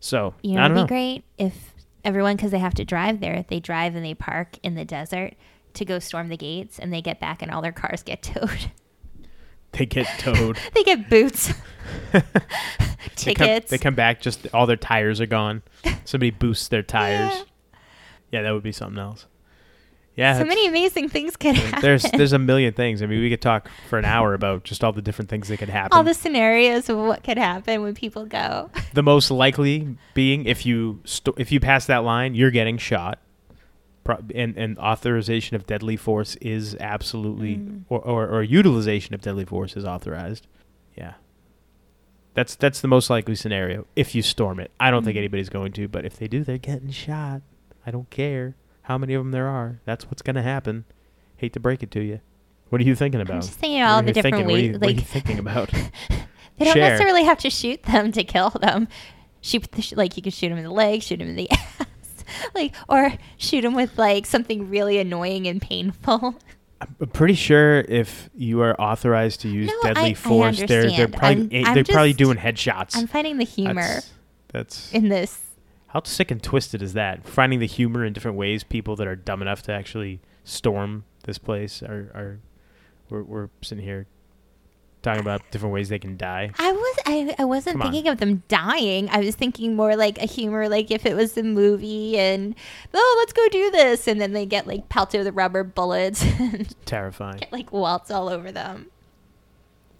So 0.00 0.34
You 0.42 0.54
know, 0.54 0.64
it'd 0.64 0.76
don't 0.76 0.76
be 0.76 0.80
know. 0.82 0.86
great 0.86 1.24
if 1.38 1.74
everyone, 2.04 2.36
because 2.36 2.50
they 2.50 2.58
have 2.58 2.74
to 2.74 2.84
drive 2.84 3.20
there, 3.20 3.44
they 3.48 3.60
drive 3.60 3.94
and 3.94 4.04
they 4.04 4.14
park 4.14 4.56
in 4.62 4.74
the 4.74 4.84
desert 4.84 5.34
to 5.74 5.84
go 5.84 5.98
storm 5.98 6.28
the 6.28 6.36
gates, 6.36 6.78
and 6.78 6.92
they 6.92 7.00
get 7.02 7.20
back 7.20 7.42
and 7.42 7.50
all 7.52 7.62
their 7.62 7.70
cars 7.72 8.02
get 8.02 8.22
towed. 8.24 8.70
They 9.72 9.86
get 9.86 10.06
towed. 10.18 10.58
they 10.74 10.82
get 10.82 11.08
boots, 11.08 11.52
They 12.12 13.34
come, 13.34 13.46
tickets. 13.46 13.70
they 13.70 13.78
come 13.78 13.94
back. 13.94 14.20
Just 14.20 14.46
all 14.54 14.66
their 14.66 14.76
tires 14.76 15.20
are 15.20 15.26
gone. 15.26 15.62
Somebody 16.04 16.30
boosts 16.30 16.68
their 16.68 16.82
tires. 16.82 17.32
Yeah. 17.34 17.42
Yeah, 18.32 18.42
that 18.42 18.52
would 18.52 18.62
be 18.62 18.72
something 18.72 18.98
else. 18.98 19.26
Yeah, 20.16 20.36
so 20.36 20.44
many 20.44 20.66
amazing 20.66 21.08
things 21.08 21.36
could 21.36 21.54
happen. 21.56 21.80
there's 21.80 22.02
there's 22.02 22.32
a 22.32 22.38
million 22.38 22.74
things. 22.74 23.00
I 23.02 23.06
mean, 23.06 23.20
we 23.20 23.30
could 23.30 23.40
talk 23.40 23.68
for 23.88 23.98
an 23.98 24.04
hour 24.04 24.34
about 24.34 24.64
just 24.64 24.82
all 24.84 24.92
the 24.92 25.00
different 25.00 25.30
things 25.30 25.48
that 25.48 25.56
could 25.58 25.68
happen. 25.70 25.96
all 25.96 26.02
the 26.04 26.12
scenarios 26.14 26.88
of 26.88 26.98
what 26.98 27.22
could 27.22 27.38
happen 27.38 27.80
when 27.82 27.94
people 27.94 28.26
go. 28.26 28.70
The 28.92 29.02
most 29.04 29.30
likely 29.30 29.96
being 30.14 30.44
if 30.46 30.66
you 30.66 31.00
sto- 31.04 31.34
if 31.38 31.52
you 31.52 31.60
pass 31.60 31.86
that 31.86 32.04
line, 32.04 32.34
you're 32.34 32.50
getting 32.50 32.76
shot. 32.76 33.18
Pro- 34.02 34.18
and, 34.34 34.56
and 34.58 34.78
authorization 34.78 35.56
of 35.56 35.66
deadly 35.66 35.96
force 35.96 36.34
is 36.36 36.74
absolutely 36.80 37.56
Mm. 37.56 37.82
or, 37.88 38.00
or, 38.00 38.26
or 38.28 38.42
utilization 38.42 39.14
of 39.14 39.20
deadly 39.20 39.44
force 39.44 39.76
is 39.76 39.84
authorized. 39.84 40.46
Yeah. 40.96 41.14
That's 42.34 42.56
that's 42.56 42.80
the 42.80 42.88
most 42.88 43.10
likely 43.10 43.34
scenario 43.36 43.86
if 43.96 44.14
you 44.14 44.22
storm 44.22 44.58
it. 44.60 44.70
I 44.80 44.90
don't 44.90 45.04
think 45.04 45.14
Mm. 45.16 45.18
anybody's 45.20 45.48
going 45.48 45.72
to, 45.72 45.86
but 45.88 46.04
if 46.04 46.16
they 46.18 46.28
do, 46.28 46.42
they're 46.44 46.58
getting 46.58 46.90
shot. 46.90 47.42
I 47.86 47.90
don't 47.90 48.10
care 48.10 48.56
how 48.90 48.98
many 48.98 49.14
of 49.14 49.20
them 49.22 49.30
there 49.30 49.46
are. 49.46 49.78
That's 49.84 50.06
what's 50.06 50.20
going 50.20 50.34
to 50.34 50.42
happen. 50.42 50.84
Hate 51.36 51.52
to 51.52 51.60
break 51.60 51.80
it 51.84 51.92
to 51.92 52.00
you. 52.00 52.18
What 52.70 52.80
are 52.80 52.84
you 52.84 52.96
thinking 52.96 53.20
about? 53.20 53.34
I'm 53.36 53.40
just 53.42 53.52
thinking 53.52 53.82
What 53.82 53.88
all 53.88 54.02
the 54.02 54.12
different 54.12 54.34
thinking? 54.34 54.46
What 54.46 54.52
are 54.52 54.62
ways. 54.62 54.78
what 54.80 54.88
are 54.88 54.90
you 54.90 54.96
Like 54.96 55.06
thinking 55.06 55.38
about? 55.44 55.70
they 55.70 56.64
don't 56.64 56.74
Share. 56.74 56.88
necessarily 56.90 57.22
have 57.22 57.38
to 57.38 57.50
shoot 57.50 57.84
them 57.84 58.10
to 58.10 58.24
kill 58.24 58.50
them. 58.50 58.88
Shoot, 59.42 59.70
the 59.70 59.80
sh- 59.80 59.92
like 59.92 60.16
you 60.16 60.24
could 60.24 60.32
shoot 60.34 60.48
them 60.48 60.58
in 60.58 60.64
the 60.64 60.72
leg, 60.72 61.02
shoot 61.02 61.20
them 61.20 61.28
in 61.28 61.36
the 61.36 61.48
ass, 61.52 62.24
like 62.52 62.74
or 62.88 63.12
shoot 63.36 63.60
them 63.60 63.74
with 63.74 63.96
like 63.96 64.26
something 64.26 64.68
really 64.68 64.98
annoying 64.98 65.46
and 65.46 65.62
painful. 65.62 66.34
I'm 66.80 67.08
pretty 67.12 67.34
sure 67.34 67.78
if 67.82 68.28
you 68.34 68.60
are 68.62 68.74
authorized 68.80 69.42
to 69.42 69.48
use 69.48 69.68
No, 69.68 69.82
deadly 69.94 70.10
I 70.10 70.14
force, 70.14 70.58
they're 70.58 70.90
they're 70.90 71.06
probably 71.08 71.28
I'm- 71.28 71.48
eh, 71.52 71.62
I'm 71.64 71.74
they're 71.74 71.84
probably 71.84 72.12
doing 72.12 72.38
headshots. 72.38 72.96
I'm 72.96 73.06
finding 73.06 73.38
the 73.38 73.44
humor 73.44 73.82
That's, 73.82 74.10
that's 74.52 74.92
in 74.92 75.08
this. 75.08 75.38
How 75.90 76.02
sick 76.04 76.30
and 76.30 76.42
twisted 76.42 76.82
is 76.82 76.92
that? 76.94 77.26
Finding 77.26 77.58
the 77.60 77.66
humor 77.66 78.04
in 78.04 78.12
different 78.12 78.36
ways. 78.36 78.64
People 78.64 78.96
that 78.96 79.06
are 79.06 79.16
dumb 79.16 79.42
enough 79.42 79.62
to 79.62 79.72
actually 79.72 80.20
storm 80.44 81.04
this 81.24 81.38
place 81.38 81.82
are 81.82 82.10
are 82.14 82.38
we're, 83.08 83.22
we're 83.22 83.48
sitting 83.62 83.84
here 83.84 84.06
talking 85.02 85.20
about 85.22 85.40
different 85.50 85.72
ways 85.72 85.88
they 85.88 85.98
can 85.98 86.16
die. 86.16 86.50
I 86.58 86.72
was 86.72 86.98
I, 87.06 87.34
I 87.38 87.44
wasn't 87.44 87.74
Come 87.74 87.82
on. 87.82 87.92
thinking 87.92 88.10
of 88.12 88.18
them 88.18 88.42
dying. 88.48 89.08
I 89.10 89.18
was 89.20 89.34
thinking 89.34 89.74
more 89.74 89.96
like 89.96 90.18
a 90.18 90.26
humor, 90.26 90.68
like 90.68 90.90
if 90.90 91.06
it 91.06 91.16
was 91.16 91.36
a 91.38 91.42
movie 91.42 92.18
and 92.18 92.54
oh 92.94 93.16
let's 93.18 93.32
go 93.32 93.48
do 93.48 93.70
this, 93.70 94.06
and 94.06 94.20
then 94.20 94.32
they 94.32 94.46
get 94.46 94.66
like 94.66 94.88
pelted 94.90 95.24
with 95.24 95.34
rubber 95.34 95.64
bullets 95.64 96.22
and 96.38 96.74
Terrifying. 96.86 97.38
get 97.38 97.52
like 97.52 97.72
welts 97.72 98.10
all 98.10 98.28
over 98.28 98.52
them. 98.52 98.86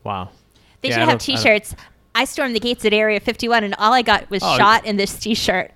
Wow. 0.05 0.31
They 0.83 0.89
Yeah, 0.91 0.95
should 0.95 1.01
have 1.01 1.09
don't- 1.19 1.29
I 1.29 1.33
don't- 1.35 1.43
T-shirts. 1.43 1.75
I 2.21 2.25
stormed 2.27 2.55
the 2.55 2.61
gates 2.61 2.85
at 2.85 2.93
Area 2.93 3.19
51, 3.19 3.65
and 3.65 3.75
all 3.77 3.95
I 3.95 4.03
got 4.03 4.29
was 4.29 4.43
Oh, 4.43 4.57
shot 4.59 4.85
in 4.85 4.99
this 4.99 5.19
T-shirt. 5.19 5.73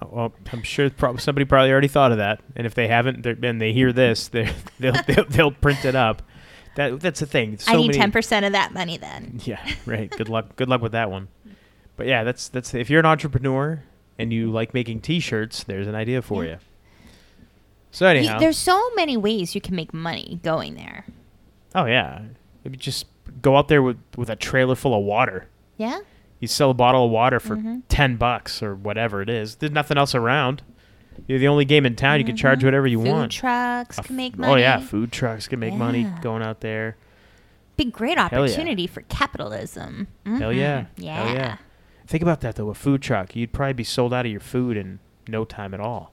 Oh, 0.00 0.08
Well, 0.10 0.32
I'm 0.50 0.62
sure 0.62 0.90
somebody 1.18 1.44
probably 1.44 1.70
already 1.70 1.88
thought 1.88 2.12
of 2.12 2.18
that, 2.18 2.40
and 2.56 2.66
if 2.66 2.74
they 2.74 2.88
haven't, 2.88 3.26
and 3.26 3.60
they 3.60 3.74
hear 3.74 3.92
this, 3.92 4.28
they'll, 4.28 4.50
they'll 4.80 5.24
they'll 5.28 5.50
print 5.50 5.84
it 5.84 5.94
up. 5.94 6.22
That 6.76 6.98
that's 7.00 7.20
the 7.20 7.26
thing. 7.26 7.58
So 7.58 7.72
I 7.72 7.76
need 7.76 7.92
ten 7.92 8.10
percent 8.10 8.46
of 8.46 8.52
that 8.52 8.72
money 8.72 8.96
then. 8.96 9.38
Yeah, 9.44 9.60
right. 9.84 10.10
Good 10.10 10.30
luck. 10.30 10.56
Good 10.56 10.70
luck 10.70 10.80
with 10.80 10.92
that 10.92 11.10
one. 11.10 11.28
But 11.96 12.06
yeah, 12.06 12.24
that's 12.24 12.48
that's 12.48 12.72
if 12.72 12.88
you're 12.88 13.00
an 13.00 13.04
entrepreneur 13.06 13.82
and 14.18 14.32
you 14.32 14.50
like 14.50 14.72
making 14.72 15.02
T-shirts, 15.02 15.64
there's 15.64 15.86
an 15.86 15.94
idea 15.94 16.22
for 16.22 16.42
Yeah. 16.42 16.52
you. 16.52 16.58
So 17.90 18.06
You- 18.10 18.18
anyhow, 18.18 18.38
there's 18.38 18.56
so 18.56 18.80
many 18.96 19.18
ways 19.18 19.54
you 19.54 19.60
can 19.60 19.76
make 19.76 19.92
money 19.92 20.40
going 20.42 20.74
there. 20.76 21.04
oh 21.74 21.84
yeah, 21.84 22.22
maybe 22.64 22.78
just 22.78 23.04
go 23.42 23.58
out 23.58 23.68
there 23.68 23.82
with 23.82 23.98
with 24.16 24.30
a 24.30 24.36
trailer 24.36 24.74
full 24.74 24.94
of 24.98 25.04
water. 25.04 25.48
Yeah. 25.76 26.00
You 26.40 26.48
sell 26.48 26.70
a 26.70 26.74
bottle 26.74 27.04
of 27.06 27.10
water 27.10 27.38
for 27.40 27.56
Mhm. 27.56 27.82
ten 27.88 28.16
bucks 28.16 28.62
or 28.62 28.74
whatever 28.74 29.22
it 29.22 29.28
is. 29.28 29.56
There's 29.56 29.72
nothing 29.72 29.96
else 29.96 30.14
around. 30.14 30.62
You're 31.26 31.38
the 31.38 31.48
only 31.48 31.64
game 31.64 31.86
in 31.86 31.94
town. 31.94 32.18
You 32.18 32.24
can 32.24 32.36
charge 32.36 32.60
Mhm. 32.60 32.64
whatever 32.64 32.86
you 32.86 32.98
Food 33.02 33.08
want. 33.08 33.32
Food 33.32 33.38
trucks 33.38 33.98
A 33.98 34.02
can 34.02 34.16
make 34.16 34.36
money. 34.38 34.52
Oh 34.52 34.56
yeah, 34.56 34.78
food 34.78 35.12
trucks 35.12 35.46
can 35.46 35.60
make 35.60 35.74
money 35.74 36.06
going 36.20 36.42
out 36.42 36.60
there. 36.60 36.96
Big 37.76 37.92
great 37.92 38.16
yeah. 38.18 38.24
opportunity 38.26 38.86
for 38.86 39.02
capitalism. 39.02 40.08
Hell 40.26 40.50
Mhm. 40.50 40.56
yeah. 40.56 40.84
Yeah. 40.96 41.24
Hell 41.26 41.34
yeah. 41.34 41.56
Think 42.06 42.22
about 42.22 42.40
that 42.40 42.56
though. 42.56 42.70
A 42.70 42.74
food 42.74 43.02
truck, 43.02 43.36
you'd 43.36 43.52
probably 43.52 43.72
be 43.74 43.84
sold 43.84 44.12
out 44.12 44.26
of 44.26 44.30
your 44.32 44.40
food 44.40 44.76
in 44.76 44.98
no 45.28 45.44
time 45.44 45.72
at 45.74 45.80
all. 45.80 46.12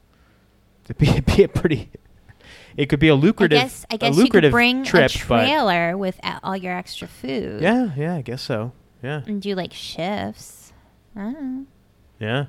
It'd 0.86 0.98
be, 0.98 1.08
it'd 1.10 1.26
be 1.26 1.44
a 1.44 1.48
pretty. 1.48 1.90
It 2.78 2.88
could 2.88 3.00
be 3.00 3.08
a 3.10 3.16
lucrative. 3.16 3.60
guess 3.60 3.86
I 3.92 3.96
a 3.96 3.98
guess 3.98 4.16
you 4.16 4.24
lucrative 4.24 4.50
could 4.52 4.56
bring 4.56 4.84
trip, 4.84 5.12
a 5.14 5.28
but 5.28 5.46
trailer 5.46 5.98
with 5.98 6.20
all 6.44 6.56
your 6.56 6.74
extra 6.76 7.08
food. 7.08 7.62
yeah, 7.62 7.90
yeah, 7.98 8.16
I 8.16 8.22
guess 8.22 8.42
so. 8.42 8.72
Yeah, 9.02 9.22
And 9.26 9.41
do 9.41 9.56
like 9.56 9.74
shifts. 9.74 10.74
Yeah. 11.16 12.45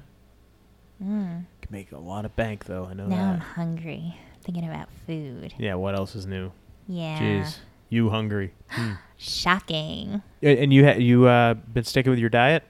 Mm. 1.03 1.44
Could 1.62 1.70
make 1.70 1.92
a 1.92 1.98
lot 1.98 2.24
of 2.24 2.34
bank 2.36 2.64
though. 2.66 2.86
I 2.90 2.94
know 2.94 3.07
Now 3.07 3.32
I'm 3.32 3.40
hungry. 3.40 4.16
Thinking 4.42 4.64
about 4.68 4.88
food. 5.07 5.55
Yeah. 5.59 5.74
What 5.74 5.94
else 5.94 6.14
is 6.14 6.26
new? 6.26 6.51
Yeah. 6.88 7.18
Jeez, 7.18 7.59
you 7.88 8.11
hungry? 8.11 8.53
Hmm. 8.68 8.92
Shocking. 9.16 10.22
And 10.42 10.59
and 10.59 10.72
you 10.72 10.84
ha- 10.86 10.98
you 10.98 11.26
uh 11.26 11.55
been 11.55 11.84
sticking 11.84 12.11
with 12.11 12.18
your 12.18 12.30
diet? 12.30 12.64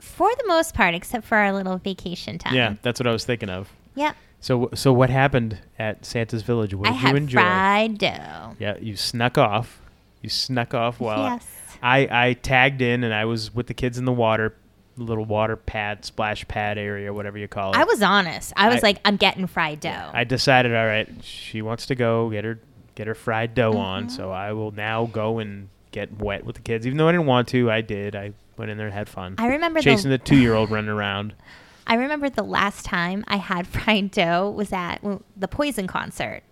For 0.00 0.30
the 0.38 0.44
most 0.48 0.74
part, 0.74 0.94
except 0.94 1.24
for 1.26 1.36
our 1.36 1.52
little 1.52 1.76
vacation 1.78 2.38
time. 2.38 2.54
Yeah, 2.54 2.74
that's 2.82 2.98
what 2.98 3.06
I 3.06 3.12
was 3.12 3.24
thinking 3.24 3.50
of. 3.50 3.70
Yep. 3.94 4.16
So 4.40 4.70
so 4.74 4.92
what 4.92 5.10
happened 5.10 5.58
at 5.78 6.04
Santa's 6.04 6.42
Village? 6.42 6.74
What 6.74 6.88
I 6.88 6.92
did 6.92 7.00
you 7.00 7.06
had 7.06 7.16
enjoy? 7.16 7.40
fried 7.40 7.98
dough. 7.98 8.56
Yeah, 8.58 8.76
you 8.80 8.96
snuck 8.96 9.38
off. 9.38 9.80
You 10.22 10.28
snuck 10.28 10.72
off 10.74 10.98
while 11.00 11.22
yes. 11.22 11.46
I, 11.61 11.61
I 11.82 12.08
I 12.28 12.32
tagged 12.34 12.80
in 12.82 13.04
and 13.04 13.12
I 13.12 13.24
was 13.24 13.54
with 13.54 13.66
the 13.66 13.74
kids 13.74 13.98
in 13.98 14.04
the 14.04 14.12
water, 14.12 14.54
little 14.96 15.24
water 15.24 15.56
pad, 15.56 16.04
splash 16.04 16.46
pad 16.48 16.78
area, 16.78 17.12
whatever 17.12 17.38
you 17.38 17.48
call 17.48 17.72
it. 17.72 17.76
I 17.78 17.84
was 17.84 18.02
honest. 18.02 18.52
I 18.56 18.68
was 18.68 18.82
I- 18.84 18.86
like, 18.88 18.98
I'm 19.04 19.16
getting 19.16 19.46
fried 19.46 19.80
dough. 19.80 20.10
I 20.12 20.24
decided, 20.24 20.74
all 20.74 20.86
right, 20.86 21.08
she 21.22 21.62
wants 21.62 21.86
to 21.86 21.94
go 21.94 22.30
get 22.30 22.44
her 22.44 22.60
get 22.94 23.06
her 23.06 23.14
fried 23.14 23.54
dough 23.54 23.76
on, 23.76 24.06
Mhm. 24.06 24.10
so 24.10 24.30
I 24.30 24.52
will 24.52 24.70
now 24.70 25.06
go 25.06 25.38
and 25.38 25.68
get 25.92 26.18
wet 26.20 26.44
with 26.44 26.56
the 26.56 26.62
kids. 26.62 26.86
Even 26.86 26.98
though 26.98 27.08
I 27.08 27.12
didn't 27.12 27.26
want 27.26 27.48
to, 27.48 27.70
I 27.70 27.80
did. 27.80 28.14
I 28.14 28.32
went 28.56 28.70
in 28.70 28.76
there 28.76 28.86
and 28.86 28.94
had 28.94 29.08
fun. 29.08 29.34
I 29.38 29.46
remember 29.46 29.80
chasing 29.80 30.10
the, 30.10 30.18
the 30.18 30.24
two 30.24 30.36
year 30.36 30.54
old 30.54 30.70
running 30.70 30.90
around. 30.90 31.34
I 31.86 31.94
remember 31.96 32.30
the 32.30 32.44
last 32.44 32.84
time 32.84 33.24
I 33.26 33.36
had 33.36 33.66
fried 33.76 34.10
dough 34.10 34.50
was 34.50 34.72
at 34.72 34.98
the 35.36 35.48
Poison 35.48 35.86
concert. 35.86 36.42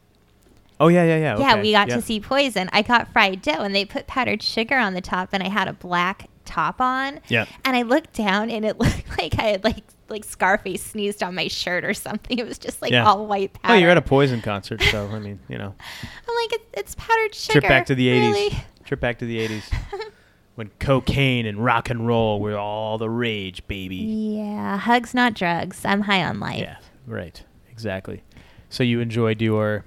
Oh 0.81 0.89
yeah, 0.89 1.05
yeah, 1.05 1.17
yeah. 1.19 1.39
Yeah, 1.39 1.53
okay, 1.53 1.63
we 1.63 1.73
got 1.73 1.89
to 1.91 2.01
see 2.01 2.21
Poison. 2.21 2.71
I 2.73 2.81
got 2.83 3.13
fried 3.13 3.43
dough, 3.43 3.61
and 3.63 3.75
they 3.75 3.85
put 3.85 4.07
powdered 4.07 4.43
sugar 4.43 4.77
on 4.79 4.95
the 4.95 5.03
top, 5.03 5.29
and 5.33 5.43
I 5.43 5.49
had 5.49 5.69
a 5.69 5.75
black 5.75 6.29
top 6.47 6.81
on. 6.81 7.21
Yeah. 7.29 7.45
And 7.67 7.77
I 7.77 7.83
looked 7.83 8.15
down, 8.15 8.51
and 8.51 8.65
it 8.65 8.79
looked 8.81 9.19
like 9.19 9.39
I 9.39 9.43
had 9.43 9.65
like 9.65 9.85
like 10.09 10.25
Scarface 10.25 10.83
sneezed 10.83 11.23
on 11.23 11.35
my 11.37 11.47
shirt 11.49 11.85
or 11.85 11.95
something. 11.95 12.39
It 12.39 12.47
was 12.47 12.59
just 12.59 12.81
like 12.83 12.91
Yeah. 12.93 13.05
all 13.05 13.27
white 13.27 13.53
powder. 13.53 13.75
Oh, 13.75 13.77
you're 13.77 13.91
at 13.91 13.99
a 13.99 14.03
Poison 14.03 14.41
concert, 14.41 14.83
so 14.83 15.07
I 15.09 15.19
mean, 15.19 15.39
you 15.49 15.59
know, 15.59 15.75
I'm 16.29 16.35
like, 16.45 16.53
it, 16.55 16.69
it's 16.73 16.95
powdered 16.97 17.35
sugar. 17.35 17.61
trip 17.61 17.69
back 17.69 17.87
to 17.87 17.95
the 17.95 18.09
'80s. 18.09 18.33
Really? 18.33 18.65
Trip 18.85 19.01
back 19.01 19.19
to 19.19 19.27
the 19.27 19.47
'80s 19.47 19.73
when 20.55 20.71
cocaine 20.79 21.45
and 21.47 21.63
rock 21.63 21.91
and 21.91 22.07
roll 22.07 22.41
were 22.41 22.57
all 22.57 22.97
the 22.97 23.11
rage, 23.11 23.67
baby. 23.69 23.97
Yeah, 23.97 24.79
hugs, 24.79 25.13
not 25.15 25.35
drugs. 25.35 25.85
I'm 25.85 26.01
high 26.01 26.25
on 26.25 26.41
life. 26.41 26.59
Yeah, 26.61 26.79
right. 27.07 27.43
Exactly. 27.71 28.23
So 28.71 28.83
you 28.83 29.01
enjoyed 29.01 29.41
your 29.43 29.85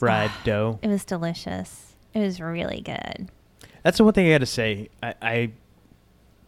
fried 0.00 0.30
dough? 0.44 0.78
It 0.82 0.88
was 0.88 1.04
delicious. 1.04 1.94
It 2.12 2.20
was 2.20 2.40
really 2.40 2.80
good. 2.80 3.30
That's 3.84 3.98
the 3.98 4.04
one 4.04 4.14
thing 4.14 4.26
I 4.26 4.30
got 4.30 4.38
to 4.38 4.46
say. 4.46 4.88
I, 5.02 5.14
I 5.22 5.50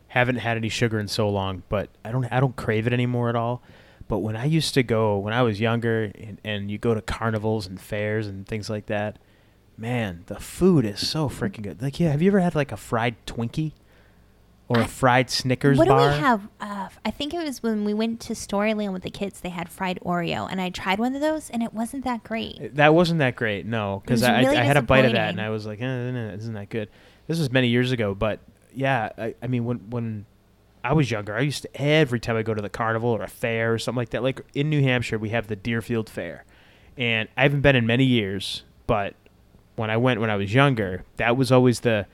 haven't 0.09 0.37
had 0.37 0.57
any 0.57 0.69
sugar 0.69 0.99
in 0.99 1.07
so 1.09 1.29
long, 1.29 1.63
but 1.69 1.89
I 2.05 2.11
don't 2.11 2.25
I 2.33 2.41
don't 2.41 2.57
crave 2.57 2.87
it 2.87 2.93
anymore 2.93 3.29
at 3.29 3.37
all. 3.37 3.63
But 4.09 4.19
when 4.19 4.37
I 4.37 4.47
used 4.47 4.75
to 4.75 4.83
go 4.83 5.19
when 5.19 5.33
I 5.33 5.43
was 5.43 5.61
younger, 5.61 6.11
and, 6.19 6.41
and 6.45 6.71
you 6.71 6.79
go 6.79 6.95
to 6.95 7.01
carnivals 7.01 7.67
and 7.67 7.81
fairs 7.81 8.27
and 8.27 8.47
things 8.47 8.69
like 8.69 8.87
that, 8.87 9.19
man, 9.77 10.25
the 10.27 10.41
food 10.41 10.85
is 10.85 11.07
so 11.07 11.29
freaking 11.29 11.63
good. 11.63 11.81
Like, 11.81 12.01
yeah, 12.01 12.11
have 12.11 12.21
you 12.21 12.31
ever 12.31 12.41
had 12.41 12.55
like 12.55 12.73
a 12.73 12.77
fried 12.77 13.15
Twinkie 13.27 13.73
or 14.73 14.81
a 14.81 14.85
I- 14.85 14.87
fried 14.87 15.31
Snickers 15.31 15.79
what 15.79 15.89
bar? 15.89 16.11
do 16.11 16.17
we 16.17 16.21
have? 16.21 16.49
Uh, 16.61 16.89
I 17.05 17.11
think 17.11 17.35
it 17.35 17.45
was 17.45 17.63
when 17.63 17.85
we 17.85 17.95
went 17.95 18.21
to 18.21 18.33
Storyland 18.33 18.93
with 18.93 19.03
the 19.03 19.11
kids. 19.11 19.41
They 19.41 19.51
had 19.51 19.69
fried 19.69 19.99
Oreo, 20.05 20.49
and 20.51 20.61
I 20.61 20.71
tried 20.71 20.99
one 20.99 21.15
of 21.15 21.21
those, 21.21 21.51
and 21.51 21.63
it 21.63 21.75
wasn't 21.75 22.05
that 22.05 22.25
great. 22.25 22.75
That 22.77 22.95
wasn't 22.95 23.19
that 23.19 23.37
great, 23.37 23.67
no, 23.67 24.01
because 24.05 24.23
I, 24.23 24.41
really 24.41 24.57
I 24.57 24.63
had 24.63 24.77
a 24.77 24.83
bite 24.83 25.05
of 25.05 25.13
that 25.13 25.31
and 25.31 25.41
I 25.41 25.51
was 25.51 25.67
like, 25.67 25.81
eh, 25.81 25.85
isn't 25.85 26.55
that 26.55 26.69
good? 26.69 26.89
This 27.27 27.39
was 27.39 27.51
many 27.51 27.69
years 27.69 27.93
ago, 27.93 28.15
but 28.15 28.41
yeah, 28.75 29.11
I, 29.17 29.35
I 29.43 29.47
mean, 29.47 29.65
when 29.65 29.79
when 29.91 30.27
I 30.85 30.93
was 30.95 31.11
younger, 31.11 31.37
I 31.37 31.41
used 31.41 31.63
to 31.63 31.81
every 31.81 32.21
time 32.21 32.37
I 32.37 32.43
go 32.43 32.55
to 32.55 32.63
the 32.63 32.71
carnival 32.71 33.11
or 33.11 33.23
a 33.23 33.29
fair 33.29 33.75
or 33.75 33.79
something 33.79 33.99
like 33.99 34.11
that. 34.11 34.23
Like 34.23 34.41
in 34.55 34.71
New 34.71 34.83
Hampshire, 34.83 35.19
we 35.19 35.29
have 35.31 35.47
the 35.47 35.57
Deerfield 35.57 36.09
Fair, 36.09 36.45
and 36.97 37.29
I 37.37 37.43
haven't 37.43 37.61
been 37.61 37.77
in 37.77 37.87
many 37.87 38.05
years, 38.05 38.65
but 38.87 39.15
when 39.77 39.91
I 39.91 39.97
went 39.97 40.21
when 40.21 40.31
I 40.31 40.37
was 40.37 40.53
younger, 40.53 41.05
that 41.17 41.37
was 41.37 41.53
always 41.53 41.81
the. 41.81 42.07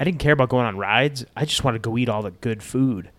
I 0.00 0.04
didn't 0.04 0.18
care 0.20 0.32
about 0.32 0.48
going 0.48 0.66
on 0.66 0.76
rides. 0.76 1.24
I 1.36 1.44
just 1.44 1.64
wanted 1.64 1.82
to 1.82 1.88
go 1.90 1.98
eat 1.98 2.08
all 2.08 2.22
the 2.22 2.30
good 2.30 2.62
food 2.62 3.10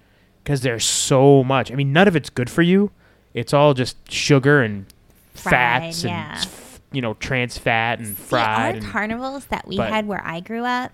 because 0.44 0.62
there's 0.62 0.86
so 0.86 1.44
much. 1.44 1.72
I 1.72 1.76
mean, 1.76 1.92
none 1.94 2.08
of 2.08 2.16
it's 2.16 2.30
good 2.30 2.50
for 2.50 2.62
you. 2.62 2.92
It's 3.34 3.54
all 3.54 3.74
just 3.74 4.12
sugar 4.12 4.62
and 4.62 4.86
Fried, 5.34 5.52
fats 5.52 6.04
yeah. 6.04 6.36
and 6.36 6.40
f- 6.46 6.82
you 6.92 7.02
know 7.02 7.14
trans 7.16 7.58
fat 7.58 8.00
and 8.00 8.08
See, 8.10 8.14
fried. 8.24 8.48
our 8.76 8.82
and- 8.82 8.86
carnivals 8.86 9.46
that 9.48 9.68
we 9.68 9.78
but- 9.78 9.90
had 9.90 10.08
where 10.08 10.26
I 10.26 10.40
grew 10.40 10.64
up, 10.66 10.92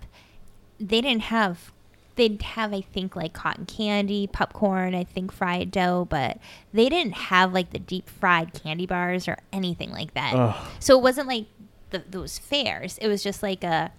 they 0.80 1.02
didn't 1.02 1.24
have. 1.24 1.72
They'd 2.18 2.42
have, 2.44 2.74
I 2.74 2.80
think, 2.80 3.14
like 3.18 3.34
cotton 3.34 3.66
candy, 3.66 4.26
popcorn, 4.26 4.96
I 4.96 5.04
think 5.04 5.34
fried 5.34 5.70
dough, 5.70 6.08
but 6.10 6.38
they 6.74 6.88
didn't 6.88 7.12
have 7.14 7.52
like 7.52 7.72
the 7.72 7.80
deep 7.80 8.10
fried 8.10 8.54
candy 8.54 8.86
bars 8.86 9.28
or 9.28 9.38
anything 9.52 9.92
like 9.92 10.14
that. 10.14 10.34
Ugh. 10.34 10.68
So 10.80 10.98
it 10.98 11.02
wasn't 11.04 11.28
like 11.28 11.48
the, 11.90 12.04
those 12.10 12.40
fairs. 12.40 12.98
It 13.00 13.10
was 13.10 13.22
just 13.22 13.44
like 13.44 13.66
a, 13.66 13.92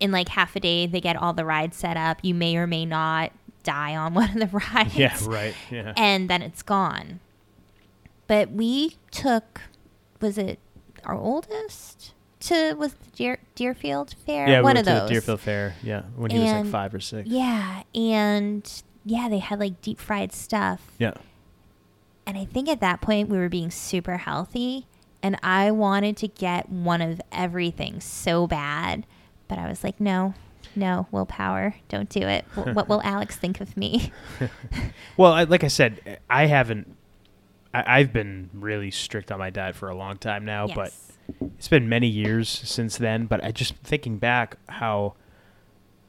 in 0.00 0.10
like 0.10 0.28
half 0.28 0.56
a 0.56 0.60
day, 0.60 0.86
they 0.86 1.00
get 1.00 1.16
all 1.16 1.32
the 1.32 1.44
rides 1.44 1.76
set 1.76 1.96
up. 1.96 2.18
You 2.22 2.34
may 2.34 2.56
or 2.56 2.66
may 2.66 2.84
not 2.86 3.32
die 3.62 3.94
on 3.94 4.14
one 4.14 4.30
of 4.30 4.50
the 4.50 4.58
rides. 4.74 4.96
yeah, 4.96 5.16
right. 5.26 5.54
Yeah. 5.70 5.92
And 5.96 6.28
then 6.28 6.42
it's 6.42 6.62
gone. 6.62 7.20
But 8.26 8.50
we 8.50 8.96
took, 9.10 9.60
was 10.20 10.38
it 10.38 10.58
our 11.04 11.14
oldest 11.14 12.14
to, 12.40 12.74
was 12.74 12.94
the 12.94 13.10
Deer, 13.14 13.38
Deerfield 13.54 14.14
Fair? 14.24 14.48
yeah, 14.48 14.58
we 14.58 14.62
one 14.64 14.74
went 14.74 14.78
of 14.78 14.84
to 14.86 14.90
those. 14.92 15.02
the 15.08 15.14
Deerfield 15.14 15.40
Fair. 15.40 15.74
Yeah, 15.82 16.02
when 16.16 16.30
he 16.30 16.38
was 16.38 16.50
like 16.52 16.66
five 16.66 16.94
or 16.94 17.00
six. 17.00 17.28
Yeah. 17.28 17.82
And 17.94 18.82
yeah, 19.04 19.28
they 19.28 19.38
had 19.38 19.58
like 19.60 19.80
deep 19.82 19.98
fried 20.00 20.32
stuff. 20.32 20.92
Yeah. 20.98 21.14
And 22.26 22.38
I 22.38 22.44
think 22.44 22.68
at 22.68 22.80
that 22.80 23.00
point 23.00 23.28
we 23.28 23.36
were 23.38 23.48
being 23.48 23.70
super 23.70 24.16
healthy. 24.18 24.86
And 25.22 25.36
I 25.42 25.70
wanted 25.72 26.16
to 26.18 26.28
get 26.28 26.68
one 26.70 27.02
of 27.02 27.20
everything 27.32 28.00
so 28.00 28.46
bad. 28.46 29.06
But 29.50 29.58
I 29.58 29.68
was 29.68 29.82
like, 29.84 30.00
no, 30.00 30.32
no, 30.76 31.08
willpower. 31.10 31.74
Don't 31.88 32.08
do 32.08 32.20
it. 32.20 32.44
Wh- 32.54 32.74
what 32.74 32.88
will 32.88 33.02
Alex 33.02 33.36
think 33.36 33.60
of 33.60 33.76
me? 33.76 34.12
Well, 35.16 35.32
I, 35.34 35.42
like 35.44 35.64
I 35.64 35.68
said, 35.68 36.20
I 36.30 36.46
haven't. 36.46 36.96
I, 37.74 37.98
I've 37.98 38.12
been 38.12 38.48
really 38.54 38.90
strict 38.90 39.30
on 39.30 39.38
my 39.38 39.50
diet 39.50 39.76
for 39.76 39.90
a 39.90 39.94
long 39.94 40.16
time 40.16 40.46
now, 40.46 40.66
but 40.66 40.94
it's 41.58 41.68
been 41.68 41.90
many 41.90 42.06
years 42.06 42.48
since 42.48 42.96
then. 42.96 43.26
But 43.26 43.44
I 43.44 43.50
just 43.50 43.74
thinking 43.84 44.16
back 44.16 44.56
how. 44.68 45.14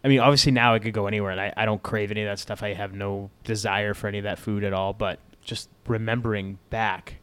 I 0.04 0.08
mean, 0.08 0.20
obviously 0.20 0.52
now 0.54 0.74
I 0.76 0.80
could 0.80 0.94
go 0.94 1.08
anywhere, 1.08 1.32
and 1.32 1.42
I, 1.42 1.54
I 1.58 1.66
don't 1.66 1.84
crave 1.84 2.10
any 2.12 2.22
of 2.22 2.28
that 2.30 2.40
stuff. 2.40 2.64
I 2.64 2.74
have 2.74 2.94
no 2.94 3.32
desire 3.44 3.94
for 3.94 4.08
any 4.08 4.20
of 4.20 4.24
that 4.24 4.40
food 4.40 4.64
at 4.64 4.72
all. 4.72 4.94
But 4.94 5.20
just 5.44 5.68
remembering 5.88 6.60
back, 6.70 7.16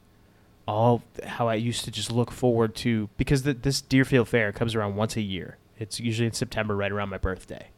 all 0.67 1.03
how 1.25 1.49
I 1.49 1.55
used 1.55 1.85
to 1.87 1.91
just 1.91 2.13
look 2.13 2.31
forward 2.31 2.75
to 2.77 3.09
because 3.17 3.45
the, 3.45 3.55
this 3.55 3.81
Deerfield 3.81 4.29
Fair 4.29 4.53
comes 4.53 4.75
around 4.75 4.97
once 4.97 5.17
a 5.17 5.23
year. 5.23 5.57
It's 5.79 6.01
usually 6.01 6.27
in 6.27 6.33
September, 6.33 6.77
right 6.77 6.91
around 6.91 7.09
my 7.09 7.19
birthday, 7.19 7.69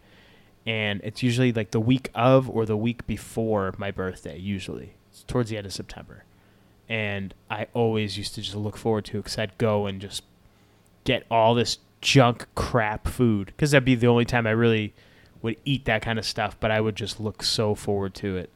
and 0.67 1.01
it's 1.05 1.23
usually 1.23 1.53
like 1.53 1.71
the 1.71 1.81
week 1.81 2.11
of 2.15 2.49
or 2.49 2.67
the 2.67 2.77
week 2.77 3.07
before 3.07 3.75
my 3.79 3.91
birthday. 3.91 4.39
Usually, 4.39 4.95
it's 5.11 5.23
towards 5.25 5.51
the 5.51 5.57
end 5.57 5.67
of 5.67 5.73
September, 5.73 6.25
and 6.89 7.35
I 7.51 7.67
always 7.75 8.17
used 8.17 8.35
to 8.37 8.43
just 8.43 8.57
look 8.57 8.77
forward 8.77 9.05
to 9.07 9.19
it 9.19 9.25
because 9.25 9.39
I'd 9.39 9.59
go 9.59 9.87
and 9.87 10.01
just 10.01 10.23
get 11.05 11.25
all 11.31 11.55
this 11.55 11.79
junk 12.01 12.47
crap 12.55 13.07
food 13.07 13.47
because 13.49 13.73
that'd 13.73 13.85
be 13.85 13.95
the 13.95 14.07
only 14.07 14.25
time 14.25 14.47
I 14.47 14.53
really 14.53 14.95
would 15.43 15.57
eat 15.65 15.85
that 15.85 16.03
kind 16.03 16.19
of 16.19 16.25
stuff. 16.25 16.59
But 16.59 16.71
I 16.71 16.81
would 16.81 16.97
just 16.97 17.21
look 17.21 17.43
so 17.43 17.75
forward 17.75 18.15
to 18.17 18.37
it, 18.37 18.51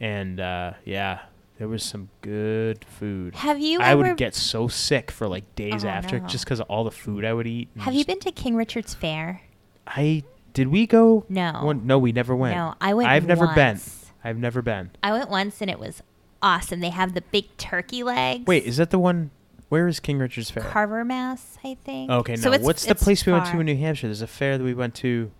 and 0.00 0.40
uh, 0.40 0.72
yeah, 0.84 1.20
there 1.58 1.68
was 1.68 1.82
some 1.82 2.08
good 2.20 2.84
food. 2.84 3.34
Have 3.36 3.60
you 3.60 3.80
I 3.80 3.90
ever 3.90 4.02
would 4.02 4.16
get 4.16 4.34
so 4.34 4.66
sick 4.68 5.10
for 5.10 5.28
like 5.28 5.54
days 5.54 5.84
Oh, 5.84 5.88
after 5.88 6.18
no. 6.20 6.26
just 6.26 6.44
because 6.44 6.60
of 6.60 6.66
all 6.68 6.84
the 6.84 6.90
food 6.90 7.24
I 7.24 7.32
would 7.32 7.46
eat. 7.46 7.68
and 7.74 7.82
have 7.84 7.94
you 7.94 8.00
just- 8.00 8.08
been 8.08 8.20
to 8.20 8.32
King 8.32 8.56
Richard's 8.56 8.94
Fair? 8.94 9.42
I 9.86 10.22
did 10.52 10.68
we 10.68 10.86
go? 10.86 11.24
No. 11.28 11.60
One, 11.62 11.86
no, 11.86 11.98
we 11.98 12.12
never 12.12 12.34
went. 12.34 12.56
No, 12.56 12.74
I 12.80 12.94
went 12.94 13.08
I've 13.08 13.26
never 13.26 13.46
been. 13.48 13.74
once. 13.74 14.12
I've 14.22 14.38
never 14.38 14.62
been. 14.62 14.90
I 15.02 15.12
went 15.12 15.28
once 15.30 15.60
and 15.60 15.70
it 15.70 15.78
was 15.78 16.02
awesome. 16.42 16.80
They 16.80 16.90
have 16.90 17.14
the 17.14 17.22
big 17.22 17.56
turkey 17.56 18.02
legs. 18.02 18.46
Wait, 18.46 18.64
is 18.64 18.76
that 18.78 18.90
the 18.90 18.98
one? 18.98 19.30
Where 19.68 19.88
is 19.88 19.98
King 19.98 20.18
Richard's 20.18 20.50
Fair? 20.50 20.62
Carver, 20.62 21.04
Mass, 21.04 21.58
I 21.64 21.74
think. 21.84 22.10
okay, 22.10 22.36
So 22.36 22.48
no. 22.50 22.54
it's- 22.54 22.64
What's 22.66 22.84
the 22.84 22.92
it's 22.92 23.02
place 23.02 23.26
we 23.26 23.32
went 23.32 23.46
to 23.46 23.50
far. 23.52 23.60
in 23.60 23.66
New 23.66 23.76
Hampshire? 23.76 24.06
There's 24.06 24.22
a 24.22 24.26
fair 24.26 24.56
that 24.58 24.62
we 24.64 24.74
went 24.74 24.94
to 24.96 25.30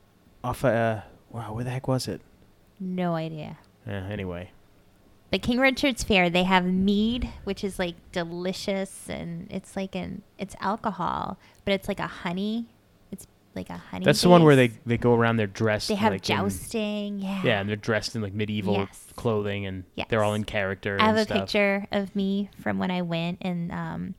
off. 0.43 0.65
Uh, 0.65 1.03
wow, 1.31 1.53
where 1.55 1.63
the 1.65 1.71
heck 1.71 1.87
was 1.87 2.09
it? 2.09 2.21
No 2.81 3.15
idea. 3.15 3.59
Yeah, 3.87 4.07
anyway, 4.09 4.51
But 5.35 5.43
King 5.43 5.59
Richard's 5.59 6.05
Fair, 6.05 6.31
they 6.31 6.45
have 6.45 6.65
mead, 6.65 7.29
which 7.43 7.65
is 7.65 7.77
like 7.77 7.97
delicious, 8.13 9.11
and 9.11 9.49
it's 9.51 9.75
like 9.75 9.97
an 9.97 10.23
it's 10.39 10.55
alcohol, 10.61 11.39
but 11.65 11.75
it's 11.75 11.89
like 11.89 11.99
a 11.99 12.07
honey. 12.07 12.67
It's 13.11 13.27
like 13.57 13.69
a 13.69 13.77
honey. 13.77 14.05
that's 14.05 14.23
the 14.23 14.29
one 14.29 14.45
where 14.45 14.55
they 14.55 14.69
they 14.87 14.97
go 14.97 15.13
around. 15.13 15.39
They're 15.39 15.49
dressed. 15.49 15.89
they 15.89 15.97
have 15.97 16.13
like 16.13 16.31
in- 16.31 16.37
jousting. 16.37 17.19
yeah. 17.19 17.43
yeah, 17.43 17.59
and 17.59 17.69
they're 17.69 17.75
dressed 17.75 18.15
in 18.15 18.23
like 18.23 18.33
medieval 18.33 18.75
Yes. 18.75 19.07
clothing, 19.17 19.67
and 19.67 19.83
they're 20.09 20.23
all 20.23 20.35
in 20.35 20.45
character. 20.45 20.99
I 21.01 21.07
have 21.07 21.17
a 21.17 21.25
stuff. 21.25 21.39
picture 21.39 21.89
of 21.91 22.15
me 22.15 22.49
from 22.61 22.79
when 22.79 22.93
I 22.93 23.03
went, 23.03 23.39
and 23.41 23.73
um, 23.73 24.15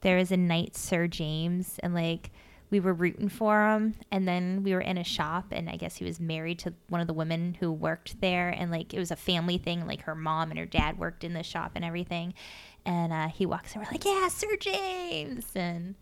there 0.00 0.16
was 0.16 0.32
a 0.32 0.36
knight 0.36 0.74
Sir 0.74 1.06
James, 1.06 1.78
and 1.80 1.94
like 1.94 2.32
we 2.70 2.78
were 2.80 2.92
rooting 2.94 3.28
for 3.28 3.68
him, 3.70 3.94
and 4.12 4.28
then 4.28 4.62
we 4.62 4.72
were 4.74 4.80
in 4.80 4.96
a 4.96 5.04
shop, 5.04 5.46
and 5.50 5.68
I 5.68 5.76
guess 5.76 5.96
he 5.96 6.04
was 6.04 6.20
married 6.20 6.58
to 6.60 6.72
one 6.88 7.00
of 7.00 7.06
the 7.08 7.12
women 7.12 7.56
who 7.58 7.72
worked 7.72 8.20
there, 8.20 8.48
and 8.50 8.70
like 8.70 8.94
it 8.94 8.98
was 8.98 9.10
a 9.10 9.16
family 9.16 9.58
thing, 9.58 9.86
like 9.86 10.02
her 10.02 10.14
mom 10.14 10.50
and 10.50 10.58
her 10.58 10.66
dad 10.66 10.98
worked 10.98 11.24
in 11.24 11.32
the 11.34 11.42
shop 11.42 11.72
and 11.74 11.84
everything, 11.84 12.32
and 12.86 13.12
uh, 13.12 13.28
he 13.28 13.44
walks 13.46 13.74
in, 13.74 13.80
we're 13.80 13.88
like, 13.90 14.04
yeah, 14.04 14.28
Sir 14.28 14.56
James, 14.58 15.46
and 15.54 15.96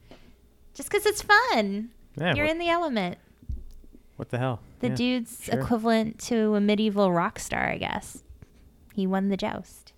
just 0.75 0.91
because 0.91 1.07
it's 1.07 1.23
fun, 1.23 1.91
Yeah, 2.17 2.35
you're 2.35 2.45
what, 2.45 2.53
in 2.53 2.59
the 2.59 2.69
element. 2.69 3.19
what 4.17 4.29
the 4.29 4.39
hell? 4.39 4.61
The 4.81 4.89
Yeah, 4.89 4.95
dude's 4.95 5.45
sure. 5.45 5.59
equivalent 5.61 6.19
to 6.27 6.55
a 6.55 6.61
medieval 6.61 7.11
rock 7.13 7.39
star, 7.39 7.69
I 7.69 7.79
guess. 7.79 8.23
He 8.95 9.07
won 9.07 9.29
the 9.29 9.37
joust. 9.37 9.93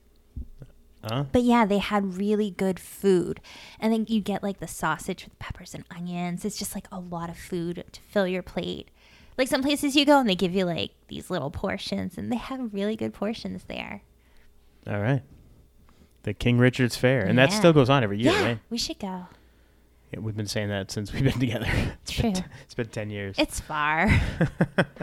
Huh? 1.02 1.24
But 1.32 1.42
yeah, 1.42 1.64
they 1.64 1.78
had 1.78 2.18
really 2.18 2.50
good 2.50 2.78
food. 2.78 3.40
And 3.78 3.92
then 3.92 4.04
you 4.08 4.20
get 4.20 4.42
like 4.42 4.60
the 4.60 4.68
sausage 4.68 5.24
with 5.24 5.38
peppers 5.38 5.74
and 5.74 5.84
onions. 5.90 6.44
It's 6.44 6.58
just 6.58 6.74
like 6.74 6.86
a 6.92 7.00
lot 7.00 7.30
of 7.30 7.38
food 7.38 7.84
to 7.92 8.00
fill 8.02 8.26
your 8.26 8.42
plate. 8.42 8.90
Like 9.38 9.48
some 9.48 9.62
places 9.62 9.96
you 9.96 10.04
go 10.04 10.20
and 10.20 10.28
they 10.28 10.34
give 10.34 10.54
you 10.54 10.66
like 10.66 10.90
these 11.08 11.30
little 11.30 11.50
portions 11.50 12.18
and 12.18 12.30
they 12.30 12.36
have 12.36 12.74
really 12.74 12.96
good 12.96 13.14
portions 13.14 13.64
there. 13.64 14.02
All 14.86 15.00
right. 15.00 15.22
The 16.24 16.34
King 16.34 16.58
Richard's 16.58 16.96
Fair, 16.96 17.24
and 17.24 17.38
that 17.38 17.50
still 17.50 17.72
goes 17.72 17.88
on 17.88 18.04
every 18.04 18.18
year, 18.20 18.32
yeah, 18.32 18.44
right? 18.44 18.58
we 18.68 18.76
should 18.76 18.98
go. 18.98 19.24
Yeah, 20.12 20.20
we've 20.20 20.36
been 20.36 20.46
saying 20.46 20.68
that 20.68 20.90
since 20.90 21.14
we've 21.14 21.24
been 21.24 21.40
together. 21.40 21.66
It's 22.02 22.20
been, 22.20 22.32
True. 22.34 22.42
t- 22.42 22.48
it's 22.64 22.74
been 22.74 22.88
ten 22.88 23.08
years. 23.08 23.36
It's 23.38 23.58
far. 23.60 24.10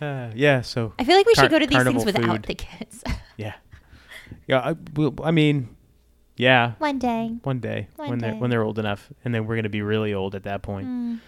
uh, 0.00 0.30
yeah. 0.34 0.60
So 0.60 0.92
I 0.98 1.04
feel 1.04 1.16
like 1.16 1.26
we 1.26 1.34
Car- 1.34 1.44
should 1.44 1.50
go 1.50 1.58
to 1.58 1.66
these 1.66 1.82
things 1.82 2.04
without 2.04 2.24
food. 2.24 2.42
the 2.44 2.54
kids. 2.54 3.04
yeah, 3.36 3.54
yeah. 4.46 4.60
I, 4.60 4.76
well, 4.94 5.14
I 5.22 5.30
mean, 5.30 5.68
Yeah, 6.36 6.72
One 6.78 6.98
day. 6.98 7.36
one 7.42 7.60
day 7.60 7.88
One 7.96 8.08
when 8.10 8.18
they're 8.18 8.34
when 8.34 8.50
they're 8.50 8.62
old 8.62 8.78
enough, 8.78 9.12
and 9.24 9.34
then 9.34 9.46
we're 9.46 9.56
gonna 9.56 9.68
be 9.68 9.82
really 9.82 10.14
old 10.14 10.34
at 10.34 10.44
that 10.44 10.62
point. 10.62 10.86
Mm. 10.86 11.20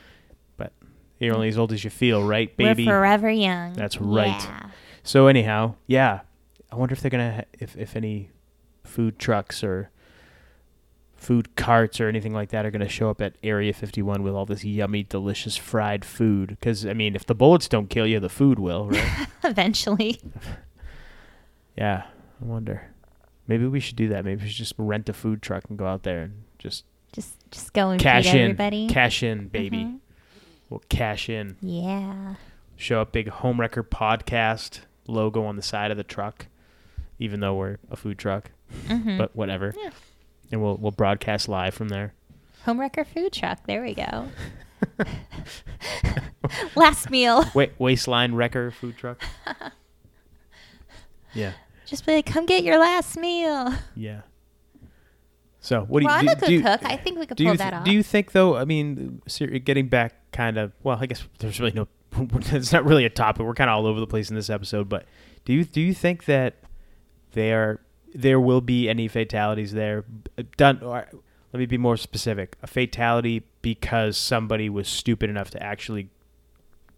You're 1.18 1.36
only 1.36 1.46
as 1.46 1.56
old 1.56 1.72
as 1.72 1.84
you 1.84 1.90
feel, 1.90 2.24
right, 2.24 2.56
baby? 2.56 2.84
We're 2.84 2.94
forever 2.94 3.30
young. 3.30 3.74
That's 3.74 4.00
right. 4.00 4.26
Yeah. 4.26 4.70
So 5.04 5.28
anyhow, 5.28 5.76
yeah, 5.86 6.22
I 6.72 6.74
wonder 6.74 6.94
if 6.94 7.00
they're 7.00 7.12
gonna 7.12 7.34
ha- 7.36 7.44
if 7.60 7.76
if 7.76 7.94
any 7.94 8.30
food 8.82 9.20
trucks 9.20 9.62
or 9.62 9.90
food 11.14 11.54
carts 11.54 12.00
or 12.00 12.08
anything 12.08 12.32
like 12.34 12.48
that 12.48 12.66
are 12.66 12.72
gonna 12.72 12.88
show 12.88 13.08
up 13.08 13.20
at 13.20 13.36
Area 13.44 13.72
51 13.72 14.24
with 14.24 14.34
all 14.34 14.46
this 14.46 14.64
yummy, 14.64 15.04
delicious 15.04 15.56
fried 15.56 16.04
food. 16.04 16.48
Because 16.48 16.84
I 16.84 16.92
mean, 16.92 17.14
if 17.14 17.24
the 17.24 17.36
bullets 17.36 17.68
don't 17.68 17.88
kill 17.88 18.06
you, 18.08 18.18
the 18.18 18.28
food 18.28 18.58
will, 18.58 18.88
right? 18.88 19.28
Eventually. 19.44 20.20
yeah, 21.76 22.02
I 22.40 22.44
wonder. 22.44 22.91
Maybe 23.48 23.66
we 23.66 23.80
should 23.80 23.96
do 23.96 24.08
that. 24.08 24.24
Maybe 24.24 24.42
we 24.42 24.48
should 24.48 24.58
just 24.58 24.74
rent 24.78 25.08
a 25.08 25.12
food 25.12 25.42
truck 25.42 25.64
and 25.68 25.78
go 25.78 25.86
out 25.86 26.02
there 26.04 26.22
and 26.22 26.44
just 26.58 26.84
Just 27.12 27.34
just 27.50 27.72
go 27.72 27.90
and 27.90 28.00
cash 28.00 28.24
feed 28.26 28.36
in, 28.36 28.42
everybody. 28.42 28.88
cash 28.88 29.22
in, 29.22 29.48
baby. 29.48 29.78
Mhm. 29.84 29.98
We'll 30.70 30.82
cash 30.88 31.28
in. 31.28 31.56
Yeah. 31.60 32.34
show 32.76 33.00
up 33.02 33.12
big 33.12 33.28
home 33.28 33.58
homewrecker 33.58 33.82
podcast 33.86 34.80
logo 35.06 35.44
on 35.44 35.56
the 35.56 35.62
side 35.62 35.90
of 35.90 35.96
the 35.96 36.02
truck 36.04 36.46
even 37.18 37.40
though 37.40 37.54
we're 37.54 37.76
a 37.90 37.96
food 37.96 38.18
truck 38.18 38.50
hmm 38.88 39.18
but 39.18 39.34
whatever 39.36 39.74
Yeah. 39.76 39.90
and 40.50 40.62
we'll 40.62 40.76
we'll 40.76 40.90
broadcast 40.92 41.48
live 41.48 41.74
from 41.74 41.88
there 41.90 42.14
Home 42.64 42.78
Homewrecker 42.78 43.04
food 43.06 43.32
truck. 43.32 43.66
There 43.66 43.82
we 43.82 43.92
go. 43.94 44.28
Last 46.76 47.10
meal. 47.10 47.44
Wait, 47.54 47.72
waistline 47.78 48.34
wrecker 48.34 48.70
food 48.70 48.96
truck 48.96 49.20
yeah 51.34 51.52
Just 51.86 52.06
be 52.06 52.14
like, 52.14 52.26
come 52.26 52.46
get 52.46 52.64
your 52.64 52.78
last 52.78 53.16
meal. 53.16 53.74
yeah 53.94 54.22
so 55.62 55.82
what 55.82 56.00
do 56.00 56.04
you 56.04 56.08
well, 56.08 56.18
I'm 56.18 56.26
do, 56.26 56.32
a 56.32 56.34
good 56.34 56.46
do 56.48 56.62
cook. 56.62 56.80
I 56.84 56.96
think 56.96 57.18
we 57.18 57.26
could 57.26 57.36
pull 57.36 57.46
you, 57.46 57.56
that 57.56 57.72
off. 57.72 57.84
do 57.84 57.92
you 57.92 58.02
think 58.02 58.32
though 58.32 58.56
i 58.56 58.64
mean 58.64 59.22
getting 59.64 59.88
back 59.88 60.14
kind 60.32 60.58
of 60.58 60.72
well 60.82 60.98
i 61.00 61.06
guess 61.06 61.24
there's 61.38 61.60
really 61.60 61.72
no 61.72 61.88
it's 62.52 62.72
not 62.72 62.84
really 62.84 63.04
a 63.04 63.10
topic 63.10 63.46
we're 63.46 63.54
kind 63.54 63.70
of 63.70 63.76
all 63.76 63.86
over 63.86 64.00
the 64.00 64.06
place 64.06 64.28
in 64.28 64.36
this 64.36 64.50
episode 64.50 64.88
but 64.88 65.06
do 65.44 65.52
you 65.52 65.64
do 65.64 65.80
you 65.80 65.94
think 65.94 66.24
that 66.24 66.56
there 67.32 67.80
there 68.12 68.40
will 68.40 68.60
be 68.60 68.88
any 68.88 69.08
fatalities 69.08 69.72
there 69.72 70.04
done 70.56 70.82
or 70.82 71.06
let 71.52 71.60
me 71.60 71.66
be 71.66 71.78
more 71.78 71.96
specific 71.96 72.56
a 72.62 72.66
fatality 72.66 73.44
because 73.62 74.16
somebody 74.16 74.68
was 74.68 74.88
stupid 74.88 75.30
enough 75.30 75.50
to 75.50 75.62
actually 75.62 76.10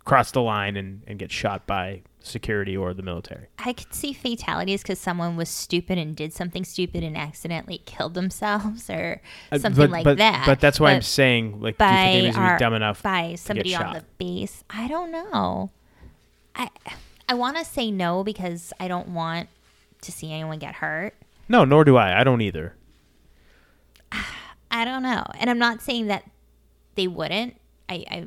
cross 0.05 0.30
the 0.32 0.40
line 0.42 0.76
and, 0.76 1.02
and 1.07 1.18
get 1.18 1.32
shot 1.32 1.66
by 1.66 2.02
security 2.20 2.74
or 2.76 2.94
the 2.94 3.02
military 3.02 3.46
I 3.59 3.72
could 3.74 3.92
see 3.92 4.12
fatalities 4.14 4.82
because 4.82 4.98
someone 4.98 5.36
was 5.36 5.48
stupid 5.50 5.98
and 5.98 6.16
did 6.16 6.32
something 6.32 6.64
stupid 6.64 7.05
and 7.05 7.16
accidentally 7.18 7.78
killed 7.84 8.14
themselves 8.14 8.88
or 8.88 9.20
Uh, 9.52 9.59
something 9.59 9.84
but, 9.84 9.90
like 9.90 10.05
but, 10.05 10.16
that. 10.18 10.44
but 10.46 10.59
that's 10.61 10.80
why 10.80 10.92
i'm 10.92 11.02
saying 11.02 11.61
like 11.61 11.76
do 11.76 11.84
you 11.84 11.90
think 11.90 12.09
anybody's 12.09 12.36
our- 12.36 12.57
be 12.57 12.61
dumb 12.61 12.72
enough 12.74 13.02
by 13.02 13.34
somebody 13.34 13.74
on 13.76 13.92
the 13.94 14.05
base. 14.18 14.64
I 14.70 14.88
don't 14.88 15.11
know. 15.12 15.70
I 16.57 16.70
I 17.28 17.34
want 17.34 17.57
to 17.59 17.64
say 17.64 17.90
no 17.90 18.22
because 18.24 18.72
I 18.80 18.88
don't 18.88 19.09
want 19.09 19.48
to 20.02 20.12
see 20.12 20.32
anyone 20.32 20.59
get 20.59 20.76
hurt. 20.76 21.14
no 21.48 21.64
nor 21.64 21.84
do 21.84 21.96
i 21.96 22.20
i 22.20 22.24
don't 22.24 22.40
either 22.40 22.74
I 24.70 24.84
don't 24.84 25.02
know, 25.05 25.24
and 25.38 25.48
I'm 25.48 25.59
not 25.59 25.82
saying 25.82 26.09
that 26.09 26.24
they 26.96 27.07
wouldn't. 27.07 27.55
I, 27.88 28.05
I 28.11 28.24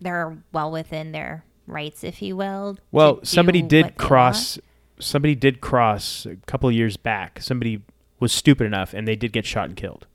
they're 0.00 0.38
well 0.52 0.70
within 0.70 1.12
their 1.12 1.44
rights, 1.66 2.02
if 2.04 2.20
you 2.22 2.36
will. 2.36 2.78
Well, 2.92 3.20
somebody 3.22 3.62
did 3.62 3.96
cross. 3.96 4.58
Somebody 4.98 5.34
did 5.34 5.60
cross 5.60 6.26
a 6.26 6.36
couple 6.46 6.68
of 6.68 6.74
years 6.74 6.96
back. 6.96 7.40
Somebody 7.40 7.82
was 8.18 8.32
stupid 8.32 8.66
enough, 8.66 8.92
and 8.92 9.08
they 9.08 9.16
did 9.16 9.32
get 9.32 9.46
shot 9.46 9.66
and 9.68 9.76
killed. 9.76 10.06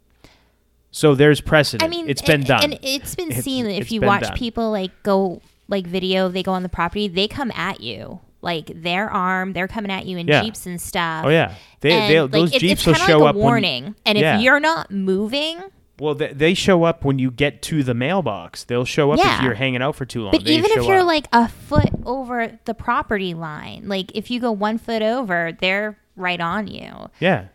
So 0.92 1.14
there's 1.16 1.42
precedent. 1.42 1.84
I 1.84 1.88
mean, 1.94 2.10
it's 2.10 2.22
been 2.22 2.36
and, 2.42 2.46
done. 2.46 2.64
and 2.64 2.80
it's 2.82 3.16
been 3.16 3.28
It's- 3.30 3.44
seen. 3.44 3.66
If 3.66 3.84
it's 3.84 3.92
you 3.92 4.02
watch 4.02 4.24
done. 4.24 4.38
people 4.38 4.72
like 4.72 4.92
go 5.04 5.42
like 5.68 5.88
video, 5.88 6.30
they 6.30 6.44
go 6.44 6.52
on 6.54 6.64
the 6.64 6.70
property, 6.70 7.08
they 7.08 7.28
come 7.28 7.52
at 7.52 7.82
you 7.82 8.20
like 8.42 8.70
they're 8.76 9.10
armed, 9.10 9.56
they're 9.56 9.68
coming 9.68 9.90
at 9.92 10.06
you 10.06 10.18
in 10.18 10.28
Yeah. 10.28 10.44
jeeps 10.44 10.68
and 10.68 10.80
stuff. 10.80 11.26
oh 11.26 11.30
yeah, 11.30 11.56
they, 11.82 11.92
And, 11.92 12.12
they 12.14 12.22
like, 12.22 12.32
those 12.32 12.54
it- 12.54 12.60
jeeps 12.60 12.86
will 12.86 12.94
show 12.94 13.18
like 13.18 13.30
up. 13.30 13.36
a 13.36 13.38
when- 13.40 13.44
warning, 13.44 13.96
and 14.06 14.18
yeah. 14.18 14.38
if 14.38 14.44
you're 14.44 14.60
not 14.60 14.92
moving, 14.92 15.60
well, 16.00 16.16
they, 16.16 16.34
they 16.34 16.54
show 16.54 16.84
up 16.84 17.06
when 17.06 17.20
you 17.20 17.32
get 17.32 17.62
to 17.64 17.84
the 17.84 17.94
mailbox. 17.94 18.64
They'll 18.66 18.86
show 18.86 19.12
up 19.12 19.20
if 19.22 19.42
you're 19.44 19.54
hanging 19.54 19.82
out 19.82 19.96
for 19.96 20.06
too 20.06 20.24
long. 20.24 20.32
but 20.32 20.44
They 20.44 20.56
even 20.56 20.72
if 20.72 20.84
you're 20.86 21.00
up. 21.00 21.06
like 21.08 21.28
a 21.32 21.48
foot 21.48 21.90
over 22.06 22.60
the 22.66 22.74
property 22.74 23.34
line, 23.34 23.84
like 23.88 24.12
if 24.16 24.30
you 24.30 24.40
go 24.40 24.52
one 24.52 24.78
foot 24.78 25.02
over, 25.02 25.52
they're 25.60 25.98
right 26.16 26.40
on 26.42 26.68
you. 26.68 27.10
yeah. 27.20 27.48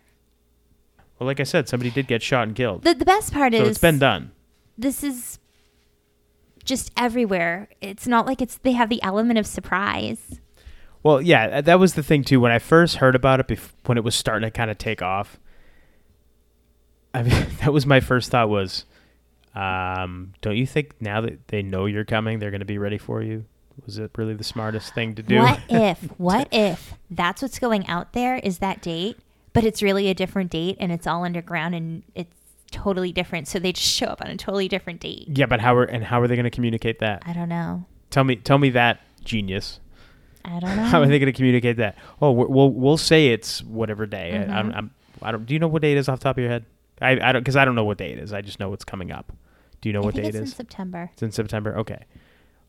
Well, 1.19 1.27
like 1.27 1.39
I 1.41 1.43
said, 1.45 1.69
somebody 1.69 1.91
did 1.91 2.07
get 2.07 2.23
shot 2.23 2.49
and 2.49 2.57
killed. 2.57 2.83
The 2.83 2.95
the 2.95 3.05
best 3.05 3.33
part 3.35 3.53
So 3.53 3.61
is 3.61 3.69
it's 3.69 3.79
been 3.79 3.99
done. 3.99 4.31
this 4.79 5.05
is 5.05 5.39
just 6.65 6.91
everywhere. 6.97 7.69
It's 7.83 8.07
not 8.07 8.25
like 8.27 8.41
it's 8.41 8.57
they 8.59 8.73
have 8.73 8.89
the 8.89 9.03
element 9.03 9.39
of 9.39 9.47
surprise. 9.47 10.41
Well, 11.03 11.21
yeah, 11.21 11.61
that 11.61 11.79
was 11.79 11.93
the 11.95 12.03
thing 12.03 12.25
too. 12.25 12.41
When 12.41 12.53
I 12.53 12.59
first 12.59 12.97
heard 12.97 13.15
about 13.15 13.39
it, 13.41 13.49
bef- 13.49 13.73
when 13.87 13.99
it 13.99 14.05
was 14.05 14.15
starting 14.15 14.47
to 14.47 14.51
kind 14.51 14.71
of 14.71 14.79
take 14.79 15.03
off, 15.03 15.39
I 17.15 17.23
mean, 17.23 17.47
that 17.61 17.73
was 17.73 17.87
my 17.87 18.01
first 18.01 18.31
thought 18.31 18.49
was, 18.49 18.85
um, 19.55 20.33
don't 20.43 20.57
you 20.57 20.67
think 20.67 21.01
now 21.01 21.21
that 21.21 21.49
they 21.49 21.63
know 21.63 21.87
you're 21.87 22.05
coming, 22.05 22.39
they're 22.39 22.51
going 22.51 22.61
to 22.61 22.65
be 22.67 22.79
ready 22.79 22.99
for 22.99 23.23
you? 23.23 23.45
Was 23.87 23.99
it 23.99 24.11
really 24.17 24.35
the 24.35 24.45
smartest 24.45 24.95
thing 24.95 25.15
to 25.17 25.23
do? 25.23 25.39
What 25.39 25.61
if? 25.69 25.99
What 26.19 26.49
if 26.53 26.95
that's 27.11 27.43
what's 27.43 27.59
going 27.59 27.87
out 27.89 28.13
there 28.13 28.37
is 28.37 28.59
that 28.59 28.83
date, 28.83 29.17
but 29.53 29.65
it's 29.65 29.83
really 29.83 30.09
a 30.09 30.15
different 30.15 30.51
date 30.51 30.77
and 30.79 30.93
it's 30.93 31.07
all 31.07 31.25
underground 31.25 31.75
and 31.75 32.03
it's 32.15 32.35
totally 32.71 33.11
different. 33.11 33.49
So 33.49 33.59
they 33.59 33.73
just 33.73 33.89
show 33.93 34.07
up 34.07 34.21
on 34.23 34.29
a 34.31 34.37
totally 34.37 34.69
different 34.69 35.01
date. 35.01 35.27
yeah, 35.35 35.47
but 35.47 35.61
how 35.61 35.75
are 35.77 35.85
and 35.85 36.05
how 36.05 36.21
are 36.21 36.29
they 36.29 36.37
going 36.37 36.45
to 36.45 36.51
communicate 36.51 36.99
that? 37.01 37.23
I 37.27 37.33
don't 37.33 37.49
know. 37.49 37.85
Tell 38.11 38.25
me, 38.25 38.37
tell 38.37 38.59
me 38.59 38.71
that 38.71 39.01
genius. 39.25 39.81
I 40.45 40.59
don't 40.61 40.77
know. 40.77 40.85
How 40.85 41.01
are 41.03 41.07
they 41.07 41.19
going 41.19 41.33
to 41.33 41.37
communicate 41.37 41.77
that? 41.79 41.97
Oh, 42.23 42.31
we'll 42.33 42.71
we'll 42.71 42.97
say 42.97 43.29
it's 43.29 43.63
whatever 43.63 44.07
day. 44.07 44.37
I, 44.49 44.59
I'm, 44.59 44.71
Mhm. 44.73 44.77
I'm, 44.77 44.91
I 45.23 45.33
don't. 45.33 45.45
Do 45.47 45.53
you 45.55 45.61
know 45.61 45.69
what 45.69 45.83
day 45.83 45.93
it 45.93 45.99
is 45.99 46.09
off 46.09 46.19
the 46.21 46.25
top 46.25 46.37
of 46.39 46.43
your 46.43 46.51
head? 46.51 46.65
I, 47.01 47.13
I 47.13 47.33
don't 47.33 47.43
because 47.43 47.57
I 47.57 47.65
don't 47.65 47.75
know 47.75 47.85
what 47.85 47.99
day 47.99 48.13
it 48.13 48.19
is. 48.19 48.33
I 48.33 48.41
just 48.41 48.61
know 48.61 48.69
what's 48.71 48.85
coming 48.85 49.11
up. 49.11 49.33
Do 49.81 49.89
you 49.89 49.93
know 49.93 50.03
I 50.03 50.05
what 50.07 50.15
day 50.15 50.23
it's 50.27 50.37
it 50.37 50.39
in 50.39 50.45
is? 50.45 50.53
September. 50.55 51.11
It's 51.13 51.23
in 51.23 51.33
September. 51.33 51.77
Okay. 51.79 52.05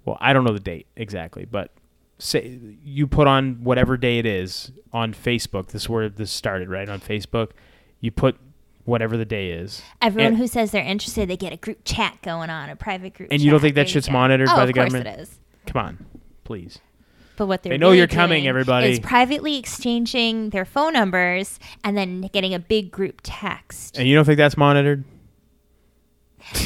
Well, 0.06 0.18
I 0.20 0.34
don't 0.34 0.44
know 0.44 0.54
the 0.54 0.60
date 0.60 0.88
exactly, 0.96 1.46
but 1.46 1.72
say 2.18 2.60
you 2.84 3.08
put 3.08 3.28
on 3.28 3.64
whatever 3.64 3.98
day 3.98 4.20
it 4.20 4.26
is 4.26 4.72
on 4.94 5.14
Facebook. 5.14 5.68
This 5.68 5.84
is 5.84 5.90
where 5.90 6.10
this 6.10 6.32
started, 6.32 6.70
right? 6.70 6.88
On 6.90 7.00
Facebook, 7.00 7.52
you 8.00 8.12
put 8.12 8.38
whatever 8.86 9.16
the 9.16 9.26
day 9.26 9.52
is, 9.52 9.84
Everyone 10.02 10.30
And- 10.34 10.38
who 10.38 10.48
says 10.48 10.72
they're 10.72 10.84
interested, 10.84 11.30
they 11.30 11.38
get 11.38 11.54
a 11.54 11.58
group 11.58 11.80
chat 11.86 12.18
going 12.24 12.50
on, 12.50 12.70
a 12.70 12.76
private 12.76 13.14
group. 13.14 13.30
And 13.32 13.40
you 13.40 13.52
don't 13.52 13.60
think 13.60 13.76
that 13.76 13.88
shit's 13.88 14.08
go. 14.08 14.14
monitored 14.14 14.50
oh, 14.50 14.56
by 14.56 14.66
the 14.66 14.72
of 14.72 14.76
course 14.76 14.94
government? 14.94 15.20
it 15.20 15.22
is. 15.22 15.40
come 15.68 15.86
on, 15.86 16.06
please. 16.44 16.80
But 17.42 17.48
what 17.48 17.64
they're 17.64 17.72
They 17.72 17.78
know 17.80 17.88
really 17.88 17.98
you're 17.98 18.08
coming, 18.08 18.46
everybody. 18.48 18.92
Is 18.92 19.00
privately 19.00 19.58
exchanging 19.58 20.52
their 20.52 20.64
phone 20.64 20.94
numbers 20.94 21.60
and 21.84 21.98
then 21.98 22.22
getting 22.34 22.54
a 22.54 22.60
big 22.60 22.92
group 22.92 23.22
text. 23.24 23.98
And 23.98 24.08
you 24.08 24.14
don't 24.14 24.26
think 24.26 24.38
that's 24.38 24.58
monitored? 24.58 25.04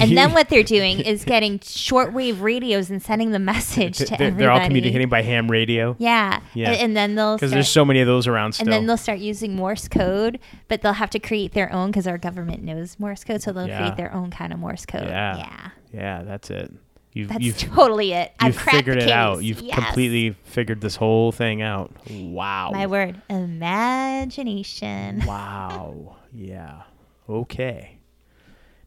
And 0.01 0.17
then 0.17 0.33
what 0.33 0.49
they're 0.49 0.63
doing 0.63 0.99
is 0.99 1.23
getting 1.23 1.59
shortwave 1.59 2.41
radios 2.41 2.89
and 2.89 3.01
sending 3.01 3.31
the 3.31 3.39
message 3.39 3.99
to 3.99 4.05
They're, 4.07 4.15
everybody. 4.15 4.35
they're 4.37 4.51
all 4.51 4.59
communicating 4.65 5.07
by 5.07 5.21
ham 5.21 5.49
radio 5.49 5.95
Yeah. 5.97 6.41
Yeah. 6.53 6.71
And, 6.71 6.81
and 6.81 6.97
then 6.97 7.15
they'll 7.15 7.37
because 7.37 7.51
there's 7.51 7.69
so 7.69 7.85
many 7.85 8.01
of 8.01 8.07
those 8.07 8.27
around 8.27 8.51
still. 8.51 8.65
and 8.65 8.73
then 8.73 8.85
they'll 8.85 8.97
start 8.97 9.19
using 9.19 9.55
Morse 9.55 9.87
code, 9.87 10.39
but 10.67 10.81
they'll 10.81 10.91
have 10.91 11.09
to 11.11 11.19
create 11.19 11.53
their 11.53 11.71
own 11.71 11.91
because 11.91 12.05
our 12.05 12.17
government 12.17 12.63
knows 12.63 12.99
Morse 12.99 13.23
code, 13.23 13.41
so 13.41 13.53
they'll 13.53 13.69
Yeah. 13.69 13.77
create 13.77 13.95
their 13.95 14.13
own 14.13 14.29
kind 14.29 14.51
of 14.51 14.59
Morse 14.59 14.85
code. 14.85 15.03
Yeah. 15.07 15.37
Yeah. 15.37 15.69
yeah, 15.93 16.23
that's 16.23 16.49
it. 16.49 16.73
You've 17.15 17.29
That's 17.29 17.41
you've, 17.41 17.57
totally 17.57 18.11
it. 18.11 18.33
I've 18.41 18.57
figured 18.57 18.97
it 19.01 19.09
out. 19.09 19.41
You've 19.41 19.61
Yes. 19.61 19.73
completely 19.73 20.35
figured 20.43 20.81
this 20.81 20.97
whole 20.97 21.31
thing 21.31 21.61
out. 21.61 21.93
Wow. 22.11 22.71
My 22.73 22.87
word, 22.87 23.21
imagination. 23.29 25.23
Wow. 25.25 26.17
Yeah. 26.33 26.81
Okay. 27.29 27.99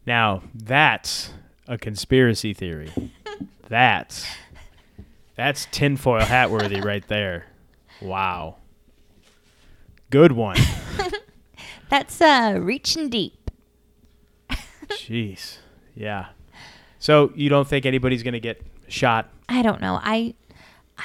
Now 0.04 0.42
that's 0.54 1.32
a 1.66 1.78
conspiracy 1.78 2.52
theory. 2.52 2.92
That's 3.68 4.26
that's 5.36 5.66
tinfoil 5.70 6.20
hat 6.24 6.50
worthy 6.50 6.80
right 6.80 7.06
there. 7.06 7.46
Wow. 8.00 8.56
Good 10.08 10.32
one. 10.32 10.56
That's 11.90 12.18
uh, 12.22 12.58
reaching 12.60 13.10
deep. 13.10 13.50
Jeez. 14.88 15.58
Yeah. 15.94 16.28
So 17.08 17.32
you 17.34 17.48
don't 17.48 17.66
think 17.66 17.86
anybody's 17.86 18.22
gonna 18.22 18.38
get 18.38 18.60
shot? 18.86 19.30
I 19.48 19.62
don't 19.62 19.80
know. 19.80 19.98
I 20.02 20.34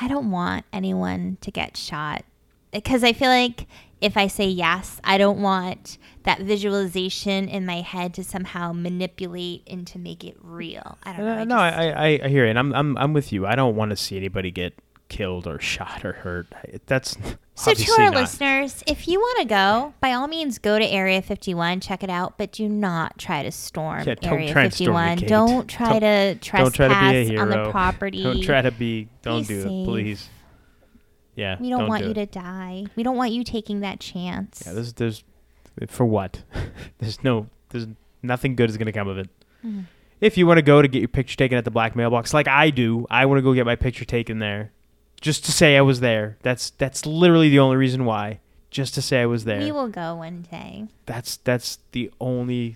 I 0.01 0.10
don't 0.10 0.32
want 0.32 0.66
anyone 0.74 1.38
to 1.39 1.49
get 1.49 1.78
shot 1.78 2.26
because 2.74 3.06
I 3.06 3.14
feel 3.14 3.30
like 3.30 3.68
if 4.01 4.18
I 4.18 4.28
say 4.28 4.47
yes, 4.47 4.99
I 5.06 5.18
don't 5.18 5.41
want 5.41 5.97
that 6.24 6.41
visualization 6.41 7.47
in 7.47 7.66
my 7.66 7.80
head 7.80 8.14
to 8.16 8.24
somehow 8.26 8.74
manipulate 8.74 9.64
and 9.66 9.88
to 9.88 9.97
make 9.97 10.26
it 10.26 10.36
real. 10.41 10.97
I 11.04 11.14
don't 11.14 11.26
know. 11.26 11.32
Uh, 11.32 11.36
I 11.36 11.43
no, 11.45 11.56
just- 11.56 11.78
I, 11.80 11.91
I 11.91 12.20
I 12.26 12.28
hear 12.28 12.45
it. 12.47 12.49
And 12.49 12.60
I'm 12.60 12.74
I'm 12.76 12.97
I'm 12.97 13.14
with 13.14 13.32
you. 13.32 13.47
I 13.47 13.56
don't 13.56 13.78
want 13.78 13.91
to 13.91 13.95
see 13.95 14.18
anybody 14.18 14.51
get 14.51 14.74
killed 15.14 15.45
or 15.45 15.59
shot 15.59 16.03
or 16.03 16.14
hurt. 16.14 16.47
That's 16.88 17.16
So 17.55 17.72
to 17.72 17.91
our 17.99 18.05
not. 18.05 18.16
listeners, 18.16 18.84
if 18.88 19.07
you 19.07 19.20
want 19.20 19.41
to 19.41 19.45
go, 19.45 19.93
by 20.01 20.14
all 20.14 20.28
means 20.28 20.57
go 20.57 20.80
to 20.80 20.86
Area 20.86 21.22
51, 21.22 21.82
check 21.82 22.03
it 22.03 22.09
out, 22.09 22.36
but 22.39 22.51
do 22.51 22.68
not 22.68 23.20
try 23.20 23.43
to 23.43 23.51
storm 23.51 24.07
Yeah, 24.07 24.16
don't 24.16 24.34
Area 24.34 24.51
try 24.51 24.64
and 24.64 24.74
storm 24.74 24.93
the 24.93 24.99
51. 25.01 25.18
gate. 25.18 25.30
Don't 25.30 25.68
try 25.68 25.99
to 25.99 26.36
trespass 26.41 26.64
Don't 26.64 26.74
try 26.74 26.88
to 26.88 27.30
be 27.30 27.36
a 27.36 27.39
on 27.39 27.49
the 27.49 27.70
property. 27.70 28.24
Don't 28.24 28.41
try 28.41 28.64
to 28.64 28.72
be. 28.72 29.07
Don't 29.22 29.47
do 29.47 29.61
safe. 29.61 29.72
it, 29.72 29.86
please. 29.86 30.30
Yeah. 31.36 31.57
we 31.59 31.70
don't, 31.70 31.88
want 31.88 32.01
do 32.01 32.05
you 32.05 32.11
it. 32.11 32.16
to 32.16 32.26
die. 32.26 32.86
We 32.95 33.03
don't 33.03 33.18
want 33.18 33.32
you 33.34 33.43
taking 33.43 33.82
that 33.82 33.99
chance. 33.99 34.64
Yeah, 34.66 34.74
there's 34.74 34.93
there's 34.93 35.24
for 35.89 36.05
what? 36.05 36.41
there's 36.97 37.24
no 37.24 37.47
there's 37.70 37.86
nothing 38.24 38.55
good 38.55 38.72
is 38.72 38.78
gonna 38.78 38.91
come 38.91 39.07
of 39.07 39.20
it. 39.20 39.30
Mm. 39.64 39.86
If 40.22 40.38
you 40.38 40.47
want 40.47 40.57
to 40.57 40.64
go 40.64 40.82
to 40.82 40.88
get 40.88 40.99
your 40.99 41.07
picture 41.07 41.36
taken 41.36 41.57
at 41.57 41.66
the 41.66 41.72
black 41.72 41.95
mailbox, 41.95 42.34
like 42.34 42.47
I 42.47 42.72
do, 42.72 43.05
I 43.11 43.28
want 43.28 43.38
to 43.38 43.41
go 43.43 43.53
get 43.53 43.66
my 43.66 43.76
picture 43.76 44.05
taken 44.05 44.39
there, 44.39 44.72
just 45.24 45.45
to 45.45 45.51
say 45.53 45.78
I 45.78 45.82
was 45.82 46.01
there. 46.01 46.38
That's 46.43 46.69
that's 46.71 47.05
literally 47.07 47.49
the 47.49 47.59
only 47.59 47.78
reason 47.78 48.03
why, 48.05 48.39
just 48.69 48.93
to 48.95 49.01
say 49.01 49.21
I 49.21 49.26
was 49.26 49.45
there. 49.45 49.59
We 49.59 49.71
will 49.71 49.88
go 49.88 50.15
one 50.15 50.45
day. 50.51 50.86
that's 51.07 51.38
that's 51.38 51.80
the 51.93 52.11
only 52.19 52.76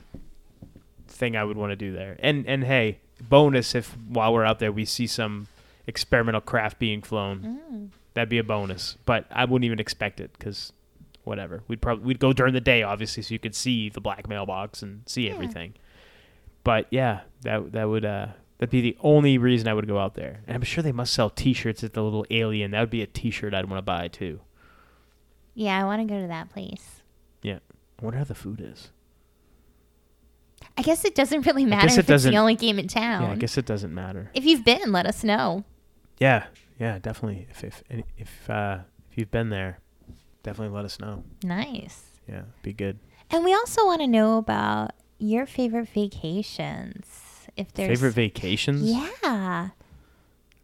thing 1.07 1.35
I 1.35 1.43
would 1.43 1.57
want 1.57 1.71
to 1.71 1.75
do 1.75 1.91
there. 1.91 2.15
And 2.19 2.45
and 2.47 2.63
hey, 2.63 2.99
bonus 3.21 3.75
if 3.75 3.95
while 4.07 4.33
we're 4.33 4.45
out 4.45 4.59
there 4.59 4.71
we 4.71 4.85
see 4.85 5.07
some 5.07 5.47
experimental 5.85 6.41
craft 6.41 6.79
being 6.79 7.01
flown, 7.01 7.59
Mm. 7.71 7.89
that'd 8.13 8.29
be 8.29 8.37
a 8.37 8.43
bonus. 8.43 8.97
But 9.05 9.25
I 9.31 9.45
wouldn't 9.45 9.65
even 9.65 9.79
expect 9.79 10.19
it 10.19 10.31
because 10.37 10.71
whatever. 11.23 11.63
We'd 11.67 11.81
probably 11.81 12.05
we'd 12.05 12.19
go 12.19 12.31
during 12.33 12.53
the 12.53 12.61
day, 12.61 12.81
obviously, 12.83 13.23
so 13.23 13.33
you 13.33 13.39
could 13.39 13.55
see 13.55 13.89
the 13.89 13.99
black 14.01 14.27
mailbox 14.29 14.81
and 14.81 15.01
see 15.05 15.27
Yeah. 15.27 15.33
everything. 15.33 15.73
But 16.63 16.87
yeah, 16.91 17.21
that 17.41 17.71
that 17.73 17.85
would 17.89 18.05
uh 18.05 18.27
that'd 18.57 18.71
be 18.71 18.81
the 18.81 18.97
only 19.01 19.37
reason 19.37 19.67
I 19.67 19.73
would 19.73 19.87
go 19.87 19.99
out 19.99 20.15
there. 20.15 20.41
And 20.47 20.55
I'm 20.55 20.63
sure 20.63 20.83
they 20.83 20.91
must 20.91 21.13
sell 21.13 21.29
T-shirts 21.29 21.83
at 21.83 21.93
the 21.93 22.03
little 22.03 22.25
alien. 22.29 22.71
That 22.71 22.79
would 22.81 22.89
be 22.89 23.01
a 23.01 23.07
T-shirt 23.07 23.53
I'd 23.53 23.69
want 23.69 23.77
to 23.79 23.83
buy 23.83 24.07
too. 24.07 24.41
Yeah, 25.53 25.79
I 25.79 25.85
want 25.85 26.01
to 26.01 26.13
go 26.13 26.21
to 26.21 26.27
that 26.27 26.49
place. 26.51 27.01
Yeah, 27.41 27.59
I 27.99 28.05
wonder 28.05 28.19
how 28.19 28.25
the 28.25 28.35
food 28.35 28.61
is. 28.61 28.91
I 30.77 30.81
guess 30.81 31.05
it 31.05 31.15
doesn't 31.15 31.45
really 31.45 31.65
matter 31.65 31.87
guess 31.87 31.97
if 31.97 32.09
it 32.09 32.13
it's 32.13 32.23
the 32.23 32.37
only 32.37 32.55
game 32.55 32.77
in 32.77 32.87
town. 32.87 33.23
Yeah, 33.23 33.31
I 33.31 33.35
guess 33.35 33.57
it 33.57 33.65
doesn't 33.65 33.93
matter. 33.93 34.29
if 34.33 34.45
you've 34.45 34.63
been, 34.63 34.91
let 34.91 35.05
us 35.05 35.23
know. 35.23 35.63
Yeah, 36.19 36.45
yeah, 36.79 36.99
definitely. 36.99 37.47
If 37.49 37.63
if 37.63 37.83
if 38.17 38.49
uh, 38.49 38.79
if 39.11 39.17
you've 39.17 39.31
been 39.31 39.49
there, 39.49 39.79
definitely 40.43 40.75
let 40.75 40.85
us 40.85 40.99
know. 40.99 41.23
Nice. 41.43 42.03
Yeah, 42.27 42.43
be 42.61 42.73
good. 42.73 42.99
And 43.31 43.43
we 43.43 43.53
also 43.53 43.85
want 43.85 44.01
to 44.01 44.07
know 44.07 44.37
about 44.37 44.91
your 45.17 45.45
favorite 45.45 45.89
vacations. 45.89 47.05
If 47.57 47.73
there's 47.73 47.89
Favorite 47.99 48.13
vacations? 48.13 48.83
Yeah. 48.89 49.69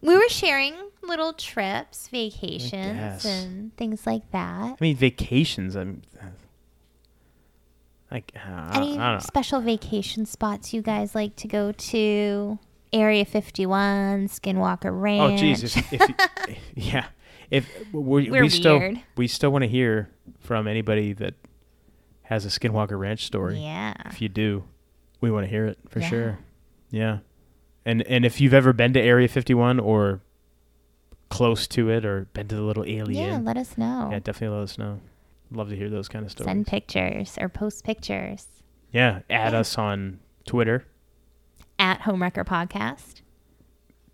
We 0.02 0.16
were 0.16 0.30
sharing 0.30 0.76
little 1.02 1.34
trips, 1.34 2.08
vacations, 2.10 3.26
and 3.26 3.76
things 3.78 4.06
like 4.06 4.30
that. 4.32 4.72
I 4.74 4.76
mean, 4.80 4.96
vacations. 4.96 5.76
I'm 5.76 6.02
like, 8.12 8.32
uh, 8.36 8.72
Any 8.76 8.98
I 8.98 9.12
don't 9.12 9.14
know. 9.16 9.20
special 9.20 9.62
vacation 9.62 10.26
spots 10.26 10.74
you 10.74 10.82
guys 10.82 11.16
like 11.16 11.36
to 11.38 11.48
go 11.48 11.72
to? 11.72 12.60
Area 12.92 13.26
51, 13.26 14.28
Skinwalker 14.28 14.86
Oh, 14.86 14.92
Ranch. 14.92 15.42
If, 15.42 15.94
if, 15.94 16.58
yeah, 16.76 17.06
if 17.50 17.68
we, 17.92 18.30
We're 18.30 18.44
we 18.44 18.50
still 18.50 18.78
weird. 18.78 19.02
we 19.18 19.28
still 19.28 19.50
want 19.52 19.64
to 19.64 19.68
hear 19.68 20.10
from 20.42 20.68
anybody 20.68 21.14
that 21.14 21.34
has 22.22 22.46
a 22.46 22.50
Skinwalker 22.50 23.00
Ranch 23.00 23.26
story. 23.26 23.60
Yeah. 23.60 23.96
If 24.06 24.22
you 24.22 24.30
do, 24.30 24.66
we 25.22 25.32
want 25.32 25.46
to 25.46 25.50
hear 25.50 25.66
it 25.66 25.80
for 25.90 26.02
Yeah. 26.02 26.08
sure. 26.10 26.40
Yeah, 26.94 27.20
and 27.86 28.04
and 28.04 28.24
if 28.24 28.40
you've 28.40 28.54
ever 28.54 28.72
been 28.72 28.94
to 28.94 29.02
Area 29.02 29.28
51 29.28 29.80
or 29.80 30.22
close 31.30 31.66
to 31.70 31.90
it, 31.90 32.06
or 32.06 32.26
been 32.34 32.48
to 32.50 32.56
the 32.56 32.62
little 32.62 32.86
alien. 32.86 33.32
Yeah, 33.32 33.40
let 33.40 33.58
us 33.58 33.78
know. 33.78 34.10
yeah, 34.12 34.20
definitely 34.20 34.56
let 34.58 34.64
us 34.66 34.78
know. 34.78 35.00
Love 35.52 35.70
to 35.70 35.76
hear 35.76 35.90
those 35.90 36.08
kind 36.08 36.24
of 36.24 36.32
stories. 36.32 36.46
Send 36.48 36.68
pictures 36.68 37.36
or 37.42 37.50
post 37.50 37.84
pictures 37.84 38.46
yeah, 38.92 39.22
add 39.30 39.54
Yeah. 39.54 39.60
us 39.60 39.78
on 39.78 40.20
Twitter. 40.46 40.86
at 41.80 42.02
Homewrecker 42.02 42.46
Podcast. 42.46 43.22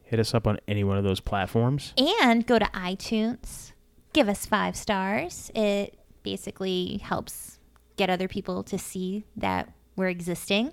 hit 0.04 0.20
us 0.20 0.34
up 0.34 0.48
on 0.48 0.60
any 0.68 0.84
one 0.84 0.98
of 0.98 1.04
those 1.04 1.20
platforms. 1.20 1.94
And 2.22 2.46
go 2.46 2.60
to 2.60 2.66
iTunes. 2.66 3.72
Give 4.14 4.28
us 4.28 4.46
five 4.46 4.76
stars. 4.76 5.52
It 5.56 5.98
basically 6.24 6.98
helps 7.04 7.60
get 7.96 8.10
other 8.10 8.28
people 8.28 8.64
to 8.64 8.78
see 8.78 9.24
that 9.36 9.70
we're 9.96 10.10
existing. 10.10 10.72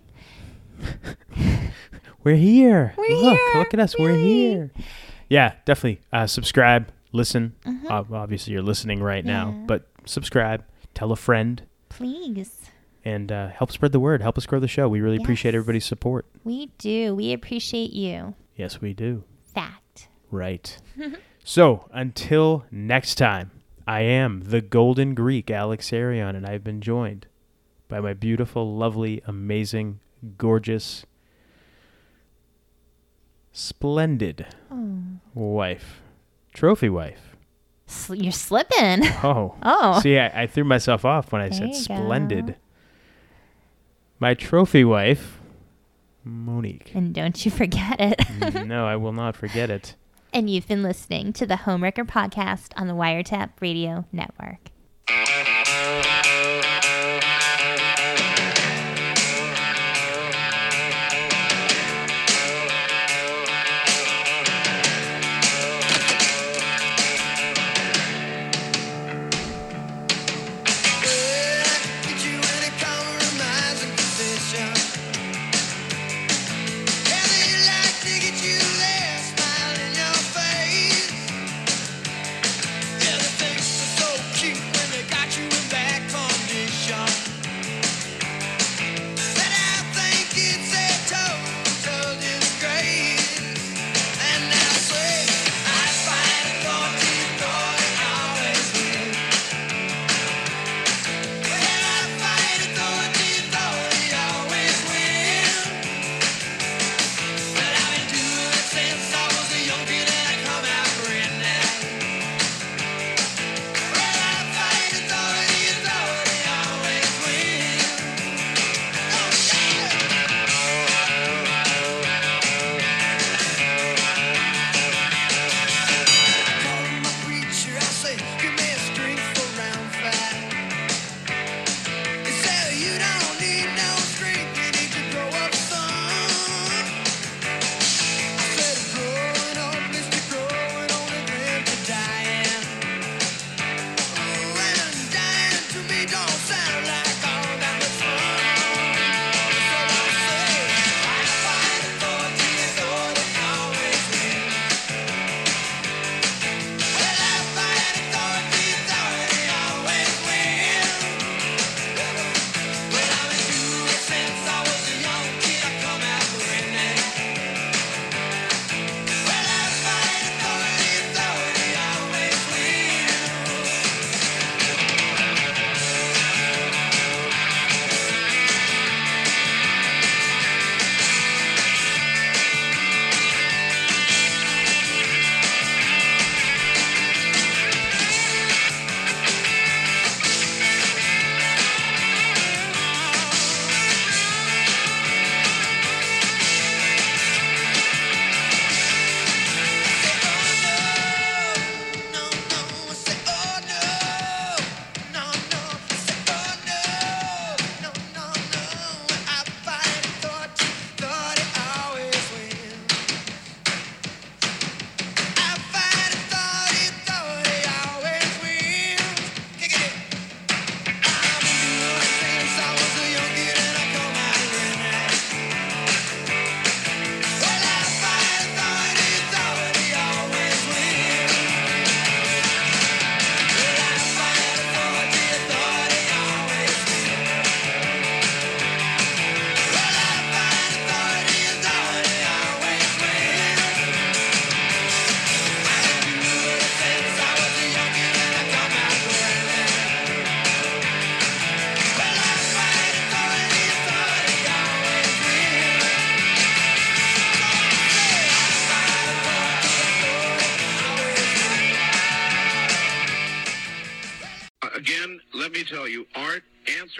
We're 2.24 2.36
here. 2.36 2.94
We're 2.96 3.16
look, 3.16 3.38
here. 3.38 3.58
look 3.58 3.74
at 3.74 3.80
us. 3.80 3.94
We're 3.98 4.16
here. 4.16 4.70
Yeah, 5.28 5.54
definitely. 5.64 6.00
Uh, 6.12 6.26
subscribe, 6.26 6.90
listen. 7.12 7.54
Mhm. 7.66 7.84
Uh, 7.90 8.04
obviously, 8.14 8.52
you're 8.52 8.62
listening 8.62 9.02
right 9.02 9.24
now, 9.24 9.50
but 9.66 9.86
subscribe, 10.04 10.64
tell 10.94 11.10
a 11.12 11.16
friend, 11.16 11.62
Please. 11.88 12.70
and 13.04 13.30
uh, 13.32 13.48
help 13.48 13.72
spread 13.72 13.92
the 13.92 14.00
word. 14.00 14.22
Help 14.22 14.36
us 14.38 14.46
grow 14.46 14.60
the 14.60 14.68
show. 14.68 14.88
We 14.88 15.00
really 15.00 15.16
appreciate 15.16 15.54
everybody's 15.54 15.84
support. 15.84 16.26
We 16.44 16.66
do. 16.78 17.14
We 17.14 17.32
appreciate 17.32 17.92
you. 17.92 18.34
Yes, 18.56 18.80
we 18.80 18.92
do. 18.94 19.24
Fact. 19.54 20.08
Right. 20.30 20.78
so 21.44 21.88
until 21.92 22.64
next 22.70 23.14
time, 23.16 23.50
I 23.86 24.00
am 24.02 24.42
the 24.44 24.60
Golden 24.60 25.14
Greek, 25.14 25.50
Alex 25.50 25.92
Arion, 25.92 26.36
and 26.36 26.46
I've 26.46 26.62
been 26.64 26.80
joined 26.82 27.26
by 27.88 28.00
my 28.00 28.12
beautiful, 28.12 28.76
lovely, 28.76 29.22
amazing, 29.26 30.00
gorgeous, 30.36 31.06
splendid 33.52 34.46
Oh. 34.70 35.02
wife, 35.34 36.02
trophy 36.58 36.88
wife. 36.88 37.36
Sl- 37.86 38.14
You're 38.16 38.32
slipping. 38.32 39.04
Oh, 39.22 39.54
Oh. 39.62 40.00
see, 40.00 40.18
I, 40.18 40.42
I 40.42 40.46
threw 40.46 40.64
myself 40.64 41.04
off 41.04 41.30
when 41.32 41.40
I 41.40 41.48
There 41.50 41.72
said 41.72 41.74
splendid. 41.74 42.46
go. 42.48 42.54
My 44.18 44.34
trophy 44.34 44.84
wife, 44.84 45.38
Monique. 46.24 46.90
And 46.94 47.14
don't 47.14 47.44
you 47.44 47.50
forget 47.50 47.96
it. 48.00 48.20
no, 48.66 48.86
I 48.86 48.96
will 48.96 49.12
not 49.12 49.36
forget 49.36 49.70
it. 49.70 49.94
and 50.32 50.50
you've 50.50 50.66
been 50.68 50.82
listening 50.82 51.32
to 51.34 51.46
the 51.46 51.54
Homewrecker 51.54 52.04
Podcast 52.06 52.72
on 52.76 52.86
the 52.88 52.94
Wiretap 52.94 53.50
Radio 53.60 54.04
Network. 54.12 54.70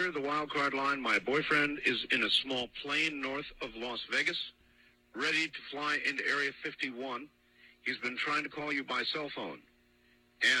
Cleared 0.09 0.23
the 0.23 0.27
wild 0.27 0.49
card 0.49 0.73
line. 0.73 1.01
My 1.01 1.19
boyfriend 1.19 1.79
is 1.85 2.05
in 2.11 2.23
a 2.23 2.29
small 2.29 2.67
plane 2.81 3.21
north 3.21 3.45
of 3.61 3.69
Las 3.75 3.99
Vegas, 4.11 4.37
ready 5.15 5.47
to 5.47 5.59
fly 5.71 5.97
into 6.07 6.23
Area 6.27 6.51
51. 6.63 7.27
He's 7.83 7.97
been 7.97 8.17
trying 8.17 8.43
to 8.43 8.49
call 8.49 8.71
you 8.71 8.83
by 8.83 9.03
cell 9.13 9.29
phone. 9.35 9.59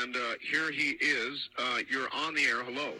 And 0.01 0.15
uh, 0.15 0.19
here 0.51 0.71
he 0.71 0.97
is. 0.99 1.49
Uh, 1.57 1.79
you're 1.89 2.09
on 2.13 2.35
the 2.35 2.43
air. 2.43 2.63
Hello. 2.63 2.93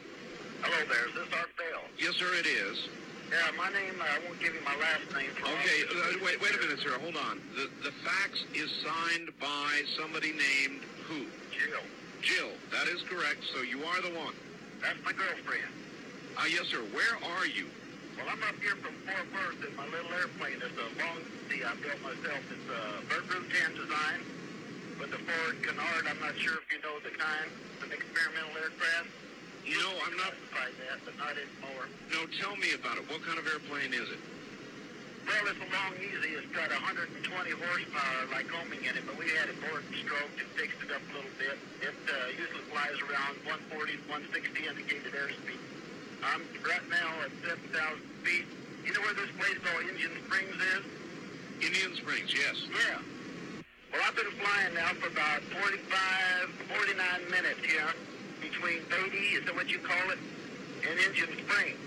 Hello 0.62 0.86
there, 0.88 1.08
is 1.08 1.14
this 1.14 1.38
Art 1.38 1.50
Bell? 1.58 1.82
Yes, 1.98 2.16
sir, 2.16 2.34
it 2.40 2.48
is. 2.48 2.90
Yeah, 3.30 3.52
my 3.58 3.70
name, 3.70 4.00
uh, 4.00 4.06
I 4.06 4.28
won't 4.28 4.40
give 4.40 4.54
you 4.54 4.62
my 4.66 4.76
last 4.76 5.06
name. 5.14 5.30
Okay, 5.42 5.84
uh, 5.92 6.26
wait, 6.26 6.42
wait 6.42 6.56
a 6.56 6.60
minute, 6.60 6.80
sir. 6.80 6.98
Hold 7.00 7.18
on. 7.18 7.42
The, 7.56 7.70
the 7.84 7.92
fax 8.04 8.44
is 8.56 8.72
signed 8.84 9.30
by 9.40 9.82
somebody 10.00 10.32
named 10.32 10.82
who? 11.08 11.26
Jill, 11.52 11.84
Jill. 12.22 12.52
That 12.72 12.88
is 12.88 13.02
correct. 13.04 13.44
So 13.54 13.62
you 13.62 13.84
are 13.84 14.02
the 14.02 14.14
one. 14.18 14.34
that's 14.82 15.00
my 15.04 15.14
girlfriend. 15.14 15.72
Uh, 16.38 16.48
yes, 16.52 16.68
sir. 16.68 16.84
Where 16.92 17.16
are 17.36 17.48
you? 17.48 17.68
Well, 18.16 18.28
I'm 18.28 18.44
up 18.44 18.60
here 18.60 18.76
from 18.84 18.92
Fort 19.08 19.28
Worth 19.32 19.64
in 19.64 19.72
my 19.80 19.88
little 19.88 20.12
airplane. 20.12 20.60
It's 20.60 20.76
a 20.76 20.90
long 21.00 21.20
sea 21.48 21.64
I 21.64 21.72
built 21.80 22.00
myself. 22.04 22.44
It's 22.52 22.68
a 22.68 22.84
Rutan 23.32 23.72
design 23.76 24.20
with 25.00 25.12
the 25.12 25.22
Ford 25.24 25.56
Canard. 25.64 26.04
I'm 26.08 26.20
not 26.20 26.36
sure 26.36 26.60
if 26.60 26.68
you 26.68 26.84
know 26.84 27.00
the 27.00 27.16
kind. 27.16 27.48
It's 27.80 27.88
an 27.88 27.92
experimental 27.96 28.52
aircraft. 28.60 29.08
No, 29.64 29.88
I'm 30.04 30.16
not. 30.20 30.36
That, 30.60 31.00
but 31.06 31.16
not 31.16 31.36
anymore. 31.40 31.88
No, 32.12 32.28
tell 32.42 32.56
me 32.58 32.76
about 32.76 32.98
it. 32.98 33.08
What 33.08 33.24
kind 33.24 33.40
of 33.40 33.48
airplane 33.48 33.94
is 33.94 34.10
it? 34.12 34.20
Well, 35.30 35.46
it's 35.46 35.62
a 35.62 35.70
Long-EZ. 35.70 36.26
It's 36.42 36.54
got 36.58 36.74
120 36.74 37.22
horsepower 37.30 38.22
Lycoming 38.34 38.82
in 38.82 38.98
it, 38.98 39.06
but 39.06 39.14
we 39.14 39.30
had 39.30 39.46
it 39.46 39.62
bored 39.62 39.86
and 39.86 39.94
stroked 40.02 40.42
and 40.42 40.50
fixed 40.58 40.82
it 40.82 40.90
up 40.90 41.06
a 41.06 41.12
little 41.14 41.36
bit. 41.38 41.54
It 41.86 41.94
uh, 42.10 42.34
usually 42.34 42.66
flies 42.74 42.98
around 43.06 43.38
140, 43.46 44.10
160 44.10 44.26
indicated 44.66 45.14
airspeed. 45.14 45.62
I'm 46.26 46.42
right 46.66 46.82
now 46.90 47.14
at 47.22 47.30
7,000 47.46 47.62
feet. 48.26 48.50
You 48.82 48.98
know 48.98 49.06
where 49.06 49.14
this 49.14 49.30
place 49.38 49.54
called 49.62 49.86
Indian 49.86 50.18
Springs 50.26 50.58
is? 50.82 50.84
Indian 51.62 51.94
Springs, 51.94 52.34
yes. 52.34 52.66
Yeah. 52.66 52.98
Well, 53.94 54.02
I've 54.02 54.18
been 54.18 54.34
flying 54.34 54.74
now 54.74 54.98
for 54.98 55.14
about 55.14 55.46
45, 55.62 55.78
49 56.74 57.30
minutes 57.30 57.62
here 57.62 57.94
between 58.42 58.82
Beatty, 58.90 59.38
is 59.38 59.46
that 59.46 59.54
what 59.54 59.70
you 59.70 59.78
call 59.78 60.10
it, 60.10 60.18
and 60.90 60.98
Indian 60.98 61.30
Springs. 61.46 61.78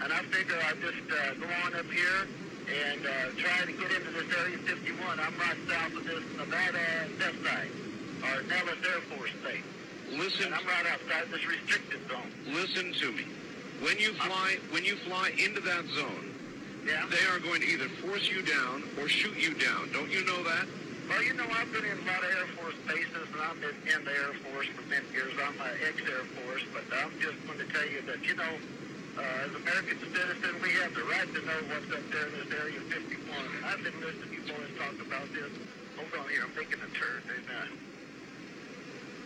And 0.00 0.08
I 0.08 0.24
figure 0.32 0.56
I'll 0.64 0.80
just 0.80 1.04
uh, 1.04 1.36
go 1.36 1.52
on 1.68 1.76
up 1.76 1.92
here 1.92 2.47
and 2.68 3.00
uh, 3.06 3.10
try 3.36 3.64
to 3.64 3.72
get 3.72 3.90
into 3.92 4.10
this 4.12 4.28
Area 4.36 4.58
51. 4.58 5.20
I'm 5.20 5.34
right 5.38 5.56
south 5.68 5.94
of 5.96 6.04
this 6.04 6.22
Nevada 6.36 6.78
test 7.18 7.38
site, 7.44 7.72
or 8.22 8.42
Nellis 8.44 8.78
Air 8.84 9.00
Force 9.16 9.30
Base. 9.44 9.64
Listen, 10.12 10.46
And 10.46 10.54
I'm 10.54 10.66
right 10.66 10.86
outside 10.86 11.30
this 11.30 11.44
restricted 11.46 12.00
zone. 12.08 12.30
listen 12.52 12.92
to 13.00 13.12
me. 13.12 13.24
When 13.80 13.98
you 13.98 14.12
fly, 14.14 14.58
when 14.70 14.84
you 14.84 14.96
fly 14.96 15.30
into 15.38 15.60
that 15.60 15.84
zone, 15.94 16.34
Yeah? 16.86 17.04
they 17.10 17.24
are 17.32 17.38
going 17.40 17.60
to 17.60 17.66
either 17.68 17.88
force 18.00 18.28
you 18.28 18.42
down 18.42 18.84
or 19.00 19.08
shoot 19.08 19.36
you 19.36 19.54
down. 19.54 19.90
Don't 19.92 20.10
you 20.10 20.24
know 20.24 20.42
that? 20.44 20.66
Well, 21.08 21.22
you 21.22 21.32
know, 21.34 21.44
I've 21.56 21.72
been 21.72 21.84
in 21.84 21.96
a 21.96 22.04
lot 22.04 22.20
of 22.20 22.28
Air 22.36 22.46
Force 22.60 22.74
bases, 22.86 23.28
and 23.32 23.40
I've 23.40 23.60
been 23.60 23.76
in 23.88 24.04
the 24.04 24.12
Air 24.12 24.32
Force 24.52 24.66
for 24.76 24.82
many 24.92 25.08
years. 25.12 25.32
I'm 25.40 25.56
an 25.60 25.72
ex-Air 25.88 26.24
Force, 26.44 26.62
but 26.72 26.84
I'm 27.00 27.12
just 27.20 27.36
going 27.46 27.58
to 27.60 27.64
tell 27.72 27.88
you 27.88 28.02
that, 28.12 28.20
you 28.26 28.36
know, 28.36 28.52
uh, 29.18 29.44
as 29.44 29.50
American 29.50 29.98
citizen, 29.98 30.52
we 30.62 30.70
have 30.78 30.94
the 30.94 31.02
right 31.10 31.26
to 31.26 31.40
know 31.42 31.60
what's 31.74 31.90
up 31.90 32.04
there 32.14 32.26
in 32.30 32.34
this 32.38 32.50
Area 32.54 32.80
51. 32.86 33.34
And 33.58 33.62
I've 33.66 33.82
been 33.82 33.98
listening 33.98 34.30
to 34.30 34.34
you 34.38 34.46
boys 34.46 34.70
talk 34.78 34.94
about 35.02 35.26
this. 35.34 35.50
Hold 35.98 36.12
on 36.22 36.30
here, 36.30 36.46
I'm 36.46 36.54
making 36.54 36.78
a 36.78 36.90
turn. 36.94 37.22
And, 37.26 37.46
uh, 37.50 37.66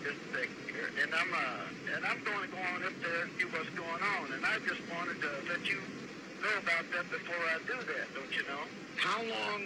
just 0.03 0.17
a 0.17 0.29
second 0.33 0.57
here. 0.65 0.89
And 1.05 1.11
I'm, 1.13 1.31
uh, 1.31 1.95
and 1.95 2.01
I'm 2.09 2.21
going 2.25 2.49
to 2.49 2.51
go 2.57 2.61
on 2.73 2.81
up 2.89 2.97
there 3.05 3.29
and 3.29 3.31
see 3.37 3.45
what's 3.53 3.69
going 3.77 4.03
on. 4.17 4.33
And 4.33 4.43
I 4.49 4.57
just 4.65 4.81
wanted 4.89 5.21
to 5.21 5.31
let 5.53 5.63
you 5.69 5.79
know 6.41 6.57
about 6.65 6.89
that 6.97 7.07
before 7.13 7.43
I 7.53 7.61
do 7.69 7.77
that, 7.77 8.07
don't 8.17 8.33
you 8.33 8.45
know? 8.49 8.65
How 8.97 9.21
long? 9.21 9.61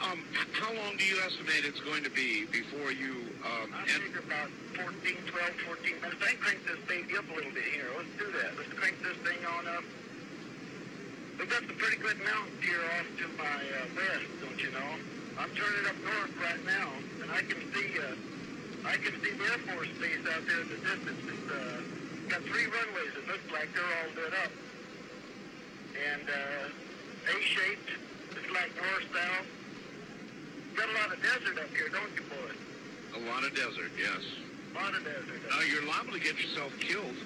Um, 0.00 0.24
how 0.56 0.72
long 0.72 0.96
do 0.96 1.04
you 1.04 1.20
estimate 1.20 1.66
it's 1.68 1.80
going 1.80 2.04
to 2.04 2.10
be 2.10 2.46
before 2.46 2.90
you? 2.90 3.29
Um, 3.40 3.72
I 3.72 3.88
figure 3.88 4.20
about 4.20 4.52
14, 4.76 4.92
12, 5.00 5.32
14 5.32 6.00
minutes. 6.04 6.20
I 6.20 6.36
crank 6.44 6.60
this 6.68 6.76
baby 6.84 7.16
up 7.16 7.24
a 7.24 7.34
little 7.40 7.52
bit 7.56 7.64
here. 7.72 7.88
Let's 7.96 8.12
do 8.20 8.28
that. 8.36 8.52
Let's 8.60 8.72
crank 8.76 9.00
this 9.00 9.16
thing 9.24 9.40
on 9.48 9.64
up. 9.64 9.84
We've 11.40 11.48
got 11.48 11.64
some 11.64 11.80
pretty 11.80 11.96
good 11.96 12.20
mountains 12.20 12.60
here 12.60 12.84
off 13.00 13.08
to 13.08 13.26
my 13.40 13.64
uh, 13.64 13.96
west, 13.96 14.28
don't 14.44 14.60
you 14.60 14.68
know? 14.76 14.92
I'm 15.40 15.48
turning 15.56 15.88
up 15.88 15.96
north 16.04 16.36
right 16.36 16.60
now, 16.68 16.92
and 17.24 17.32
I 17.32 17.40
can 17.40 17.64
see 17.72 17.96
uh, 17.96 18.12
I 18.84 19.00
can 19.00 19.16
see 19.24 19.32
the 19.32 19.44
Air 19.48 19.60
Force 19.72 19.88
base 19.96 20.20
out 20.28 20.44
there 20.44 20.60
in 20.60 20.68
the 20.68 20.80
distance. 20.84 21.20
It's 21.24 21.48
uh, 21.48 21.80
got 22.28 22.44
three 22.44 22.68
runways. 22.68 23.16
It 23.16 23.24
looks 23.24 23.48
like 23.56 23.72
they're 23.72 23.88
all 23.88 24.12
lit 24.20 24.36
up, 24.36 24.52
and 25.96 26.28
uh, 26.28 27.32
A-shaped. 27.40 27.88
It's 28.36 28.52
like 28.52 28.68
north-south. 28.76 29.48
Got 30.76 30.88
a 30.88 30.92
lot 30.92 31.08
of 31.08 31.22
desert 31.24 31.56
up 31.56 31.72
here, 31.72 31.88
don't 31.88 32.12
you, 32.12 32.24
boys? 32.28 32.59
A 33.16 33.20
lot 33.30 33.42
of 33.44 33.54
desert, 33.54 33.90
yes. 33.98 34.22
A 34.72 34.78
lot 34.78 34.94
of 34.94 35.02
desert. 35.04 35.40
Now 35.50 35.60
you're 35.66 35.86
liable 35.86 36.12
to 36.14 36.22
get 36.22 36.38
yourself 36.38 36.72
killed. 36.78 37.16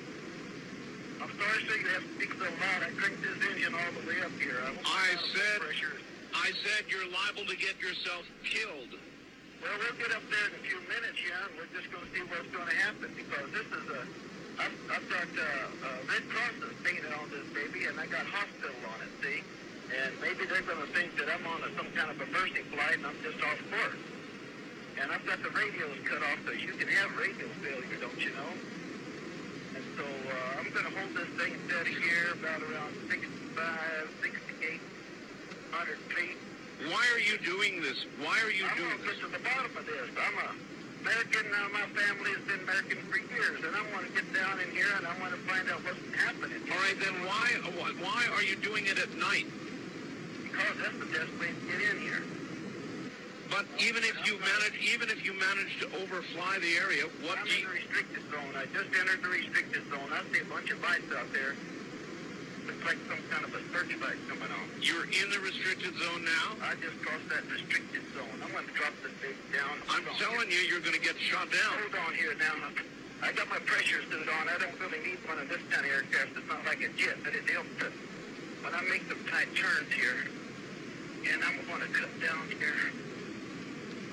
I'm 1.20 1.30
sorry, 1.38 1.60
sir, 1.68 1.76
you 1.78 1.88
have 1.94 2.04
to 2.04 2.12
speak 2.16 2.32
so 2.36 2.44
loud. 2.44 2.80
I 2.84 2.90
cranked 2.96 3.22
this 3.22 3.38
engine 3.48 3.72
all 3.74 3.92
the 3.96 4.04
way 4.08 4.18
up 4.24 4.34
here. 4.40 4.58
I, 4.64 4.72
I 4.84 5.08
said- 5.32 5.60
Pressure. 5.60 5.96
I 6.34 6.50
said 6.66 6.90
you're 6.90 7.06
liable 7.14 7.46
to 7.46 7.56
get 7.56 7.78
yourself 7.78 8.26
killed. 8.42 8.90
Well, 9.62 9.72
we'll 9.80 9.96
get 9.96 10.12
up 10.12 10.24
there 10.28 10.46
in 10.50 10.54
a 10.58 10.62
few 10.66 10.76
minutes, 10.90 11.16
yeah, 11.24 11.46
and 11.46 11.52
we're 11.56 11.70
just 11.72 11.88
going 11.88 12.04
to 12.04 12.10
see 12.12 12.24
what's 12.26 12.50
going 12.50 12.68
to 12.68 12.78
happen 12.84 13.08
because 13.16 13.48
this 13.54 13.64
is 13.64 13.86
a. 13.94 14.02
I've, 14.60 14.76
I've 14.92 15.06
got 15.08 15.30
uh, 15.30 15.42
uh, 15.42 16.10
Red 16.10 16.24
Crosses 16.28 16.74
painted 16.84 17.10
on 17.16 17.26
this 17.30 17.46
baby, 17.54 17.86
and 17.86 17.96
I 17.98 18.06
got 18.06 18.26
hospital 18.28 18.76
on 18.92 18.98
it, 19.02 19.10
see? 19.22 19.40
And 19.94 20.10
maybe 20.20 20.44
they're 20.46 20.66
going 20.66 20.82
to 20.84 20.90
think 20.92 21.16
that 21.16 21.30
I'm 21.30 21.46
on 21.46 21.62
a, 21.64 21.70
some 21.78 21.88
kind 21.94 22.10
of 22.10 22.18
a 22.20 22.28
mercy 22.34 22.62
flight 22.74 22.98
and 22.98 23.06
I'm 23.06 23.18
just 23.22 23.38
off 23.42 23.58
course. 23.70 24.13
And 25.00 25.10
I've 25.10 25.26
got 25.26 25.42
the 25.42 25.50
radios 25.50 25.98
cut 26.04 26.22
off, 26.22 26.38
so 26.46 26.52
you 26.52 26.72
can 26.74 26.88
have 26.88 27.16
radio 27.18 27.48
failure, 27.62 27.98
don't 28.00 28.20
you 28.20 28.30
know? 28.30 28.52
And 29.74 29.84
so 29.98 30.04
uh, 30.06 30.60
I'm 30.60 30.70
going 30.70 30.86
to 30.86 30.94
hold 30.94 31.10
this 31.14 31.30
thing 31.34 31.58
steady 31.66 31.94
here, 31.98 32.38
about 32.38 32.62
around 32.62 32.94
65, 33.10 33.58
68, 34.22 34.80
100 35.74 35.98
feet. 36.14 36.38
Why 36.90 37.02
are 37.14 37.22
you 37.22 37.38
doing 37.38 37.82
this? 37.82 38.06
Why 38.22 38.38
are 38.44 38.50
you 38.50 38.66
I'm 38.66 38.76
doing 38.78 38.98
this? 39.02 39.18
get 39.18 39.26
to 39.26 39.28
the 39.34 39.42
bottom 39.42 39.72
of 39.76 39.86
this. 39.86 40.10
I'm 40.14 40.38
a 40.46 40.54
American. 41.04 41.44
Uh, 41.52 41.68
my 41.68 41.84
family 41.92 42.32
has 42.32 42.40
been 42.48 42.60
American 42.64 42.98
for 43.12 43.18
years, 43.18 43.60
and 43.60 43.76
I 43.76 43.82
want 43.92 44.08
to 44.08 44.12
get 44.16 44.24
down 44.32 44.58
in 44.60 44.70
here 44.72 44.88
and 44.96 45.06
I 45.06 45.12
want 45.20 45.36
to 45.36 45.40
find 45.44 45.68
out 45.68 45.84
what's 45.84 46.00
happening. 46.16 46.64
All 46.64 46.80
right, 46.80 46.96
then 46.96 47.12
why? 47.28 47.46
Why 47.76 47.92
why 48.00 48.20
are 48.32 48.42
you 48.42 48.56
doing 48.56 48.86
it 48.86 48.98
at 48.98 49.12
night? 49.20 49.46
Because 50.42 50.76
that's 50.80 50.96
the 50.96 51.10
best 51.12 51.28
way 51.38 51.52
to 51.52 51.60
get 51.68 51.80
in 51.92 52.00
here. 52.00 52.24
But 53.50 53.66
even 53.78 54.02
if 54.04 54.16
you 54.26 54.38
manage, 54.40 54.76
even 54.80 55.10
if 55.10 55.24
you 55.24 55.34
manage 55.34 55.78
to 55.80 55.86
overfly 56.00 56.58
the 56.60 56.74
area, 56.80 57.04
what 57.20 57.38
I'm 57.38 57.46
in 57.46 57.64
the 57.64 57.72
restricted 57.76 58.24
zone. 58.30 58.52
I 58.56 58.64
just 58.72 58.88
entered 58.96 59.20
the 59.22 59.28
restricted 59.28 59.84
zone. 59.90 60.08
I 60.12 60.24
see 60.32 60.40
a 60.40 60.48
bunch 60.48 60.70
of 60.70 60.80
lights 60.80 61.10
out 61.12 61.28
there. 61.32 61.54
Looks 62.64 62.84
like 62.88 63.00
some 63.04 63.20
kind 63.28 63.44
of 63.44 63.52
a 63.52 63.60
searchlight 63.76 64.16
coming 64.24 64.48
on. 64.48 64.64
You're 64.80 65.04
in 65.04 65.28
the 65.28 65.40
restricted 65.44 65.92
zone 66.00 66.24
now. 66.24 66.56
I 66.64 66.72
just 66.80 66.96
crossed 67.04 67.28
that 67.28 67.44
restricted 67.52 68.00
zone. 68.16 68.32
I'm 68.40 68.52
going 68.56 68.64
to 68.64 68.72
drop 68.72 68.96
this 69.04 69.12
baby 69.20 69.36
down. 69.52 69.76
I'm 69.92 70.04
Hold 70.08 70.16
telling 70.16 70.48
you, 70.48 70.64
you're 70.64 70.80
going 70.80 70.96
to 70.96 71.04
get 71.04 71.20
shot 71.20 71.52
down. 71.52 71.76
Hold 71.84 71.96
on 72.08 72.12
here 72.16 72.32
now. 72.40 72.56
I 73.20 73.32
got 73.36 73.48
my 73.52 73.60
pressure 73.68 74.00
suit 74.08 74.28
on. 74.28 74.48
I 74.48 74.56
don't 74.56 74.76
really 74.80 75.00
need 75.04 75.20
one 75.28 75.36
of 75.38 75.48
this 75.52 75.60
kind 75.68 75.84
of 75.84 75.92
aircraft. 75.92 76.40
It's 76.40 76.48
not 76.48 76.64
like 76.64 76.80
a 76.80 76.88
jet, 76.96 77.20
but 77.20 77.36
it 77.36 77.44
helps 77.48 77.72
to, 77.84 77.92
when 78.64 78.72
I 78.72 78.80
make 78.88 79.04
some 79.12 79.20
tight 79.28 79.52
turns 79.52 79.92
here. 79.92 80.24
And 81.28 81.44
I'm 81.44 81.60
going 81.68 81.84
to 81.84 81.92
cut 81.92 82.12
down 82.20 82.48
here. 82.48 82.92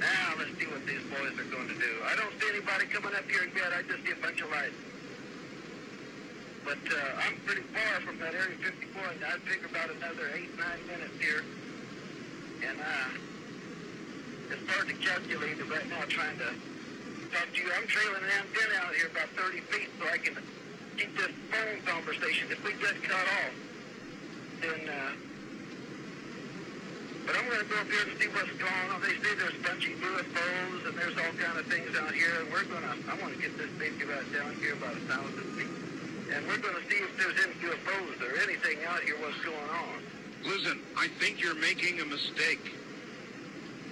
Now 0.02 0.34
let's 0.34 0.50
see 0.58 0.66
what 0.66 0.82
these 0.90 1.06
boys 1.14 1.38
are 1.38 1.50
going 1.54 1.70
to 1.70 1.78
do. 1.78 1.94
I 2.10 2.18
don't 2.18 2.34
see 2.42 2.50
anybody 2.50 2.90
coming 2.90 3.14
up 3.14 3.30
here 3.30 3.46
yet. 3.54 3.70
I 3.70 3.86
just 3.86 4.02
see 4.02 4.18
a 4.18 4.18
bunch 4.18 4.42
of 4.42 4.50
lights. 4.50 4.74
But 6.66 6.82
uh, 6.90 7.22
I'm 7.22 7.38
pretty 7.46 7.62
far 7.70 8.02
from 8.02 8.18
that 8.18 8.34
Area 8.34 8.58
54, 8.66 8.98
and 8.98 9.22
I'd 9.22 9.46
figure 9.46 9.70
about 9.70 9.94
another 9.94 10.34
eight, 10.34 10.50
nine 10.58 10.82
minutes 10.90 11.14
here. 11.22 11.46
And 12.66 12.82
uh, 12.82 13.14
it's 14.50 14.66
hard 14.74 14.90
to 14.90 14.98
calculate 15.06 15.62
it 15.62 15.70
right 15.70 15.86
now 15.86 16.02
trying 16.10 16.38
to 16.42 16.50
talk 17.30 17.54
to 17.54 17.58
you. 17.62 17.70
I'm 17.78 17.86
trailing 17.86 18.26
an 18.26 18.34
antenna 18.42 18.82
out 18.82 18.98
here 18.98 19.06
about 19.06 19.30
30 19.38 19.62
feet 19.70 19.90
so 20.02 20.10
I 20.10 20.18
can 20.18 20.34
keep 20.98 21.14
this 21.14 21.30
phone 21.54 21.78
conversation. 21.86 22.50
If 22.50 22.66
we 22.66 22.74
get 22.74 22.98
cut 23.06 23.22
off, 23.22 23.54
then, 24.66 24.82
uh, 24.90 25.31
but 27.32 27.40
I'm 27.40 27.48
going 27.48 27.64
to 27.64 27.72
go 27.72 27.80
up 27.80 27.88
here 27.88 28.04
and 28.04 28.20
see 28.20 28.28
what's 28.36 28.52
going 28.60 28.88
on. 28.92 29.00
They 29.00 29.16
say 29.24 29.32
there's 29.40 29.56
a 29.56 29.64
bunch 29.64 29.88
of 29.88 29.96
UFOs 30.04 30.84
and 30.84 30.94
there's 31.00 31.16
all 31.16 31.32
kind 31.40 31.56
of 31.56 31.64
things 31.72 31.88
out 31.96 32.12
here. 32.12 32.44
And 32.44 32.52
we're 32.52 32.68
going 32.68 32.84
to, 32.84 32.92
I 33.08 33.16
want 33.24 33.32
to 33.32 33.40
get 33.40 33.56
this 33.56 33.72
baby 33.80 34.04
right 34.04 34.28
down 34.36 34.52
here 34.60 34.76
about 34.76 35.00
a 35.00 35.04
thousand 35.08 35.48
feet. 35.56 35.72
And 36.36 36.44
we're 36.44 36.60
going 36.60 36.76
to 36.76 36.84
see 36.92 37.00
if 37.00 37.16
there's 37.16 37.40
any 37.40 37.56
UFOs 37.64 38.20
or 38.20 38.36
anything 38.44 38.84
out 38.84 39.00
here, 39.08 39.16
what's 39.24 39.40
going 39.48 39.72
on. 39.72 40.04
Listen, 40.44 40.84
I 41.00 41.08
think 41.24 41.40
you're 41.40 41.56
making 41.56 42.04
a 42.04 42.06
mistake. 42.12 42.76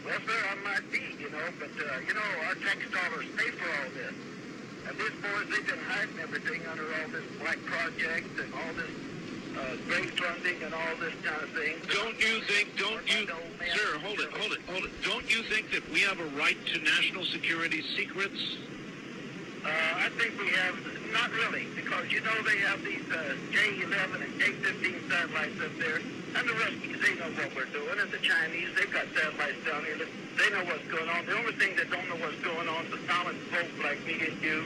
Well, 0.03 0.19
sir, 0.19 0.39
I 0.51 0.55
might 0.59 0.91
be, 0.91 0.99
you 1.15 1.31
know, 1.31 1.47
but, 1.63 1.71
uh, 1.79 1.95
you 2.03 2.11
know, 2.11 2.29
our 2.43 2.59
tax 2.59 2.83
dollars 2.91 3.23
pay 3.39 3.55
for 3.55 3.71
all 3.71 3.91
this. 3.95 4.19
And 4.83 4.99
these 4.99 5.15
boys, 5.23 5.47
they've 5.47 5.63
been 5.63 5.85
hiding 5.87 6.19
everything 6.19 6.67
under 6.67 6.83
all 6.83 7.07
this 7.07 7.23
black 7.39 7.59
project 7.63 8.35
and 8.35 8.51
all 8.51 8.73
this 8.75 8.91
uh, 9.59 9.69
funding 10.39 10.63
and 10.63 10.73
all 10.73 10.95
this 10.99 11.13
kind 11.23 11.41
of 11.41 11.49
thing. 11.51 11.75
Don't 11.91 12.19
you 12.19 12.41
think, 12.41 12.77
don't 12.77 13.03
you, 13.07 13.27
sir, 13.73 13.99
hold 13.99 14.19
it, 14.19 14.31
hold 14.31 14.51
it, 14.53 14.59
hold 14.67 14.83
it. 14.85 14.91
Don't 15.03 15.27
you 15.29 15.43
think 15.43 15.71
that 15.71 15.87
we 15.91 16.01
have 16.01 16.19
a 16.19 16.29
right 16.37 16.57
to 16.73 16.79
national 16.79 17.25
security 17.25 17.83
secrets? 17.95 18.57
Uh, 19.65 19.67
I 19.67 20.09
think 20.17 20.39
we 20.39 20.49
have, 20.55 20.75
not 21.11 21.31
really, 21.35 21.67
because 21.75 22.11
you 22.11 22.21
know 22.21 22.35
they 22.43 22.57
have 22.59 22.83
these 22.83 23.03
uh, 23.11 23.35
J-11 23.51 24.23
and 24.23 24.39
J-15 24.39 25.09
satellites 25.09 25.59
up 25.59 25.75
there, 25.77 25.99
and 25.99 26.43
the 26.47 26.53
Ruskies, 26.53 27.01
they 27.03 27.15
know 27.19 27.29
what 27.35 27.51
we're 27.55 27.71
doing, 27.75 27.99
and 27.99 28.09
the 28.11 28.23
Chinese, 28.23 28.69
they've 28.77 28.91
got 28.91 29.05
satellites 29.13 29.59
down 29.67 29.83
here. 29.83 29.99
They 30.39 30.49
know 30.55 30.63
what's 30.63 30.87
going 30.87 31.09
on. 31.09 31.25
The 31.25 31.35
only 31.35 31.53
thing 31.59 31.75
that 31.75 31.91
don't 31.91 32.07
know 32.07 32.15
what's 32.23 32.39
going 32.39 32.69
on 32.69 32.85
is 32.85 32.91
the 32.91 33.03
common 33.07 33.35
folk 33.51 33.67
like 33.83 33.99
me 34.07 34.15
and 34.31 34.41
you, 34.41 34.63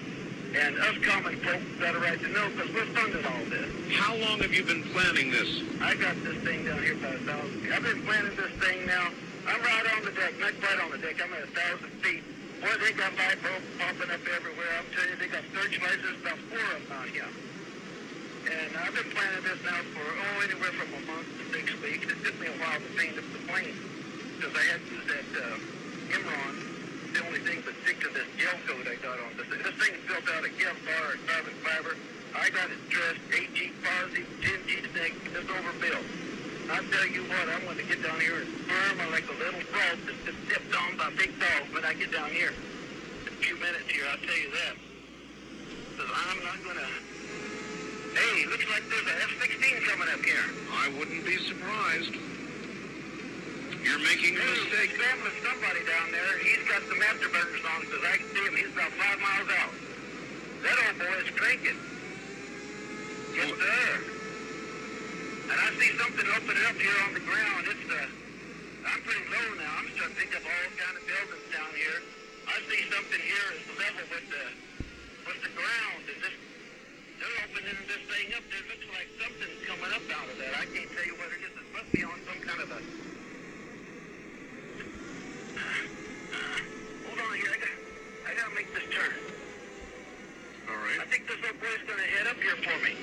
and 0.53 0.77
us 0.77 0.97
common 1.01 1.35
folk 1.41 1.61
got 1.79 1.95
a 1.95 1.99
right 1.99 2.19
to 2.19 2.29
know 2.29 2.47
because 2.53 2.69
we're 2.73 2.85
funding 2.93 3.25
all 3.25 3.45
this. 3.49 3.69
How 3.89 4.15
long 4.15 4.37
have 4.39 4.53
you 4.53 4.63
been 4.63 4.83
planning 4.93 5.31
this? 5.31 5.49
I 5.81 5.95
got 5.95 6.13
this 6.23 6.37
thing 6.45 6.65
down 6.65 6.81
here 6.83 6.93
about 6.93 7.15
a 7.15 7.25
thousand 7.25 7.61
feet. 7.61 7.73
I've 7.73 7.81
been 7.81 8.03
planning 8.05 8.35
this 8.37 8.53
thing 8.61 8.85
now. 8.85 9.09
I'm 9.49 9.61
right 9.61 9.85
on 9.97 10.05
the 10.05 10.11
deck, 10.11 10.37
not 10.39 10.53
quite 10.61 10.79
on 10.79 10.91
the 10.91 11.01
deck. 11.01 11.17
I'm 11.17 11.33
at 11.33 11.43
a 11.43 11.51
thousand 11.51 11.89
feet. 12.05 12.23
Boy, 12.61 12.69
they 12.79 12.93
got 12.93 13.11
light 13.17 13.41
bulbs 13.41 13.65
popping 13.81 14.13
up 14.13 14.21
everywhere. 14.29 14.71
I'm 14.77 14.87
telling 14.93 15.09
you, 15.09 15.17
they 15.17 15.27
got 15.27 15.43
searchlights. 15.57 15.99
There's 16.05 16.21
about 16.21 16.39
four 16.47 16.63
of 16.63 16.79
them 16.85 17.01
out 17.01 17.09
here. 17.09 17.27
And 18.47 18.71
I've 18.77 18.93
been 18.93 19.09
planning 19.09 19.43
this 19.43 19.59
now 19.65 19.81
for, 19.91 20.05
oh, 20.05 20.35
anywhere 20.45 20.71
from 20.77 20.89
a 20.95 21.01
month 21.09 21.27
to 21.27 21.43
six 21.49 21.73
weeks. 21.81 22.05
It 22.07 22.19
took 22.23 22.37
me 22.39 22.47
a 22.47 22.55
while 22.61 22.77
to 22.77 22.89
paint 22.93 23.17
up 23.17 23.25
the 23.33 23.41
plane 23.49 23.75
because 24.37 24.53
I 24.53 24.63
had 24.69 24.79
to 24.85 24.89
use 24.95 25.07
that 25.09 25.27
uh, 25.33 26.13
Imron. 26.13 26.55
The 27.11 27.25
only 27.25 27.39
thing 27.41 27.61
but 27.65 27.75
this 28.53 28.87
I 28.87 28.95
got 29.01 29.17
on. 29.17 29.31
This, 29.37 29.49
this 29.49 29.75
thing's 29.81 30.01
built 30.05 30.27
out 30.29 30.45
of 30.45 30.51
Kevlar 30.53 31.17
and 31.17 31.27
carbon 31.27 31.53
fiber. 31.65 31.95
I 32.35 32.49
got 32.49 32.69
it 32.69 32.81
dressed 32.89 33.21
AG 33.33 33.57
positive, 33.81 34.29
10G 34.41 34.93
negative, 34.93 35.33
it's 35.37 35.49
overbuilt. 35.49 36.05
I 36.69 36.79
tell 36.79 37.07
you 37.07 37.23
what, 37.29 37.45
I 37.49 37.57
want 37.65 37.77
to 37.77 37.85
get 37.85 38.01
down 38.01 38.19
here 38.19 38.41
and 38.41 38.49
firm 38.65 39.11
like 39.11 39.25
a 39.29 39.37
little 39.37 39.61
frog 39.69 39.97
that's 40.05 40.21
just 40.25 40.39
stepped 40.47 40.73
on 40.73 40.97
by 40.97 41.09
big 41.17 41.33
dog 41.39 41.69
when 41.73 41.85
I 41.85 41.93
get 41.93 42.11
down 42.11 42.29
here. 42.29 42.53
In 43.25 43.33
a 43.33 43.37
few 43.41 43.55
minutes 43.57 43.89
here, 43.89 44.05
I'll 44.09 44.21
tell 44.21 44.37
you 44.37 44.49
that. 44.49 44.75
Because 45.93 46.11
I'm 46.13 46.39
not 46.45 46.57
going 46.63 46.77
to... 46.77 46.89
Hey, 48.17 48.45
looks 48.45 48.69
like 48.69 48.85
there's 48.89 49.09
a 49.09 49.15
F-16 49.33 49.83
coming 49.89 50.09
up 50.13 50.23
here. 50.23 50.45
I 50.73 50.89
wouldn't 50.97 51.25
be 51.25 51.37
surprised. 51.37 52.13
You're 53.83 53.99
making 53.99 54.39
a 54.39 54.45
mistake. 54.47 54.95
Sam 54.95 55.19
with 55.27 55.35
somebody 55.43 55.83
down 55.83 56.07
there. 56.15 56.39
He's 56.39 56.63
got 56.71 56.79
some 56.87 57.03
afterburners 57.03 57.63
on 57.67 57.83
because 57.83 57.99
I 58.07 58.15
can 58.15 58.27
see 58.31 58.43
him. 58.47 58.55
He's 58.55 58.71
about 58.71 58.95
five 58.95 59.19
miles 59.19 59.51
out. 59.59 59.75
That 60.63 60.77
old 60.87 60.95
boy 61.03 61.15
is 61.19 61.27
cranking. 61.35 61.75
Yes, 63.35 63.51
sir. 63.51 63.83
And 65.51 65.57
I 65.59 65.67
see 65.75 65.91
something 65.99 66.27
opening 66.31 66.63
up 66.63 66.79
here 66.79 66.95
on 67.03 67.11
the 67.11 67.25
ground. 67.27 67.61
It's 67.75 67.87
uh, 67.91 68.87
I'm 68.87 69.03
pretty 69.03 69.27
low 69.27 69.47
now. 69.59 69.71
I'm 69.83 69.91
starting 69.99 70.15
to 70.15 70.19
pick 70.23 70.31
up 70.31 70.47
all 70.47 70.67
kind 70.79 70.95
of 70.95 71.03
buildings 71.03 71.47
down 71.51 71.71
here. 71.75 71.99
I 72.47 72.63
see 72.71 72.87
something 72.87 73.19
here 73.19 73.47
is 73.51 73.67
level 73.83 74.07
with 74.07 74.27
the 74.31 74.45
with 75.27 75.39
the 75.43 75.51
ground. 75.59 76.07
And 76.07 76.19
this 76.23 76.35
they're 77.19 77.37
opening 77.51 77.79
this 77.91 78.03
thing 78.07 78.31
up. 78.31 78.47
There 78.47 78.63
looks 78.63 78.87
like 78.95 79.11
something's 79.19 79.59
coming 79.67 79.91
up 79.91 80.07
out 80.07 80.27
of 80.31 80.39
that. 80.39 80.55
I 80.55 80.71
can't 80.71 80.87
tell 80.87 81.03
you 81.03 81.19
what 81.19 81.35
it 81.35 81.43
is. 81.43 81.51
It 81.51 81.67
must 81.75 81.91
be 81.91 82.01
on 82.07 82.15
some 82.23 82.39
kind 82.47 82.63
of 82.63 82.71
a 82.79 82.81
Hold 87.07 87.19
on 87.19 87.33
here. 87.37 87.51
I 87.53 87.59
got, 87.59 87.73
I 88.27 88.31
gotta 88.35 88.55
make 88.55 88.69
this 88.73 88.87
turn. 88.91 89.13
All 90.69 90.75
I 90.75 91.05
think 91.11 91.27
this 91.27 91.39
little 91.41 91.59
boy's 91.59 91.83
gonna 91.87 92.09
head 92.15 92.27
up 92.27 92.37
here 92.39 92.57
for 92.63 92.77
me. 92.83 92.93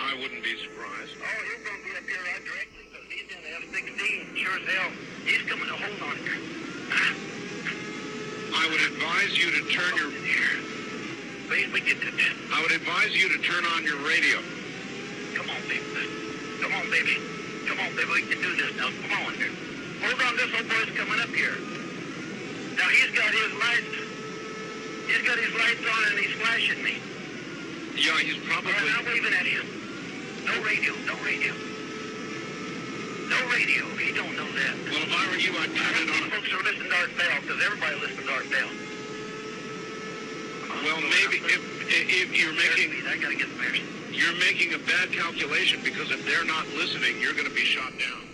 I 0.00 0.14
wouldn't 0.20 0.44
be 0.44 0.54
surprised. 0.60 1.16
Oh, 1.18 1.26
he's 1.26 1.62
gonna 1.64 1.82
be 1.82 1.92
up 1.96 2.06
here 2.06 2.22
right 2.26 2.44
directly 2.44 2.82
because 2.90 3.06
he's 3.08 3.28
in 3.32 3.40
the 3.42 3.52
F-16. 3.66 4.36
Sure 4.36 4.56
as 4.60 4.66
hell. 4.68 4.90
He's 5.24 5.42
coming 5.48 5.66
to 5.66 5.76
hold 5.76 6.00
on 6.10 6.16
here. 6.22 6.40
I 8.56 8.68
would 8.70 8.80
advise 8.80 9.36
you 9.36 9.50
to 9.50 9.62
turn 9.70 9.96
your 9.96 10.10
here. 10.10 10.58
Please, 11.48 11.72
we 11.72 11.80
get 11.80 12.00
to 12.00 12.10
this. 12.10 12.34
I 12.52 12.62
would 12.62 12.72
advise 12.72 13.14
you 13.16 13.28
to 13.28 13.38
turn 13.42 13.64
on 13.64 13.84
your 13.84 13.98
radio. 13.98 14.38
Come 15.34 15.50
on, 15.50 15.62
baby. 15.68 15.82
Come 16.60 16.72
on, 16.72 16.90
baby. 16.90 17.18
Come 17.66 17.80
on, 17.80 17.94
baby. 17.94 18.10
We 18.12 18.22
can 18.22 18.42
do 18.42 18.56
this 18.56 18.76
now. 18.76 18.90
Come 19.08 19.26
on 19.26 19.34
here. 19.34 19.65
Hold 20.02 20.20
on. 20.20 20.36
This 20.36 20.50
little 20.52 20.68
boy's 20.68 20.92
coming 20.96 21.20
up 21.20 21.32
here. 21.32 21.56
Now 22.76 22.88
he's 22.92 23.12
got 23.16 23.30
his 23.32 23.52
lights. 23.56 23.94
He's 25.08 25.22
got 25.24 25.38
his 25.38 25.52
lights 25.54 25.84
on 25.86 26.00
and 26.10 26.18
he's 26.18 26.34
flashing 26.40 26.82
me. 26.82 27.00
Yeah, 27.96 28.18
he's 28.20 28.36
probably. 28.44 28.72
right, 28.72 28.92
I'm 28.98 29.04
waving 29.06 29.32
at 29.32 29.46
him. 29.46 29.64
No 30.44 30.54
radio, 30.62 30.92
no 31.08 31.14
radio. 31.24 31.52
No 33.26 33.40
radio. 33.50 33.82
He 33.96 34.12
don't 34.12 34.36
know 34.36 34.46
that. 34.46 34.74
Well, 34.92 35.02
if 35.02 35.12
I 35.12 35.22
were 35.32 35.40
you, 35.40 35.52
I'd 35.56 35.72
turn 35.74 35.94
it 35.96 36.10
on. 36.12 36.30
folks 36.30 36.52
are 36.52 36.62
listening 36.62 36.90
to 36.90 36.96
Art 37.00 37.10
Bell, 37.16 37.40
because 37.40 37.60
everybody 37.64 37.96
listens 37.98 38.26
to 38.26 38.32
Art 38.32 38.48
Bell. 38.52 38.70
Well, 40.84 41.00
maybe 41.00 41.42
if 41.48 41.62
if 41.88 42.30
you're 42.36 42.54
making 42.54 42.92
I 43.08 43.16
gotta 43.16 43.34
get 43.34 43.48
some 43.48 43.56
you're 44.16 44.34
making 44.36 44.72
a 44.72 44.78
bad 44.78 45.12
calculation 45.12 45.80
because 45.84 46.10
if 46.10 46.24
they're 46.24 46.44
not 46.44 46.66
listening, 46.68 47.20
you're 47.20 47.34
going 47.34 47.48
to 47.48 47.54
be 47.54 47.64
shot 47.64 47.92
down. 47.98 48.24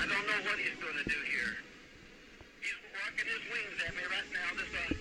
I 0.00 0.08
don't 0.08 0.24
know 0.24 0.40
what 0.48 0.56
he's 0.56 0.80
gonna 0.80 1.04
do 1.04 1.20
here. 1.28 1.52
He's 2.64 2.80
rocking 2.96 3.28
his 3.28 3.44
wings 3.52 3.76
at 3.84 3.92
me 3.92 4.00
right 4.08 4.28
now. 4.32 4.48
This 4.56 4.72
uh, 4.72 4.96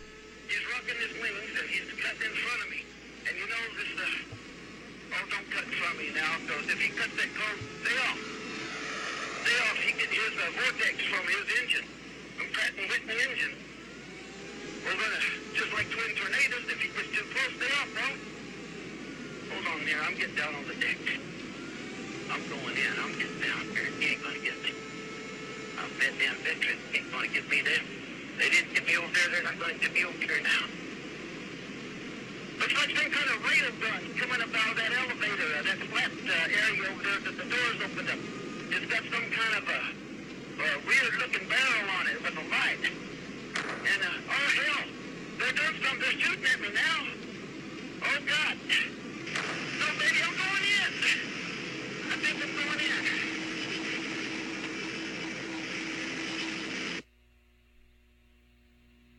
he's 0.51 0.65
rocking 0.75 0.99
his 0.99 1.15
wings 1.23 1.55
and 1.55 1.67
he's 1.71 1.87
cutting 2.03 2.27
in 2.27 2.35
front 2.35 2.59
of 2.59 2.67
me. 2.67 2.83
And 3.23 3.39
you 3.39 3.47
know 3.47 3.63
this 3.79 3.95
uh, 3.95 5.15
oh 5.15 5.23
don't 5.31 5.47
cut 5.55 5.63
in 5.63 5.71
front 5.79 5.95
of 5.95 6.03
me 6.03 6.11
now, 6.11 6.35
because 6.43 6.67
if 6.67 6.83
he 6.83 6.91
cuts 6.91 7.15
that 7.15 7.31
car, 7.31 7.53
stay 7.79 7.95
off. 8.11 8.19
Stay 9.47 9.57
off. 9.71 9.77
He 9.79 9.91
can 9.95 10.11
his 10.11 10.35
uh, 10.35 10.51
vortex 10.51 10.95
from 11.07 11.23
his 11.31 11.47
engine, 11.63 11.87
from 12.35 12.47
Pratt 12.51 12.75
and 12.75 12.91
Whitney 12.91 13.23
engine. 13.23 13.55
We're 14.83 14.99
gonna 14.99 15.23
just 15.55 15.71
like 15.79 15.87
twin 15.95 16.11
tornadoes. 16.19 16.67
If 16.75 16.83
he 16.83 16.91
gets 16.91 17.07
too 17.15 17.23
close, 17.31 17.55
stay 17.55 17.71
off, 17.71 17.87
bro. 17.95 18.09
Hold 19.47 19.63
on 19.63 19.79
there. 19.87 20.03
I'm 20.03 20.19
getting 20.19 20.35
down 20.35 20.59
on 20.59 20.67
the 20.67 20.75
deck. 20.75 20.99
I'm 22.35 22.43
going 22.51 22.75
in. 22.75 22.93
I'm 22.99 23.15
getting 23.15 23.39
down 23.39 23.63
here. 23.71 23.87
He 23.95 24.19
ain't 24.19 24.23
gonna 24.27 24.43
get 24.43 24.59
me. 24.59 24.88
I'm 25.79 25.89
bet 25.99 26.13
them 26.19 26.35
veterans 26.43 26.83
ain't 26.93 27.11
gonna 27.11 27.27
get 27.27 27.49
me 27.49 27.61
there. 27.63 27.83
They 28.37 28.49
didn't 28.49 28.73
get 28.75 28.85
me 28.85 28.97
over 28.97 29.07
there. 29.07 29.29
They're 29.31 29.43
not 29.43 29.59
gonna 29.59 29.79
get 29.79 29.93
me 29.93 30.03
over 30.05 30.17
here 30.19 30.41
now. 30.43 30.67
Looks 32.59 32.75
like 32.75 32.91
some 32.91 33.11
kind 33.11 33.29
of 33.31 33.39
rail 33.47 33.71
gun 33.79 34.01
coming 34.19 34.41
up 34.43 34.51
out 34.51 34.71
of 34.71 34.77
that 34.77 34.91
elevator, 34.91 35.47
uh, 35.55 35.63
that 35.63 35.79
flat 35.87 36.11
uh, 36.11 36.59
area 36.67 36.91
over 36.91 37.03
there 37.03 37.19
that 37.23 37.35
the 37.39 37.47
doors 37.47 37.77
opened 37.79 38.09
up. 38.11 38.19
It's 38.71 38.85
got 38.91 39.03
some 39.07 39.27
kind 39.31 39.53
of 39.55 39.63
a, 39.63 39.79
a 40.59 40.67
weird-looking 40.85 41.47
barrel 41.47 41.89
on 41.99 42.07
it 42.07 42.21
with 42.21 42.35
a 42.35 42.45
light. 42.51 42.83
And, 42.83 44.03
uh, 44.03 44.29
oh, 44.29 44.49
hell, 44.59 44.83
they're 45.39 45.55
doing 45.55 45.77
something. 45.83 45.99
They're 45.99 46.19
shooting 46.19 46.45
at 46.45 46.59
me 46.59 46.69
now. 46.75 47.07
Oh, 48.03 48.19
God. 48.27 48.57
No, 49.79 49.87
baby, 49.97 50.19
I'm 50.19 50.35
going 50.35 50.65
in. 50.67 50.91
I 52.11 52.15
think 52.19 52.43
I'm 52.43 52.51
going 52.59 52.79
in. 52.79 53.03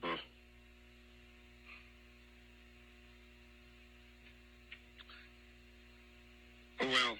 Huh. 0.03 0.17
Well, 6.81 7.17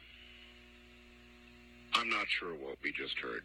I'm 2.11 2.19
not 2.19 2.27
sure 2.29 2.55
what 2.55 2.77
we 2.83 2.93
just 2.93 3.17
heard. 3.19 3.43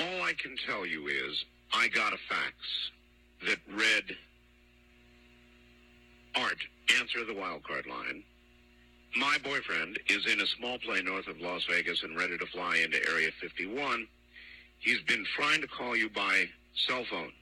All 0.00 0.22
I 0.22 0.32
can 0.40 0.56
tell 0.66 0.84
you 0.84 1.06
is 1.06 1.44
I 1.72 1.88
got 1.88 2.12
a 2.12 2.18
fax 2.28 2.54
that 3.46 3.58
read 3.72 4.16
Art, 6.34 6.58
answer 7.00 7.24
the 7.24 7.32
wildcard 7.32 7.86
line. 7.88 8.24
My 9.16 9.38
boyfriend 9.44 10.00
is 10.08 10.26
in 10.26 10.40
a 10.40 10.46
small 10.46 10.78
plane 10.78 11.04
north 11.04 11.28
of 11.28 11.40
Las 11.40 11.64
Vegas 11.70 12.02
and 12.02 12.16
ready 12.16 12.38
to 12.38 12.46
fly 12.46 12.76
into 12.76 12.98
Area 13.08 13.30
51. 13.40 14.06
He's 14.80 15.02
been 15.02 15.24
trying 15.36 15.60
to 15.60 15.68
call 15.68 15.96
you 15.96 16.10
by 16.10 16.46
cell 16.88 17.04
phone. 17.08 17.32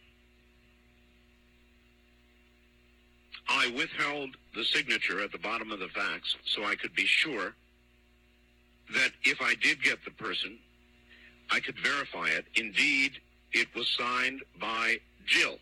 I 3.49 3.73
withheld 3.77 4.37
the 4.55 4.65
signature 4.65 5.21
at 5.21 5.33
the 5.33 5.39
bottom 5.39 5.71
of 5.71 5.79
the 5.79 5.89
fax 5.89 6.37
so 6.45 6.65
I 6.65 6.75
could 6.75 6.95
be 6.95 7.07
sure 7.07 7.55
that 8.95 9.13
if 9.25 9.41
I 9.41 9.55
did 9.55 9.83
get 9.83 10.05
the 10.05 10.11
person, 10.13 10.59
I 11.51 11.61
could 11.61 11.79
verify 11.79 12.27
it. 12.29 12.45
Indeed, 12.57 13.13
it 13.53 13.69
was 13.75 13.89
signed 13.89 14.43
by 14.61 14.99
Jill. 15.27 15.59